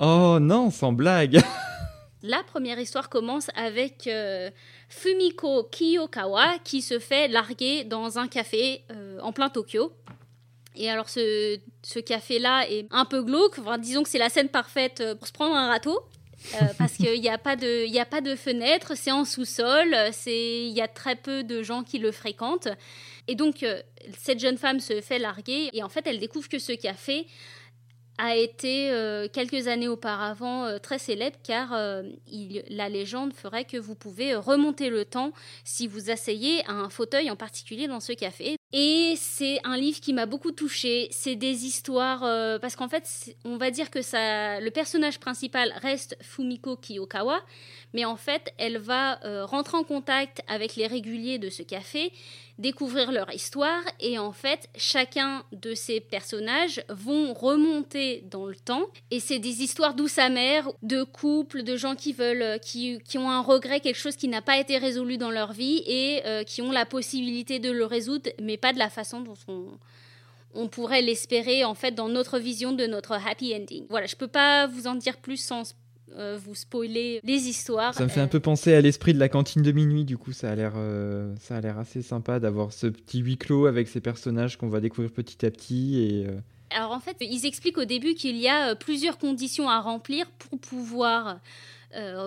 Oh 0.00 0.38
non, 0.40 0.70
sans 0.70 0.92
blague 0.92 1.40
La 2.24 2.42
première 2.42 2.80
histoire 2.80 3.08
commence 3.08 3.48
avec 3.54 4.06
euh, 4.06 4.50
Fumiko 4.88 5.64
Kiyokawa 5.64 6.58
qui 6.64 6.82
se 6.82 6.98
fait 6.98 7.28
larguer 7.28 7.84
dans 7.84 8.18
un 8.18 8.26
café 8.26 8.82
en 9.22 9.30
plein 9.32 9.50
Tokyo. 9.50 9.92
Et 10.76 10.90
alors 10.90 11.08
ce, 11.08 11.58
ce 11.82 11.98
café-là 11.98 12.68
est 12.68 12.86
un 12.90 13.04
peu 13.04 13.22
glauque, 13.22 13.58
enfin, 13.58 13.78
disons 13.78 14.02
que 14.02 14.08
c'est 14.08 14.18
la 14.18 14.28
scène 14.28 14.48
parfaite 14.48 15.00
euh, 15.00 15.14
pour 15.14 15.28
se 15.28 15.32
prendre 15.32 15.54
un 15.54 15.68
râteau. 15.68 16.00
Euh, 16.54 16.66
parce 16.78 16.94
qu'il 16.94 17.20
n'y 17.20 17.28
a, 17.28 17.38
pas 17.38 17.56
de, 17.56 17.86
y 17.86 17.98
a 17.98 18.04
pas 18.04 18.20
de 18.20 18.34
fenêtre, 18.34 18.92
c'est 18.96 19.12
en 19.12 19.24
sous-sol, 19.24 19.96
il 20.26 20.72
y 20.72 20.80
a 20.80 20.88
très 20.88 21.16
peu 21.16 21.42
de 21.42 21.62
gens 21.62 21.84
qui 21.84 21.98
le 21.98 22.12
fréquentent. 22.12 22.68
Et 23.28 23.34
donc, 23.34 23.62
euh, 23.62 23.80
cette 24.18 24.40
jeune 24.40 24.58
femme 24.58 24.80
se 24.80 25.00
fait 25.00 25.18
larguer 25.18 25.70
et 25.72 25.82
en 25.82 25.88
fait, 25.88 26.06
elle 26.06 26.18
découvre 26.18 26.48
que 26.48 26.58
ce 26.58 26.72
café 26.72 27.26
a 28.18 28.36
été 28.36 28.90
euh, 28.90 29.28
quelques 29.32 29.66
années 29.66 29.88
auparavant 29.88 30.64
euh, 30.64 30.78
très 30.78 30.98
célèbre 30.98 31.36
car 31.42 31.72
euh, 31.72 32.02
il, 32.26 32.64
la 32.68 32.88
légende 32.88 33.32
ferait 33.32 33.64
que 33.64 33.76
vous 33.76 33.94
pouvez 33.94 34.34
remonter 34.34 34.88
le 34.88 35.04
temps 35.04 35.32
si 35.64 35.86
vous 35.86 36.10
asseyez 36.10 36.64
à 36.66 36.72
un 36.72 36.90
fauteuil 36.90 37.30
en 37.30 37.36
particulier 37.36 37.88
dans 37.88 38.00
ce 38.00 38.12
café. 38.12 38.56
Et 38.76 39.14
c'est 39.16 39.60
un 39.62 39.76
livre 39.76 40.00
qui 40.00 40.12
m'a 40.12 40.26
beaucoup 40.26 40.50
touchée. 40.50 41.06
C'est 41.12 41.36
des 41.36 41.64
histoires 41.64 42.22
parce 42.60 42.74
qu'en 42.74 42.88
fait, 42.88 43.08
on 43.44 43.56
va 43.56 43.70
dire 43.70 43.88
que 43.88 44.02
ça, 44.02 44.58
le 44.58 44.70
personnage 44.72 45.20
principal 45.20 45.72
reste 45.80 46.16
Fumiko 46.20 46.74
Kiyokawa, 46.76 47.40
mais 47.92 48.04
en 48.04 48.16
fait, 48.16 48.52
elle 48.58 48.78
va 48.78 49.20
rentrer 49.44 49.76
en 49.76 49.84
contact 49.84 50.42
avec 50.48 50.74
les 50.74 50.88
réguliers 50.88 51.38
de 51.38 51.50
ce 51.50 51.62
café 51.62 52.10
découvrir 52.58 53.10
leur 53.10 53.32
histoire 53.32 53.82
et 54.00 54.18
en 54.18 54.32
fait 54.32 54.68
chacun 54.76 55.44
de 55.52 55.74
ces 55.74 56.00
personnages 56.00 56.84
vont 56.88 57.34
remonter 57.34 58.22
dans 58.30 58.46
le 58.46 58.54
temps 58.54 58.86
et 59.10 59.18
c'est 59.18 59.40
des 59.40 59.62
histoires 59.62 59.94
douces 59.94 60.18
amères 60.18 60.70
de 60.82 61.02
couples 61.02 61.64
de 61.64 61.76
gens 61.76 61.96
qui 61.96 62.12
veulent 62.12 62.60
qui, 62.60 63.00
qui 63.04 63.18
ont 63.18 63.28
un 63.28 63.40
regret 63.42 63.80
quelque 63.80 63.98
chose 63.98 64.16
qui 64.16 64.28
n'a 64.28 64.40
pas 64.40 64.58
été 64.58 64.78
résolu 64.78 65.18
dans 65.18 65.32
leur 65.32 65.52
vie 65.52 65.82
et 65.86 66.22
euh, 66.26 66.44
qui 66.44 66.62
ont 66.62 66.70
la 66.70 66.86
possibilité 66.86 67.58
de 67.58 67.72
le 67.72 67.84
résoudre 67.84 68.30
mais 68.40 68.56
pas 68.64 68.72
de 68.72 68.78
la 68.78 68.88
façon 68.88 69.20
dont 69.20 69.36
on, 69.46 69.66
on 70.54 70.68
pourrait 70.68 71.02
l'espérer 71.02 71.66
en 71.66 71.74
fait 71.74 71.92
dans 71.92 72.08
notre 72.08 72.38
vision 72.38 72.72
de 72.72 72.86
notre 72.86 73.12
happy 73.12 73.54
ending. 73.54 73.84
Voilà, 73.90 74.06
je 74.06 74.16
peux 74.16 74.26
pas 74.26 74.66
vous 74.66 74.86
en 74.86 74.94
dire 74.94 75.18
plus 75.18 75.36
sans 75.36 75.74
euh, 76.16 76.38
vous 76.42 76.54
spoiler 76.54 77.20
les 77.24 77.46
histoires. 77.46 77.92
Ça 77.92 78.04
me 78.04 78.08
fait 78.08 78.22
un 78.22 78.26
peu 78.26 78.40
penser 78.40 78.72
à 78.72 78.80
l'esprit 78.80 79.12
de 79.12 79.18
la 79.18 79.28
cantine 79.28 79.60
de 79.60 79.70
minuit, 79.70 80.06
du 80.06 80.16
coup, 80.16 80.32
ça 80.32 80.50
a 80.50 80.54
l'air, 80.54 80.72
euh, 80.76 81.34
ça 81.42 81.58
a 81.58 81.60
l'air 81.60 81.78
assez 81.78 82.00
sympa 82.00 82.40
d'avoir 82.40 82.72
ce 82.72 82.86
petit 82.86 83.18
huis 83.18 83.36
clos 83.36 83.66
avec 83.66 83.86
ces 83.86 84.00
personnages 84.00 84.56
qu'on 84.56 84.70
va 84.70 84.80
découvrir 84.80 85.12
petit 85.12 85.44
à 85.44 85.50
petit. 85.50 86.00
Et, 86.00 86.26
euh, 86.26 86.38
Alors 86.70 86.92
en 86.92 87.00
fait, 87.00 87.18
ils 87.20 87.44
expliquent 87.44 87.76
au 87.76 87.84
début 87.84 88.14
qu'il 88.14 88.38
y 88.38 88.48
a 88.48 88.74
plusieurs 88.76 89.18
conditions 89.18 89.68
à 89.68 89.78
remplir 89.78 90.30
pour 90.30 90.58
pouvoir 90.58 91.38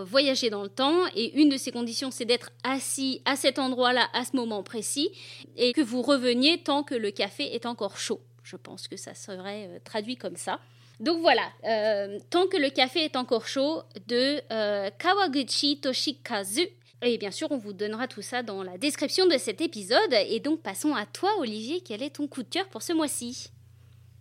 voyager 0.05 0.49
dans 0.49 0.63
le 0.63 0.69
temps. 0.69 1.05
Et 1.15 1.39
une 1.39 1.49
de 1.49 1.57
ces 1.57 1.71
conditions, 1.71 2.11
c'est 2.11 2.25
d'être 2.25 2.51
assis 2.63 3.21
à 3.25 3.35
cet 3.35 3.59
endroit-là, 3.59 4.07
à 4.13 4.25
ce 4.25 4.35
moment 4.35 4.63
précis, 4.63 5.09
et 5.55 5.73
que 5.73 5.81
vous 5.81 6.01
reveniez 6.01 6.63
tant 6.63 6.83
que 6.83 6.95
le 6.95 7.11
café 7.11 7.53
est 7.55 7.65
encore 7.65 7.97
chaud. 7.97 8.21
Je 8.43 8.55
pense 8.55 8.87
que 8.87 8.97
ça 8.97 9.13
serait 9.13 9.81
traduit 9.83 10.15
comme 10.15 10.37
ça. 10.37 10.59
Donc 10.99 11.21
voilà, 11.21 11.51
euh, 11.65 12.17
Tant 12.29 12.47
que 12.47 12.57
le 12.57 12.69
café 12.69 13.03
est 13.03 13.15
encore 13.15 13.45
chaud 13.47 13.83
de 14.07 14.41
euh, 14.51 14.89
Kawaguchi 14.97 15.79
Toshikazu. 15.79 16.67
Et 17.03 17.17
bien 17.19 17.29
sûr, 17.29 17.51
on 17.51 17.57
vous 17.57 17.73
donnera 17.73 18.07
tout 18.07 18.23
ça 18.23 18.41
dans 18.41 18.63
la 18.63 18.77
description 18.79 19.27
de 19.27 19.37
cet 19.37 19.61
épisode. 19.61 20.13
Et 20.27 20.39
donc 20.39 20.61
passons 20.61 20.95
à 20.95 21.05
toi, 21.05 21.29
Olivier, 21.37 21.81
quel 21.81 22.01
est 22.01 22.15
ton 22.15 22.27
coup 22.27 22.41
de 22.41 22.49
cœur 22.49 22.67
pour 22.69 22.81
ce 22.81 22.93
mois-ci? 22.93 23.51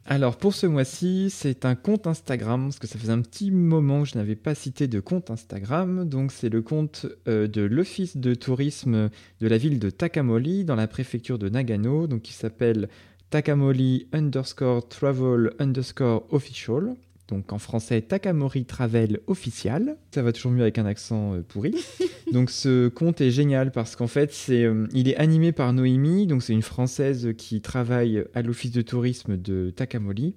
Alors 0.09 0.37
pour 0.37 0.55
ce 0.55 0.66
mois-ci, 0.66 1.31
c'est 1.31 1.64
un 1.64 1.75
compte 1.75 2.07
Instagram, 2.07 2.66
parce 2.66 2.79
que 2.79 2.87
ça 2.87 2.97
faisait 2.99 3.12
un 3.12 3.23
petit 3.23 3.51
moment 3.51 4.03
que 4.03 4.09
je 4.09 4.16
n'avais 4.16 4.37
pas 4.37 4.55
cité 4.55 4.87
de 4.87 5.01
compte 5.01 5.31
Instagram. 5.31 6.09
Donc 6.09 6.31
c'est 6.31 6.49
le 6.49 6.62
compte 6.62 7.07
euh, 7.27 7.49
de 7.49 7.62
l'Office 7.62 8.16
de 8.16 8.35
tourisme 8.35 9.11
de 9.40 9.49
la 9.49 9.59
ville 9.59 9.81
de 9.81 9.90
Takamori, 9.90 10.64
dans 10.64 10.77
la 10.77 10.87
préfecture 10.87 11.38
de 11.38 11.49
Nagano, 11.49 12.07
donc 12.07 12.23
qui 12.23 12.35
s'appelle 12.35 12.88
Takamori 13.31 14.07
underscore 14.12 14.88
travel 14.88 15.53
underscore 15.59 16.25
official. 16.33 16.95
Donc 17.29 17.53
en 17.53 17.59
français, 17.59 18.03
Takamori 18.03 18.65
Travel 18.65 19.21
official. 19.27 19.97
Ça 20.15 20.23
va 20.23 20.33
toujours 20.33 20.53
mieux 20.53 20.62
avec 20.62 20.79
un 20.79 20.87
accent 20.87 21.35
euh, 21.35 21.43
pourri. 21.43 21.75
donc 22.33 22.51
ce 22.51 22.89
compte 22.89 23.21
est 23.21 23.31
génial 23.31 23.73
parce 23.73 23.97
qu'en 23.97 24.07
fait, 24.07 24.33
c'est, 24.33 24.65
euh, 24.65 24.87
il 24.93 25.09
est 25.09 25.17
animé 25.17 25.53
par 25.53 25.73
Noémie. 25.73 26.27
Donc 26.27 26.43
c'est 26.43 26.53
une 26.53 26.62
Française 26.62 27.31
qui 27.37 27.61
travaille 27.61 28.25
à 28.35 28.43
l'office 28.43 28.71
de 28.71 28.83
tourisme 28.83 29.37
de 29.37 29.71
Takamori 29.71 30.37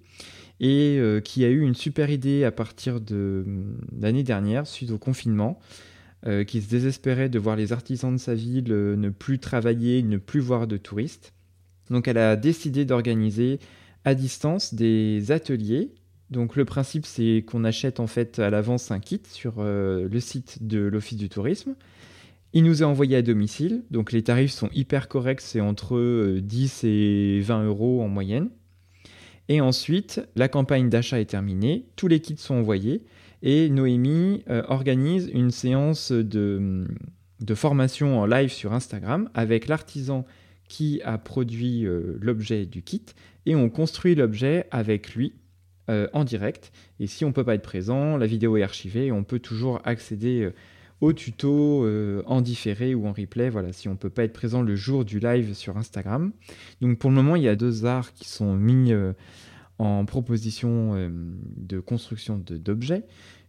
et 0.59 0.97
euh, 0.97 1.21
qui 1.21 1.45
a 1.45 1.49
eu 1.49 1.61
une 1.61 1.75
super 1.75 2.09
idée 2.09 2.43
à 2.43 2.51
partir 2.51 2.99
de 2.99 3.45
l'année 3.97 4.23
dernière, 4.23 4.65
suite 4.65 4.91
au 4.91 4.97
confinement. 4.97 5.59
qui 6.47 6.61
se 6.61 6.69
désespérait 6.69 7.29
de 7.29 7.39
voir 7.39 7.55
les 7.55 7.71
artisans 7.71 8.13
de 8.13 8.19
sa 8.19 8.35
ville 8.35 8.73
ne 8.73 9.09
plus 9.09 9.39
travailler, 9.39 10.03
ne 10.03 10.17
plus 10.17 10.41
voir 10.41 10.67
de 10.67 10.75
touristes. 10.75 11.33
Donc 11.89 12.09
elle 12.09 12.17
a 12.17 12.35
décidé 12.35 12.83
d'organiser 12.83 13.59
à 14.03 14.15
distance 14.15 14.73
des 14.73 15.31
ateliers. 15.31 15.93
Donc 16.29 16.55
le 16.55 16.65
principe 16.65 17.05
c'est 17.05 17.43
qu'on 17.47 17.63
achète 17.63 17.99
en 17.99 18.07
fait 18.07 18.39
à 18.39 18.49
l'avance 18.49 18.91
un 18.91 18.99
kit 18.99 19.21
sur 19.27 19.55
euh, 19.57 20.07
le 20.09 20.19
site 20.19 20.65
de 20.65 20.79
l'Office 20.79 21.17
du 21.17 21.29
tourisme. 21.29 21.75
Il 22.53 22.63
nous 22.63 22.81
est 22.81 22.85
envoyé 22.85 23.15
à 23.15 23.21
domicile, 23.21 23.83
donc 23.91 24.11
les 24.11 24.23
tarifs 24.23 24.51
sont 24.51 24.69
hyper 24.73 25.07
corrects, 25.07 25.41
c'est 25.41 25.61
entre 25.61 26.39
10 26.39 26.83
euh, 26.83 26.87
et 26.87 27.41
20 27.41 27.65
euros 27.65 28.01
en 28.01 28.07
moyenne. 28.07 28.49
Et 29.49 29.61
ensuite, 29.61 30.21
la 30.35 30.47
campagne 30.47 30.89
d'achat 30.89 31.19
est 31.19 31.25
terminée, 31.25 31.85
tous 31.95 32.07
les 32.07 32.19
kits 32.19 32.37
sont 32.37 32.55
envoyés. 32.55 33.03
Et 33.41 33.69
Noémie 33.69 34.43
euh, 34.49 34.63
organise 34.67 35.29
une 35.33 35.51
séance 35.51 36.11
de, 36.11 36.85
formation 37.53 38.19
en 38.19 38.25
live 38.25 38.51
sur 38.51 38.73
Instagram 38.73 39.29
avec 39.33 39.67
l'artisan 39.67 40.25
qui 40.67 41.01
a 41.03 41.17
produit 41.17 41.87
l'objet 42.19 42.67
du 42.67 42.83
kit. 42.83 43.05
Et 43.47 43.55
on 43.55 43.69
construit 43.69 44.13
l'objet 44.13 44.67
avec 44.71 45.15
lui 45.15 45.33
euh, 45.89 46.07
en 46.13 46.23
direct. 46.23 46.71
Et 46.99 47.07
si 47.07 47.25
on 47.25 47.29
ne 47.29 47.33
peut 47.33 47.43
pas 47.43 47.55
être 47.55 47.63
présent, 47.63 48.17
la 48.17 48.25
vidéo 48.25 48.57
est 48.57 48.63
archivée 48.63 49.11
on 49.11 49.23
peut 49.23 49.39
toujours 49.39 49.81
accéder 49.83 50.43
euh, 50.43 50.53
au 51.01 51.13
tuto 51.13 51.87
en 52.25 52.41
différé 52.41 52.93
ou 52.93 53.07
en 53.07 53.13
replay, 53.13 53.49
voilà, 53.49 53.71
si 53.71 53.87
on 53.87 53.93
ne 53.93 53.97
peut 53.97 54.09
pas 54.09 54.25
être 54.25 54.33
présent 54.33 54.61
le 54.61 54.75
jour 54.75 55.05
du 55.05 55.19
live 55.19 55.53
sur 55.53 55.77
Instagram. 55.77 56.33
Donc 56.81 56.97
pour 56.97 57.09
le 57.09 57.15
moment, 57.15 57.37
il 57.37 57.43
y 57.43 57.47
a 57.47 57.55
deux 57.55 57.85
arts 57.85 58.11
qui 58.11 58.27
sont 58.27 58.53
mis 58.55 58.91
en 59.77 60.03
proposition 60.03 61.09
de 61.55 61.79
construction 61.79 62.43
d'objets. 62.45 63.03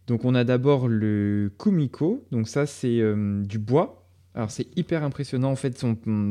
Donc 0.07 0.23
on 0.23 0.33
a 0.33 0.45
d'abord 0.45 0.87
le 0.87 1.51
kumiko, 1.59 2.25
donc 2.31 2.47
ça 2.47 2.65
c'est 2.65 3.01
du 3.43 3.59
bois 3.59 4.01
alors 4.33 4.51
c'est 4.51 4.67
hyper 4.77 5.03
impressionnant 5.03 5.51
en 5.51 5.55
fait, 5.55 5.83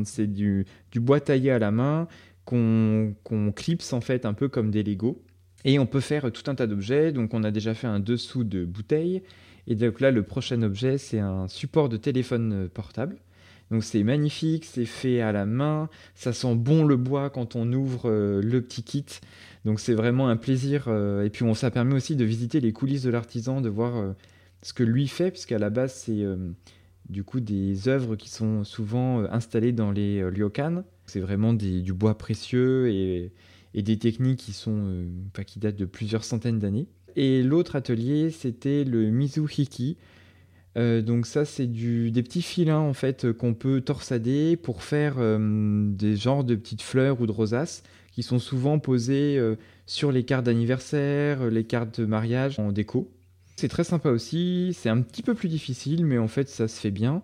c'est 0.05 0.27
du, 0.27 0.65
bois 0.95 1.19
taillé 1.19 1.51
à 1.51 1.59
la 1.59 1.71
main 1.71 2.07
qu'on 2.45 3.13
clipse 3.55 3.93
en 3.93 4.01
fait 4.01 4.25
un 4.25 4.33
peu 4.33 4.49
comme 4.49 4.71
des 4.71 4.83
Lego. 4.83 5.21
Et 5.65 5.79
on 5.79 5.85
peut 5.85 5.99
faire 5.99 6.31
tout 6.31 6.49
un 6.49 6.55
tas 6.55 6.67
d'objets, 6.67 7.11
donc 7.11 7.33
on 7.33 7.43
a 7.43 7.51
déjà 7.51 7.73
fait 7.73 7.87
un 7.87 7.99
dessous 7.99 8.43
de 8.43 8.65
bouteille. 8.65 9.21
Et 9.67 9.75
donc 9.75 9.99
là 9.99 10.11
le 10.11 10.23
prochain 10.23 10.61
objet 10.63 10.97
c'est 10.97 11.19
un 11.19 11.47
support 11.47 11.89
de 11.89 11.97
téléphone 11.97 12.53
euh, 12.53 12.67
portable. 12.67 13.17
Donc 13.69 13.83
c'est 13.83 14.03
magnifique, 14.03 14.65
c'est 14.65 14.85
fait 14.85 15.21
à 15.21 15.31
la 15.31 15.45
main, 15.45 15.89
ça 16.13 16.33
sent 16.33 16.55
bon 16.55 16.83
le 16.83 16.97
bois 16.97 17.29
quand 17.29 17.55
on 17.55 17.71
ouvre 17.71 18.09
euh, 18.09 18.41
le 18.41 18.61
petit 18.61 18.83
kit. 18.83 19.05
Donc 19.63 19.79
c'est 19.79 19.93
vraiment 19.93 20.27
un 20.29 20.35
plaisir. 20.35 20.85
Euh, 20.87 21.23
et 21.23 21.29
puis 21.29 21.43
on, 21.43 21.53
ça 21.53 21.71
permet 21.71 21.95
aussi 21.95 22.15
de 22.15 22.25
visiter 22.25 22.59
les 22.59 22.73
coulisses 22.73 23.03
de 23.03 23.11
l'artisan, 23.11 23.61
de 23.61 23.69
voir 23.69 24.15
ce 24.63 24.73
que 24.73 24.83
lui 24.83 25.07
fait, 25.07 25.31
puisqu'à 25.31 25.59
la 25.59 25.69
base 25.69 25.93
c'est 25.93 26.25
du 27.09 27.23
coup 27.23 27.39
des 27.39 27.87
œuvres 27.87 28.15
qui 28.15 28.29
sont 28.29 28.63
souvent 28.63 29.23
installées 29.31 29.71
dans 29.71 29.91
les 29.91 30.23
ryokan. 30.23 30.83
C'est 31.05 31.19
vraiment 31.19 31.53
du 31.53 31.93
bois 31.93 32.17
précieux 32.17 32.89
et, 32.89 33.31
des 33.75 33.97
techniques 33.97 34.39
qui, 34.39 34.53
sont, 34.53 34.77
euh, 34.85 35.43
qui 35.45 35.59
datent 35.59 35.77
de 35.77 35.85
plusieurs 35.85 36.23
centaines 36.23 36.59
d'années. 36.59 36.87
Et 37.15 37.43
l'autre 37.43 37.75
atelier, 37.75 38.29
c'était 38.29 38.83
le 38.83 39.09
Mizuhiki. 39.09 39.97
donc 40.75 41.25
ça, 41.25 41.43
c'est 41.43 41.67
des 41.67 42.23
petits 42.23 42.41
filins 42.41 42.79
en 42.79 42.93
fait 42.93 43.33
qu'on 43.33 43.53
peut 43.53 43.81
torsader 43.81 44.55
pour 44.55 44.81
faire 44.81 45.17
des 45.17 46.15
genres 46.15 46.45
de 46.45 46.55
petites 46.55 46.81
fleurs 46.81 47.19
ou 47.19 47.27
de 47.27 47.31
rosaces 47.33 47.83
qui 48.13 48.23
sont 48.23 48.39
souvent 48.39 48.79
posées 48.79 49.37
sur 49.85 50.13
les 50.13 50.23
cartes 50.23 50.45
d'anniversaire, 50.45 51.49
les 51.49 51.65
cartes 51.65 51.99
de 51.99 52.05
mariage 52.05 52.59
en 52.59 52.71
déco. 52.71 53.11
C'est 53.57 53.67
très 53.67 53.83
sympa 53.83 54.09
aussi, 54.09 54.73
c'est 54.73 54.89
un 54.89 55.01
petit 55.01 55.21
peu 55.21 55.35
plus 55.35 55.49
difficile, 55.49 56.05
mais 56.05 56.17
en 56.17 56.27
fait 56.27 56.47
ça 56.47 56.69
se 56.69 56.79
fait 56.79 56.91
bien. 56.91 57.21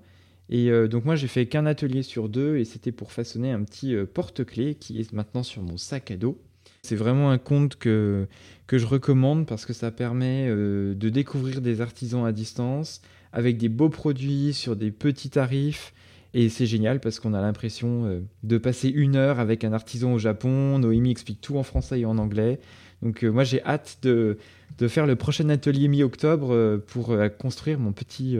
Et 0.50 0.72
donc 0.88 1.04
moi 1.04 1.18
j'ai 1.18 1.28
fait 1.28 1.46
qu'un 1.46 1.66
atelier 1.66 2.04
sur 2.04 2.30
deux 2.30 2.56
et 2.58 2.64
c'était 2.64 2.94
pour 2.94 3.12
façonner 3.12 3.52
un 3.52 3.64
petit 3.64 3.96
porte-clés 4.14 4.76
qui 4.76 5.02
est 5.02 5.12
maintenant 5.12 5.44
sur 5.44 5.62
mon 5.62 5.76
sac 5.76 6.10
à 6.10 6.16
dos. 6.16 6.42
C'est 6.84 6.96
vraiment 6.96 7.32
un 7.32 7.38
compte 7.38 7.76
que, 7.76 8.28
que 8.66 8.78
je 8.78 8.86
recommande 8.86 9.46
parce 9.46 9.66
que 9.66 9.74
ça 9.74 9.92
permet 9.92 10.48
de 10.50 11.10
découvrir 11.10 11.60
des 11.60 11.82
artisans 11.82 12.26
à 12.26 12.32
distance 12.32 13.02
avec 13.34 13.58
des 13.58 13.68
beaux 13.68 13.90
produits 13.90 14.54
sur 14.54 14.78
des 14.78 14.92
petits 14.92 15.30
tarifs 15.30 15.94
et 16.34 16.50
c'est 16.50 16.66
génial 16.66 17.00
parce 17.00 17.20
qu'on 17.20 17.34
a 17.34 17.42
l'impression 17.42 18.06
euh, 18.06 18.20
de 18.44 18.58
passer 18.58 18.90
une 18.90 19.16
heure 19.16 19.40
avec 19.40 19.64
un 19.64 19.74
artisan 19.74 20.14
au 20.14 20.20
Japon. 20.20 20.78
Noémie 20.78 21.12
explique 21.12 21.42
tout 21.42 21.58
en 21.58 21.64
français 21.64 22.02
et 22.02 22.06
en 22.06 22.18
anglais. 22.18 22.60
Donc 23.02 23.24
euh, 23.24 23.32
moi 23.32 23.44
j'ai 23.44 23.64
hâte 23.64 23.98
de, 24.04 24.38
de, 24.78 24.88
faire 24.88 25.08
le 25.08 25.16
prochain 25.16 25.50
atelier 25.50 25.88
mi-octobre 25.88 26.54
euh, 26.54 26.78
pour 26.78 27.16
construire 27.40 27.80
mon 27.80 27.92
petit 27.92 28.38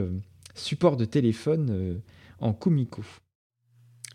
support 0.58 0.96
de 0.96 1.04
téléphone 1.04 2.00
en 2.40 2.52
Kumiko. 2.52 3.02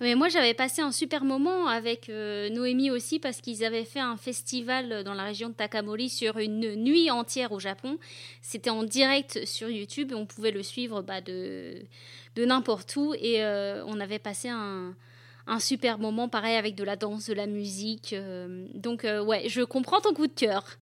Mais 0.01 0.15
moi, 0.15 0.27
j'avais 0.27 0.53
passé 0.53 0.81
un 0.81 0.91
super 0.91 1.23
moment 1.23 1.67
avec 1.67 2.09
Noémie 2.09 2.91
aussi 2.91 3.19
parce 3.19 3.41
qu'ils 3.41 3.63
avaient 3.63 3.85
fait 3.85 3.99
un 3.99 4.17
festival 4.17 5.03
dans 5.03 5.13
la 5.13 5.23
région 5.23 5.49
de 5.49 5.53
Takamori 5.53 6.09
sur 6.09 6.39
une 6.39 6.75
nuit 6.75 7.11
entière 7.11 7.51
au 7.51 7.59
Japon. 7.59 7.97
C'était 8.41 8.71
en 8.71 8.83
direct 8.83 9.45
sur 9.45 9.69
YouTube 9.69 10.11
et 10.11 10.15
on 10.15 10.25
pouvait 10.25 10.51
le 10.51 10.63
suivre 10.63 11.03
bah, 11.03 11.21
de, 11.21 11.83
de 12.35 12.45
n'importe 12.45 12.95
où. 12.95 13.13
Et 13.13 13.43
euh, 13.43 13.83
on 13.85 13.99
avait 13.99 14.19
passé 14.19 14.49
un, 14.49 14.95
super 15.59 15.99
moment, 15.99 16.29
pareil, 16.29 16.55
avec 16.55 16.75
de 16.75 16.83
la 16.83 16.95
danse, 16.95 17.27
de 17.27 17.33
la 17.33 17.47
musique. 17.47 18.13
Euh. 18.13 18.67
donc, 18.73 19.05
euh, 19.05 19.23
ouais, 19.23 19.47
je 19.47 19.61
comprends 19.61 20.01
ton 20.01 20.13
coup 20.13 20.27
de 20.27 20.33
cœur. 20.33 20.77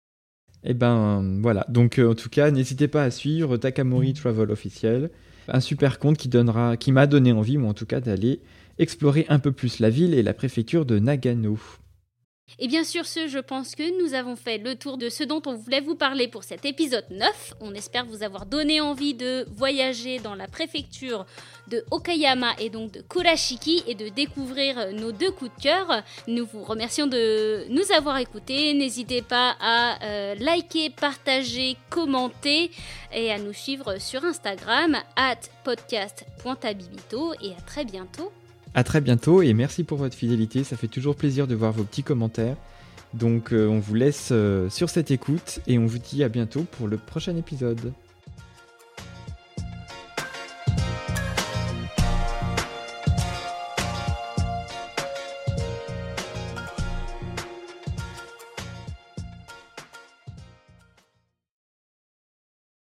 Et 0.64 0.72
eh 0.72 0.74
ben 0.76 1.40
voilà, 1.42 1.66
donc 1.70 1.98
en 1.98 2.14
tout 2.14 2.30
cas, 2.30 2.52
n'hésitez 2.52 2.88
pas 2.88 3.02
à 3.02 3.10
suivre 3.10 3.58
Takamori 3.58 4.14
Travel 4.14 4.52
officiel, 4.52 5.10
un 5.52 5.60
super 5.60 6.00
compte 6.00 6.18
qui 6.18 6.28
donnera, 6.28 6.78
qui 6.78 6.92
m'a 6.92 7.08
donné 7.08 7.32
envie, 7.32 7.58
moi 7.58 7.70
en 7.70 7.74
tout 7.74 7.86
cas, 7.86 8.00
d'aller 8.00 8.40
explorer 8.80 9.26
un 9.30 9.40
peu 9.40 9.52
plus 9.52 9.80
la 9.80 9.90
ville 9.90 10.14
et 10.14 10.24
la 10.24 10.34
préfecture 10.34 10.86
de 10.86 11.00
Nagano. 11.00 11.60
Et 12.60 12.68
bien 12.68 12.84
sur 12.84 13.06
ce, 13.06 13.28
je 13.28 13.40
pense 13.40 13.76
que 13.76 14.02
nous 14.02 14.14
avons 14.14 14.36
fait 14.36 14.58
le 14.58 14.76
tour 14.76 14.98
de 14.98 15.10
ce 15.10 15.24
dont 15.24 15.42
on 15.46 15.56
voulait 15.56 15.82
vous 15.82 15.96
parler 15.96 16.28
pour 16.28 16.44
cet 16.44 16.66
épisode 16.66 17.06
9. 17.10 17.54
On 17.62 17.74
espère 17.74 18.06
vous 18.06 18.24
avoir 18.24 18.46
donné 18.46 18.82
envie 18.82 19.14
de 19.14 19.46
voyager 19.56 20.20
dans 20.20 20.36
la 20.36 20.48
préfecture 20.48 21.26
de 21.68 21.84
Okayama 21.92 22.54
et 22.60 22.70
donc 22.70 22.92
de 22.92 23.02
Kurashiki 23.02 23.84
et 23.88 23.96
de 23.96 24.10
découvrir 24.10 24.94
nos 24.94 25.12
deux 25.12 25.32
coups 25.32 25.52
de 25.58 25.64
cœur. 25.64 26.04
Nous 26.28 26.46
vous 26.46 26.64
remercions 26.64 27.08
de 27.08 27.66
nous 27.70 27.92
avoir 27.96 28.18
écoutés. 28.18 28.74
N'hésitez 28.74 29.22
pas 29.22 29.56
à 29.60 30.04
euh, 30.04 30.36
liker, 30.36 30.90
partager, 30.90 31.78
commenter 31.90 32.72
et 33.14 33.32
à 33.32 33.38
nous 33.38 33.54
suivre 33.54 33.98
sur 34.00 34.24
Instagram 34.26 34.98
at 35.16 35.40
podcast.tabibito 35.64 37.34
et 37.42 37.52
à 37.52 37.62
très 37.66 37.86
bientôt 37.86 38.32
à 38.74 38.84
très 38.84 39.02
bientôt 39.02 39.42
et 39.42 39.54
merci 39.54 39.84
pour 39.84 39.98
votre 39.98 40.16
fidélité. 40.16 40.64
Ça 40.64 40.78
fait 40.78 40.88
toujours 40.88 41.16
plaisir 41.16 41.48
de 41.48 41.56
voir 41.56 41.72
vos 41.72 41.84
petits 41.84 42.04
commentaires. 42.04 42.56
Donc 43.14 43.52
euh, 43.52 43.68
on 43.68 43.80
vous 43.80 43.96
laisse 43.96 44.30
euh, 44.32 44.70
sur 44.70 44.90
cette 44.90 45.12
écoute 45.12 45.60
et 45.68 45.78
on 45.78 45.86
vous 45.86 46.00
dit 46.00 46.24
à 46.24 46.30
bientôt 46.30 46.64
pour 46.64 46.88
le 46.88 46.98
prochain 46.98 47.36
épisode. 47.36 47.92